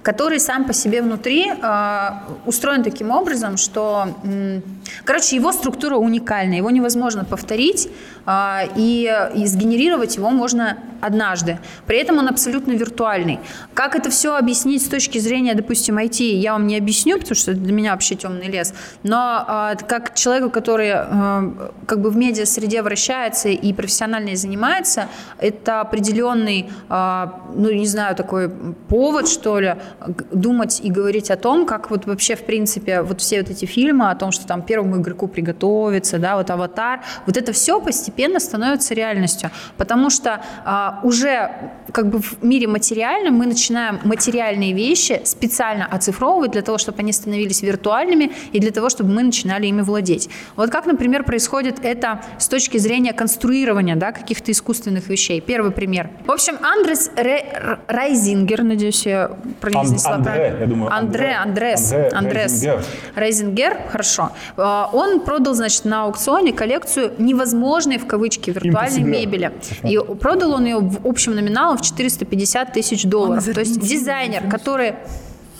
который 0.04 0.40
сам 0.40 0.66
по 0.66 0.74
себе 0.74 1.02
внутри 1.02 1.52
э, 1.52 2.10
устроен 2.46 2.84
таким 2.84 3.12
образом, 3.12 3.58
что, 3.58 4.08
м, 4.24 4.64
короче, 5.04 5.36
его 5.36 5.52
структура 5.52 5.96
уникальна, 5.96 6.56
его 6.56 6.70
невозможно 6.70 7.26
повторить, 7.26 7.90
э, 8.26 8.68
и, 8.78 9.12
и 9.36 9.46
сгенерировать 9.46 10.16
его 10.16 10.30
можно 10.30 10.78
однажды. 11.02 11.60
При 11.86 11.98
этом 11.98 12.18
он 12.18 12.28
абсолютно 12.28 12.72
виртуальный. 12.74 13.40
Как 13.74 13.96
это 13.96 14.10
все 14.10 14.36
объяснить 14.36 14.86
с 14.86 14.88
точки 14.88 15.20
зрения, 15.20 15.54
допустим, 15.54 15.98
IT, 15.98 16.24
я 16.24 16.54
вам 16.54 16.68
не 16.68 16.78
объясню, 16.78 17.18
потому 17.18 17.36
что 17.36 17.54
для 17.54 17.74
меня 17.74 17.92
вообще 17.92 18.16
темный 18.16 18.48
лес, 18.48 18.74
но 19.04 19.46
э, 19.48 19.86
как 19.88 20.16
человеку, 20.16 20.50
который 20.50 20.92
э, 20.94 21.52
как 21.86 22.02
бы 22.02 22.10
в 22.10 22.18
медиа-среде 22.18 22.82
вращается 22.82 23.50
и 23.50 23.74
профессионально 23.74 24.36
занимается, 24.36 25.08
это 25.38 25.82
определенный, 25.82 26.70
э, 26.90 27.28
ну, 27.56 27.72
не 27.72 27.88
знаю, 27.88 28.16
такой 28.16 28.50
повод, 28.88 29.28
что 29.28 29.60
ли, 29.60 29.76
думать 30.32 30.82
и 30.84 30.92
говорить 30.92 31.32
о 31.32 31.38
том, 31.38 31.66
как 31.66 31.90
вот 31.90 32.06
вообще, 32.06 32.36
в 32.36 32.44
принципе, 32.44 33.02
вот 33.02 33.22
все 33.22 33.42
вот 33.42 33.50
эти 33.50 33.66
фильмы 33.66 34.10
о 34.10 34.16
том, 34.16 34.32
что 34.32 34.48
там 34.48 34.62
первому 34.62 34.98
игроку 34.98 35.28
приготовиться, 35.28 36.18
да, 36.20 36.38
вот 36.38 36.50
«Аватар», 36.50 37.02
вот 37.26 37.38
это 37.38 37.52
все 37.52 37.80
постепенно 37.82 38.40
становится 38.40 38.94
реальностью, 38.94 39.52
потому 39.78 40.10
что 40.10 40.42
а, 40.66 41.00
уже 41.04 41.52
как 41.92 42.10
бы 42.10 42.20
в 42.20 42.44
мире 42.44 42.68
материальном 42.68 43.36
мы 43.36 43.46
начинаем 43.46 44.00
материальные 44.04 44.74
вещи 44.74 45.22
специально 45.24 45.86
оцифровывать 45.86 46.52
для 46.52 46.62
того, 46.62 46.78
чтобы 46.78 47.00
они 47.00 47.12
становились 47.12 47.62
виртуальными 47.62 48.32
и 48.52 48.60
для 48.60 48.72
того, 48.72 48.90
чтобы 48.90 49.12
мы 49.12 49.24
начинали 49.24 49.68
ими 49.68 49.82
владеть. 49.82 50.30
Вот 50.56 50.70
как, 50.70 50.86
например, 50.86 51.24
происходит 51.24 51.80
это 51.84 52.22
с 52.38 52.48
точки 52.48 52.78
зрения 52.78 53.14
конструирования 53.14 53.96
да, 53.96 54.12
каких-то 54.12 54.52
искусственных 54.52 55.08
вещей. 55.10 55.42
Первый 55.42 55.72
пример. 55.72 56.10
В 56.26 56.32
общем, 56.32 56.58
Андрес 56.62 57.12
Ре- 57.16 57.80
Райзингер, 57.88 58.64
надеюсь, 58.64 59.06
я 59.06 59.32
Ан- 59.80 60.14
Андре, 60.14 60.58
я 60.60 60.66
думаю, 60.68 60.94
Андре, 60.94 61.32
Андре. 61.34 61.36
Андрес, 61.36 61.92
Андре 61.92 62.10
Андрес. 62.14 62.52
Райзингер. 62.64 62.84
Райзингер, 63.16 63.78
хорошо. 63.92 64.32
Э, 64.58 64.86
Он 64.94 65.20
продал, 65.22 65.54
значит, 65.54 65.86
на 65.86 66.04
аукционе 66.04 66.54
коллекцию 66.54 67.14
невозможной, 67.18 67.98
в 67.98 68.08
кавычки, 68.08 68.50
виртуальной 68.52 69.02
мебели. 69.04 69.52
И 69.84 69.98
продал 70.20 70.54
он 70.54 70.66
ее 70.66 70.80
в 70.80 71.06
общем 71.08 71.36
номиналом 71.36 71.78
в 71.78 71.82
450 71.82 72.74
тысяч 72.74 73.04
долларов. 73.04 73.44
То 73.46 73.60
есть 73.60 73.80
дизайнер, 73.80 74.50
который... 74.50 74.96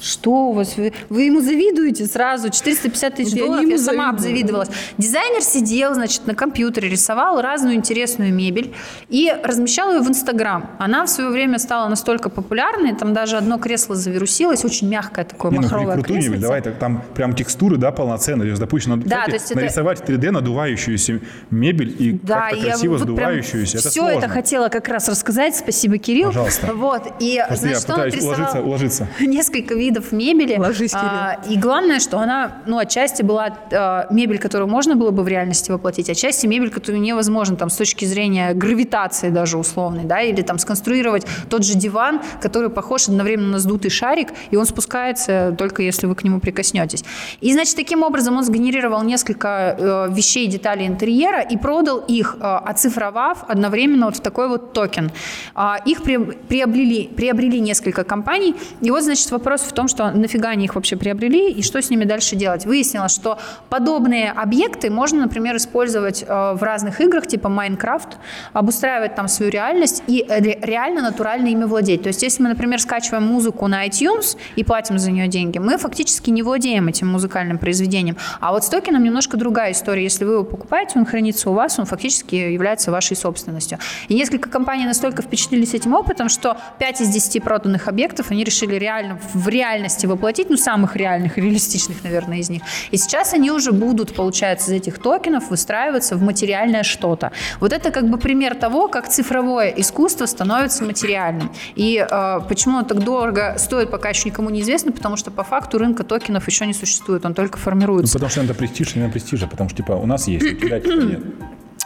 Что 0.02 0.32
у 0.50 0.54
вас? 0.54 0.78
Вы, 0.78 0.94
вы 1.10 1.24
ему 1.24 1.42
завидуете 1.42 2.06
сразу? 2.06 2.50
450 2.50 3.16
тысяч 3.16 3.34
Я 3.34 3.42
не 3.42 3.42
долларов, 3.48 3.62
ему 3.64 3.72
я 3.74 3.78
сама 3.78 4.04
завидую. 4.06 4.10
обзавидовалась. 4.16 4.70
Дизайнер 4.98 5.42
сидел, 5.42 5.94
значит, 5.94 6.26
на 6.28 6.36
компьютере, 6.36 6.90
рисовал 6.90 7.42
разную 7.42 7.76
интересную 7.76 8.34
мебель 8.34 8.74
и 9.10 9.34
размещал 9.44 9.92
ее 9.94 10.02
в 10.02 10.08
Инстаграм. 10.10 10.70
Она 10.80 11.06
в 11.06 11.10
свое 11.10 11.30
время 11.30 11.60
стала 11.60 11.88
настолько 11.90 12.30
популярной, 12.30 12.96
там 12.96 13.14
даже 13.14 13.38
одно 13.38 13.58
кресло 13.58 13.96
завирусилось, 13.96 14.64
очень 14.66 14.88
мягкое 14.90 15.26
такое 15.26 15.52
Не, 15.52 15.58
ну 15.58 15.64
махровое 15.64 15.96
мебель, 15.98 16.04
кресло. 16.22 16.38
давай, 16.38 16.62
так, 16.62 16.78
там 16.78 17.04
прям 17.14 17.34
текстуры, 17.36 17.78
да, 17.78 17.92
полноценные. 17.92 18.46
То 18.46 18.50
есть, 18.50 18.62
допустим, 18.62 18.92
надо, 18.92 19.04
Да, 19.10 19.18
кстати, 19.18 19.30
то 19.30 19.36
есть 19.36 19.52
это- 19.52 19.60
нарисовать 19.62 20.00
в 20.00 20.04
3D 20.06 20.32
надувающуюся 20.32 21.20
мебель 21.52 21.96
и 22.00 22.12
Да, 22.24 22.42
как-то 22.50 22.56
я 22.58 22.64
красиво 22.72 22.92
вот 22.94 23.02
сдувающуюся. 23.02 23.78
это 23.80 23.90
все 23.90 24.00
сложно. 24.02 24.18
это 24.20 24.28
хотела 24.30 24.70
как 24.70 24.88
раз 24.88 25.10
рассказать. 25.10 25.56
Спасибо, 25.56 25.98
Кирилл. 25.98 26.28
Пожалуйста. 26.28 26.74
Вот. 26.74 27.04
И, 27.20 27.42
Просто 27.48 27.68
я 27.68 27.74
значит, 27.80 27.90
он 27.90 27.96
пытаюсь 27.96 28.14
отрисовал 28.14 28.34
уложиться, 28.38 28.62
уложиться. 28.62 29.08
несколько 29.20 29.74
видов 29.74 29.89
мебели. 30.12 30.58
Ложись, 30.58 30.94
А, 30.94 31.40
и 31.50 31.58
главное, 31.58 32.00
что 32.00 32.20
она, 32.20 32.58
ну, 32.66 32.78
отчасти 32.78 33.22
была 33.24 33.58
а, 33.72 34.08
мебель, 34.12 34.40
которую 34.40 34.70
можно 34.70 34.96
было 34.96 35.12
бы 35.12 35.24
в 35.24 35.28
реальности 35.28 35.72
воплотить, 35.72 36.10
отчасти 36.10 36.48
мебель, 36.48 36.70
которую 36.70 37.02
невозможно 37.02 37.56
там 37.56 37.70
с 37.70 37.76
точки 37.76 38.06
зрения 38.06 38.54
гравитации 38.54 39.30
даже 39.30 39.58
условной, 39.58 40.04
да, 40.04 40.22
или 40.22 40.42
там 40.42 40.60
сконструировать 40.60 41.26
тот 41.50 41.64
же 41.64 41.76
диван, 41.76 42.22
который 42.42 42.70
похож 42.70 43.08
одновременно 43.08 43.50
на 43.50 43.60
сдутый 43.60 43.92
шарик, 43.92 44.30
и 44.52 44.56
он 44.56 44.66
спускается 44.66 45.56
только 45.58 45.84
если 45.84 46.08
вы 46.08 46.16
к 46.16 46.24
нему 46.24 46.40
прикоснетесь. 46.40 47.04
И, 47.42 47.54
значит, 47.54 47.76
таким 47.76 48.04
образом 48.04 48.38
он 48.38 48.44
сгенерировал 48.44 49.04
несколько 49.04 49.76
э, 49.78 50.08
вещей, 50.14 50.48
деталей 50.48 50.88
интерьера 50.88 51.42
и 51.42 51.58
продал 51.58 52.00
их, 52.00 52.38
э, 52.40 52.44
оцифровав 52.44 53.46
одновременно 53.48 54.06
вот 54.06 54.18
в 54.18 54.22
такой 54.22 54.48
вот 54.48 54.74
токен. 54.74 55.12
А, 55.56 55.78
Их 55.86 56.02
приоб- 56.02 56.36
приобрели, 56.48 57.08
приобрели 57.16 57.60
несколько 57.60 58.04
компаний. 58.04 58.56
И 58.82 58.92
вот, 58.92 59.04
значит, 59.04 59.32
вопрос 59.32 59.62
в 59.62 59.72
том, 59.72 59.79
что 59.88 60.12
нафига 60.12 60.50
они 60.50 60.66
их 60.66 60.76
вообще 60.76 60.96
приобрели 60.96 61.52
и 61.52 61.64
что 61.64 61.82
с 61.82 61.90
ними 61.90 62.06
дальше 62.06 62.36
делать. 62.36 62.66
Выяснилось, 62.66 63.14
что 63.14 63.38
подобные 63.70 64.32
объекты 64.32 64.90
можно, 64.90 65.22
например, 65.22 65.56
использовать 65.58 66.24
э, 66.28 66.54
в 66.54 66.62
разных 66.64 67.02
играх, 67.02 67.28
типа 67.28 67.50
Майнкрафт, 67.50 68.18
обустраивать 68.54 69.16
там 69.16 69.28
свою 69.28 69.52
реальность 69.52 70.04
и 70.08 70.26
ре- 70.28 70.60
реально 70.62 71.02
натурально 71.02 71.48
ими 71.48 71.66
владеть. 71.66 72.04
То 72.04 72.08
есть, 72.08 72.24
если 72.24 72.44
мы, 72.44 72.50
например, 72.50 72.80
скачиваем 72.80 73.24
музыку 73.24 73.68
на 73.68 73.88
iTunes 73.88 74.38
и 74.56 74.64
платим 74.64 75.00
за 75.00 75.12
нее 75.12 75.28
деньги, 75.28 75.58
мы 75.58 75.78
фактически 75.78 76.30
не 76.30 76.44
владеем 76.44 76.88
этим 76.88 77.08
музыкальным 77.08 77.58
произведением. 77.58 78.18
А 78.40 78.52
вот 78.52 78.64
с 78.64 78.70
токеном 78.70 79.04
немножко 79.04 79.38
другая 79.38 79.72
история. 79.72 80.04
Если 80.04 80.26
вы 80.26 80.34
его 80.34 80.44
покупаете, 80.44 81.00
он 81.00 81.06
хранится 81.06 81.50
у 81.50 81.54
вас, 81.54 81.80
он 81.80 81.86
фактически 81.86 82.36
является 82.36 82.92
вашей 82.92 83.16
собственностью. 83.16 83.80
И 84.08 84.14
несколько 84.14 84.50
компаний 84.50 84.86
настолько 84.86 85.22
впечатлились 85.22 85.74
этим 85.74 85.94
опытом, 85.94 86.30
что 86.30 86.58
5 86.80 87.02
из 87.02 87.10
10 87.10 87.44
проданных 87.44 87.88
объектов 87.88 88.32
они 88.32 88.44
решили 88.44 88.76
реально 88.76 89.20
в 89.34 89.48
реальном 89.48 89.69
реальности 89.70 90.06
воплотить, 90.08 90.50
ну, 90.50 90.58
самых 90.58 90.96
реальных, 90.96 91.38
реалистичных, 91.38 92.04
наверное, 92.04 92.40
из 92.40 92.50
них. 92.50 92.62
И 92.92 92.98
сейчас 92.98 93.34
они 93.34 93.52
уже 93.52 93.72
будут, 93.72 94.16
получается, 94.16 94.72
из 94.72 94.82
этих 94.82 95.00
токенов 95.00 95.50
выстраиваться 95.50 96.16
в 96.16 96.22
материальное 96.22 96.84
что-то. 96.84 97.32
Вот 97.60 97.74
это 97.74 97.92
как 97.92 98.10
бы 98.10 98.18
пример 98.18 98.56
того, 98.56 98.88
как 98.88 99.08
цифровое 99.08 99.70
искусство 99.78 100.26
становится 100.26 100.84
материальным. 100.84 101.52
И 101.76 102.06
э, 102.10 102.40
почему 102.48 102.78
оно 102.78 102.88
так 102.88 103.04
дорого 103.04 103.56
стоит, 103.58 103.92
пока 103.92 104.10
еще 104.10 104.30
никому 104.30 104.50
не 104.50 104.62
известно, 104.62 104.92
потому 104.92 105.18
что 105.18 105.32
по 105.32 105.44
факту 105.44 105.78
рынка 105.78 106.04
токенов 106.04 106.48
еще 106.48 106.66
не 106.66 106.74
существует, 106.74 107.26
он 107.26 107.34
только 107.34 107.58
формируется. 107.58 108.14
Ну, 108.14 108.20
потому 108.20 108.30
что 108.30 108.42
это 108.42 108.54
престиж, 108.54 108.96
не 108.96 109.04
на 109.04 109.10
престиже, 109.10 109.48
потому 109.48 109.70
что, 109.70 109.78
типа, 109.78 109.94
у 109.94 110.06
нас 110.06 110.28
есть, 110.28 110.46
у 110.46 110.56
тебя 110.56 110.80
нет. 110.80 111.22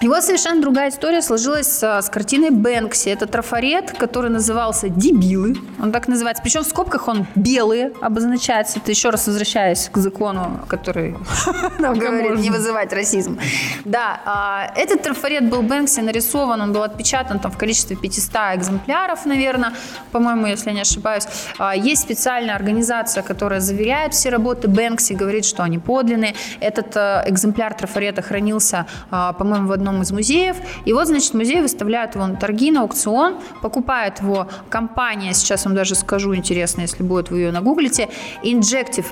И 0.04 0.08
вот 0.10 0.22
совершенно 0.22 0.62
другая 0.62 0.90
история 0.90 1.22
сложилась 1.22 1.68
с, 1.68 1.82
с 1.82 2.10
картиной 2.10 2.50
Бэнкси. 2.50 3.08
Это 3.08 3.26
трафарет, 3.26 3.92
который 3.92 4.30
назывался 4.30 4.90
«Дебилы». 4.90 5.56
Он 5.82 5.94
так 5.94 6.10
называется. 6.10 6.44
Причем 6.44 6.64
в 6.64 6.68
скобках 6.68 7.08
он 7.08 7.26
«белые» 7.36 7.94
обозначается. 8.02 8.80
Это 8.80 8.92
еще 8.92 9.12
раз 9.12 9.28
возвращаясь 9.28 9.88
к 9.88 9.96
закону, 9.96 10.60
который 10.68 11.16
нам 11.80 11.98
говорит 11.98 12.38
не 12.38 12.50
вызывать 12.50 12.92
расизм. 12.92 13.40
Да, 13.86 14.20
а, 14.26 14.74
этот 14.76 15.04
трафарет 15.04 15.50
был 15.50 15.62
Бэнкси 15.62 16.02
нарисован, 16.02 16.60
он 16.60 16.74
был 16.74 16.84
отпечатан 16.84 17.40
там 17.40 17.50
в 17.50 17.58
количестве 17.58 17.96
500 17.96 18.34
экземпляров, 18.56 19.26
наверное, 19.26 19.72
по-моему, 20.12 20.48
если 20.48 20.72
я 20.72 20.76
не 20.76 20.82
ошибаюсь. 20.82 21.28
А, 21.58 21.74
есть 21.78 22.02
специальная 22.02 22.56
организация, 22.56 23.24
которая 23.24 23.62
заверяет 23.62 24.14
все 24.14 24.32
работы 24.32 24.68
Бэнкси, 24.68 25.14
говорит, 25.14 25.46
что 25.46 25.64
они 25.64 25.80
подлинные. 25.80 26.36
Этот 26.60 26.98
а, 26.98 27.24
экземпляр 27.26 27.74
трафарета 27.74 28.22
хранился, 28.22 28.86
а, 29.10 29.32
по-моему, 29.32 29.70
в 29.70 29.72
одном 29.72 29.93
одном 29.94 30.02
из 30.02 30.12
музеев. 30.12 30.58
И 30.86 30.94
вот, 30.94 31.08
значит, 31.08 31.34
музей 31.34 31.62
выставляет 31.62 32.16
его 32.16 32.26
на 32.28 32.36
торги, 32.36 32.72
на 32.72 32.82
аукцион, 32.82 33.38
покупает 33.62 34.20
его 34.22 34.48
компания, 34.70 35.34
сейчас 35.34 35.66
вам 35.66 35.76
даже 35.76 35.96
скажу, 35.96 36.36
интересно, 36.36 36.82
если 36.82 37.04
будет, 37.04 37.30
вы 37.30 37.40
ее 37.40 37.52
нагуглите, 37.52 38.10
Injective 38.44 39.06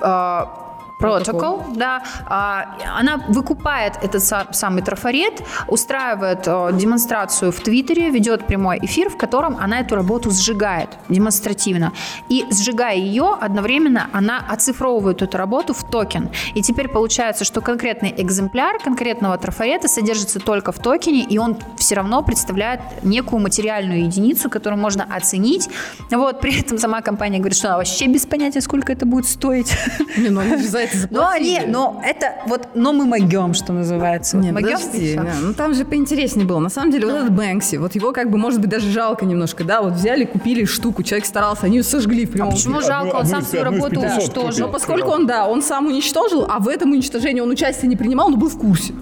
а, 0.00 0.67
Protocol, 0.98 1.76
да, 1.76 2.02
а, 2.26 2.76
она 2.96 3.18
выкупает 3.28 3.94
этот 4.02 4.22
самый 4.56 4.82
трафарет, 4.82 5.42
устраивает 5.68 6.42
э, 6.46 6.70
демонстрацию 6.72 7.52
в 7.52 7.60
Твиттере, 7.60 8.10
ведет 8.10 8.46
прямой 8.46 8.78
эфир, 8.82 9.08
в 9.08 9.16
котором 9.16 9.56
она 9.58 9.80
эту 9.80 9.94
работу 9.94 10.30
сжигает 10.30 10.90
демонстративно. 11.08 11.92
И 12.28 12.44
сжигая 12.50 12.96
ее, 12.96 13.36
одновременно 13.40 14.08
она 14.12 14.44
оцифровывает 14.48 15.22
эту 15.22 15.38
работу 15.38 15.72
в 15.72 15.88
токен. 15.88 16.30
И 16.54 16.62
теперь 16.62 16.88
получается, 16.88 17.44
что 17.44 17.60
конкретный 17.60 18.12
экземпляр 18.16 18.78
конкретного 18.82 19.38
трафарета 19.38 19.86
содержится 19.86 20.40
только 20.40 20.72
в 20.72 20.80
токене, 20.80 21.24
и 21.24 21.38
он 21.38 21.56
все 21.76 21.94
равно 21.94 22.22
представляет 22.22 22.80
некую 23.04 23.40
материальную 23.40 24.04
единицу, 24.04 24.50
которую 24.50 24.80
можно 24.80 25.06
оценить. 25.08 25.68
Вот, 26.10 26.40
при 26.40 26.58
этом 26.60 26.78
сама 26.78 27.02
компания 27.02 27.38
говорит, 27.38 27.56
что 27.56 27.68
она 27.68 27.76
вообще 27.76 28.08
без 28.08 28.26
понятия, 28.26 28.60
сколько 28.60 28.92
это 28.92 29.06
будет 29.06 29.26
стоить. 29.26 29.72
Не, 30.16 30.30
ну 30.30 30.42
за 30.58 30.87
это 30.88 30.98
заплатили. 30.98 31.58
Но, 31.58 31.66
не, 31.66 31.66
но 31.66 32.02
это 32.04 32.34
вот, 32.46 32.68
но 32.74 32.92
мы 32.92 33.04
могем, 33.04 33.54
что 33.54 33.72
называется. 33.72 34.36
Нет, 34.36 34.52
могем, 34.52 34.72
подожди, 34.72 35.16
да, 35.16 35.32
ну 35.40 35.54
там 35.54 35.74
же 35.74 35.84
поинтереснее 35.84 36.46
было. 36.46 36.58
На 36.58 36.68
самом 36.68 36.90
деле 36.90 37.06
вот 37.06 37.16
этот 37.16 37.32
Бэнкси, 37.32 37.76
вот 37.76 37.94
его 37.94 38.12
как 38.12 38.30
бы, 38.30 38.38
может 38.38 38.60
быть, 38.60 38.70
даже 38.70 38.90
жалко 38.90 39.24
немножко, 39.24 39.64
да, 39.64 39.82
вот 39.82 39.94
взяли, 39.94 40.24
купили 40.24 40.64
штуку, 40.64 41.02
человек 41.02 41.26
старался, 41.26 41.66
они 41.66 41.78
ее 41.78 41.82
сожгли 41.82 42.26
в 42.26 42.30
прямом. 42.30 42.50
А 42.50 42.56
почему 42.56 42.80
жалко? 42.80 43.16
Он 43.16 43.26
сам 43.26 43.42
свою 43.42 43.64
работу 43.64 44.00
уничтожил. 44.00 44.66
Но 44.66 44.72
поскольку 44.72 45.10
он, 45.10 45.26
да, 45.26 45.46
он 45.46 45.62
сам 45.62 45.86
уничтожил, 45.86 46.46
а 46.48 46.58
в 46.58 46.68
этом 46.68 46.92
уничтожении 46.92 47.40
он 47.40 47.50
участие 47.50 47.88
не 47.88 47.96
принимал, 47.96 48.30
но 48.30 48.36
был 48.36 48.48
в 48.48 48.58
курсе. 48.58 48.94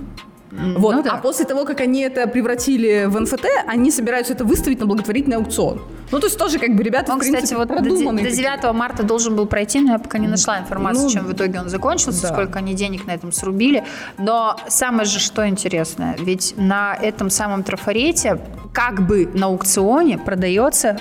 Вот. 0.57 0.97
Ну, 0.97 1.03
да. 1.03 1.13
А 1.13 1.17
после 1.19 1.45
того, 1.45 1.65
как 1.65 1.81
они 1.81 2.01
это 2.01 2.27
превратили 2.27 3.05
в 3.07 3.21
НФТ, 3.21 3.47
они 3.67 3.91
собираются 3.91 4.33
это 4.33 4.45
выставить 4.45 4.81
на 4.81 4.87
благотворительный 4.87 5.37
аукцион. 5.37 5.83
Ну, 6.11 6.21
то 6.21 6.27
есть 6.27 6.39
тоже 6.39 6.59
как 6.59 6.75
бы 6.75 6.83
ребята, 6.83 7.13
он, 7.13 7.19
в 7.19 7.21
принципе, 7.21 7.45
кстати, 7.45 7.59
вот 7.59 7.69
до, 7.69 8.23
до 8.23 8.31
9 8.31 8.75
марта 8.75 9.03
должен 9.03 9.35
был 9.35 9.47
пройти, 9.47 9.81
но 9.81 9.93
я 9.93 9.99
пока 9.99 10.19
не 10.19 10.29
нашла 10.29 10.59
информацию, 10.59 11.05
ну, 11.05 11.11
чем 11.11 11.27
в 11.27 11.33
итоге 11.33 11.61
он 11.61 11.69
закончился, 11.69 12.23
да. 12.23 12.29
сколько 12.29 12.59
они 12.59 12.75
денег 12.75 13.07
на 13.07 13.13
этом 13.13 13.33
срубили. 13.33 13.85
Но 14.17 14.57
самое 14.69 15.05
же 15.05 15.19
что 15.19 15.47
интересное, 15.49 16.17
ведь 16.19 16.55
на 16.57 16.95
этом 16.95 17.29
самом 17.29 17.65
трафарете, 17.65 18.41
как 18.73 19.07
бы 19.07 19.29
на 19.35 19.47
аукционе, 19.47 20.19
продается 20.19 21.01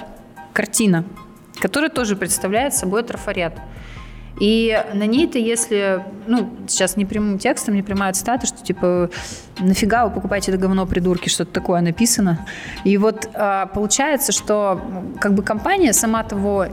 картина, 0.54 1.06
которая 1.60 1.90
тоже 1.90 2.16
представляет 2.16 2.74
собой 2.74 3.04
трафарет. 3.04 3.54
И 4.40 4.84
на 4.94 5.06
ней-то, 5.06 5.40
если, 5.40 6.04
ну, 6.28 6.50
сейчас 6.68 6.98
не 6.98 7.06
прямым 7.06 7.40
текстом, 7.40 7.76
не 7.76 7.84
прямая 7.84 8.12
цитата, 8.14 8.46
что 8.46 8.64
типа, 8.64 9.10
нафига 9.60 10.06
вы 10.06 10.14
покупаете 10.14 10.52
это 10.52 10.60
говно, 10.60 10.86
придурки, 10.86 11.30
что-то 11.30 11.52
такое 11.52 11.82
написано. 11.82 12.46
И 12.84 12.98
вот 12.98 13.30
а, 13.34 13.68
получается, 13.68 14.32
что 14.32 14.82
как 15.20 15.34
бы 15.34 15.44
компания 15.44 15.94
сама 15.94 16.24
того 16.24 16.68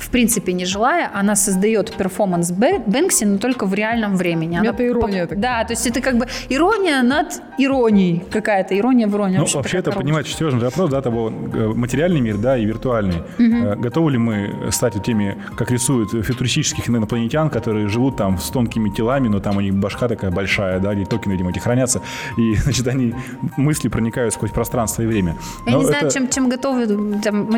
в 0.00 0.10
принципе, 0.10 0.52
не 0.52 0.64
желая, 0.64 1.10
она 1.14 1.36
создает 1.36 1.94
перформанс 1.96 2.50
Бэнкси, 2.52 3.24
но 3.24 3.38
только 3.38 3.66
в 3.66 3.74
реальном 3.74 4.16
времени. 4.16 4.56
Она 4.56 4.70
это 4.70 4.86
ирония. 4.86 5.26
По... 5.26 5.36
Да, 5.36 5.64
то 5.64 5.72
есть 5.72 5.86
это 5.86 6.00
как 6.00 6.16
бы 6.16 6.26
ирония 6.48 7.02
над 7.02 7.42
иронией 7.58 8.22
какая-то, 8.30 8.76
ирония 8.76 9.06
в 9.06 9.14
иронии. 9.14 9.36
Ну, 9.36 9.42
вообще, 9.42 9.58
вообще 9.58 9.78
это, 9.78 9.92
понимаете, 9.92 10.30
серьезный 10.30 10.60
вопрос, 10.60 10.90
да, 10.90 11.02
того, 11.02 11.30
э, 11.30 11.72
материальный 11.74 12.20
мир, 12.20 12.38
да, 12.38 12.56
и 12.56 12.64
виртуальный. 12.64 13.22
Угу. 13.38 13.80
Готовы 13.82 14.12
ли 14.12 14.18
мы 14.18 14.70
стать 14.70 15.02
теми, 15.04 15.36
как 15.56 15.70
рисуют 15.70 16.10
футуристических 16.10 16.88
инопланетян, 16.88 17.50
которые 17.50 17.88
живут 17.88 18.16
там 18.16 18.38
с 18.38 18.48
тонкими 18.50 18.90
телами, 18.90 19.28
но 19.28 19.40
там 19.40 19.58
у 19.58 19.60
них 19.60 19.74
башка 19.74 20.08
такая 20.08 20.30
большая, 20.30 20.80
да, 20.80 20.94
где 20.94 21.04
токены, 21.04 21.32
видимо, 21.32 21.50
эти 21.50 21.58
хранятся, 21.58 22.00
и, 22.38 22.54
значит, 22.64 22.86
они 22.88 23.14
мысли 23.56 23.88
проникают 23.88 24.34
сквозь 24.34 24.50
пространство 24.50 25.02
и 25.02 25.06
время. 25.06 25.36
Я 25.66 25.72
но 25.72 25.78
не 25.78 25.86
знаю, 25.86 26.10
чем, 26.10 26.28
чем 26.28 26.48
готовы 26.48 26.86
там, 27.22 27.50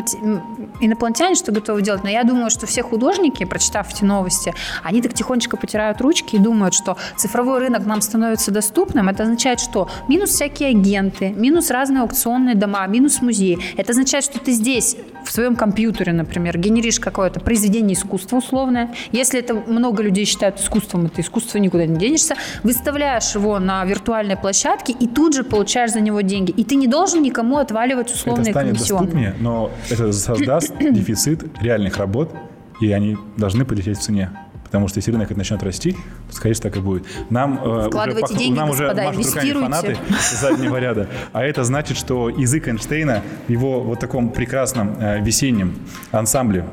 инопланетяне, 0.81 1.35
что 1.35 1.51
готовы 1.51 1.81
делать, 1.81 2.03
но 2.03 2.09
я 2.09 2.23
думаю, 2.23 2.32
думаю, 2.33 2.49
что 2.49 2.65
все 2.65 2.81
художники, 2.83 3.45
прочитав 3.45 3.93
эти 3.93 4.03
новости, 4.03 4.53
они 4.83 5.01
так 5.01 5.13
тихонечко 5.13 5.55
потирают 5.57 6.01
ручки 6.01 6.35
и 6.35 6.39
думают, 6.39 6.73
что 6.73 6.97
цифровой 7.15 7.59
рынок 7.59 7.85
нам 7.85 8.01
становится 8.01 8.51
доступным. 8.51 9.09
Это 9.09 9.23
означает, 9.23 9.59
что 9.59 9.87
минус 10.07 10.31
всякие 10.31 10.69
агенты, 10.69 11.29
минус 11.29 11.69
разные 11.69 12.01
аукционные 12.01 12.55
дома, 12.55 12.85
минус 12.87 13.21
музеи. 13.21 13.59
Это 13.77 13.91
означает, 13.91 14.23
что 14.23 14.39
ты 14.39 14.51
здесь 14.51 14.97
в 15.23 15.31
своем 15.31 15.55
компьютере, 15.55 16.11
например, 16.13 16.57
генеришь 16.57 16.99
какое-то 16.99 17.39
произведение 17.39 17.95
искусства 17.95 18.37
условное. 18.37 18.93
Если 19.11 19.39
это 19.39 19.53
много 19.53 20.03
людей 20.03 20.25
считают 20.25 20.59
искусством, 20.59 21.05
это 21.05 21.21
искусство 21.21 21.59
никуда 21.59 21.85
не 21.85 21.97
денешься. 21.97 22.35
Выставляешь 22.63 23.35
его 23.35 23.59
на 23.59 23.85
виртуальной 23.85 24.35
площадке 24.35 24.93
и 24.93 25.07
тут 25.07 25.33
же 25.33 25.43
получаешь 25.43 25.91
за 25.91 26.01
него 26.01 26.21
деньги. 26.21 26.51
И 26.51 26.63
ты 26.63 26.75
не 26.75 26.87
должен 26.87 27.21
никому 27.21 27.57
отваливать 27.57 28.11
условные 28.11 28.49
это 28.49 28.59
станет 28.59 28.75
комиссионные. 28.75 29.05
доступнее, 29.05 29.35
но 29.39 29.71
это 29.89 30.11
создаст 30.11 30.73
дефицит 30.79 31.43
реальных 31.61 31.97
работ 31.97 32.22
год, 32.25 32.35
и 32.81 32.91
они 32.91 33.17
должны 33.37 33.65
полететь 33.65 33.97
в 33.97 34.01
цене. 34.01 34.31
Потому 34.63 34.87
что 34.87 34.97
если 34.97 35.11
рынок 35.11 35.29
начнет 35.29 35.61
расти, 35.61 35.91
то, 36.29 36.35
скорее 36.35 36.55
всего, 36.55 36.63
так 36.63 36.77
и 36.77 36.79
будет. 36.79 37.05
Нам 37.29 37.59
э, 37.63 37.87
уже, 37.89 37.89
пох... 37.89 38.33
деньги, 38.35 38.57
нам 38.57 38.69
господа, 38.69 39.09
уже 39.09 39.17
машут 39.19 39.25
руками 39.35 39.51
фанаты 39.53 39.97
заднего 40.31 40.77
ряда. 40.77 41.07
А 41.31 41.43
это 41.43 41.63
значит, 41.63 41.95
что 41.95 42.29
язык 42.29 42.67
Эйнштейна 42.67 43.21
в 43.47 43.51
его 43.51 43.81
вот 43.81 43.99
таком 43.99 44.29
прекрасном 44.29 44.97
э, 44.99 45.21
весеннем 45.21 45.75
ансамбле 46.11 46.65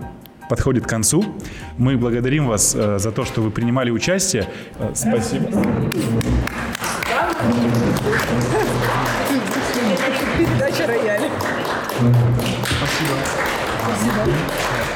подходит 0.48 0.84
к 0.84 0.88
концу. 0.88 1.24
Мы 1.76 1.98
благодарим 1.98 2.48
вас 2.48 2.74
э, 2.74 2.98
за 2.98 3.12
то, 3.12 3.26
что 3.26 3.42
вы 3.42 3.50
принимали 3.50 3.90
участие. 3.90 4.48
Э, 4.78 4.92
спасибо. 4.94 5.46
Передача 10.38 10.86
рояль. 10.86 11.28
Спасибо. 11.98 13.14
Спасибо. 13.84 14.89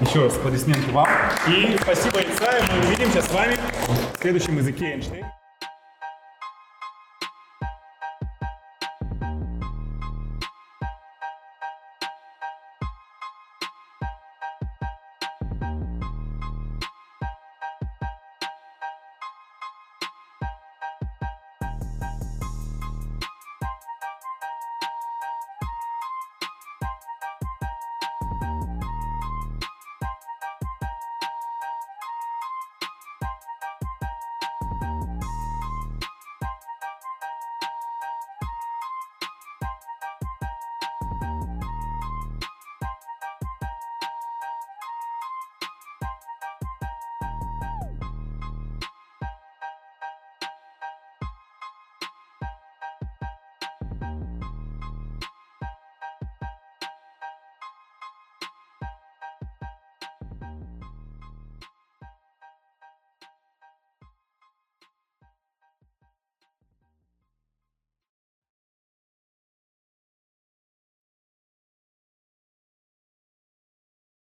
Еще 0.00 0.24
раз 0.24 0.36
аплодисменты 0.36 0.90
вам. 0.92 1.08
И 1.46 1.76
спасибо, 1.82 2.20
Исайя. 2.20 2.64
Мы 2.72 2.86
увидимся 2.86 3.22
с 3.22 3.30
вами 3.30 3.56
в 4.14 4.20
следующем 4.20 4.56
языке 4.56 4.92
Эйнштейн. 4.92 5.39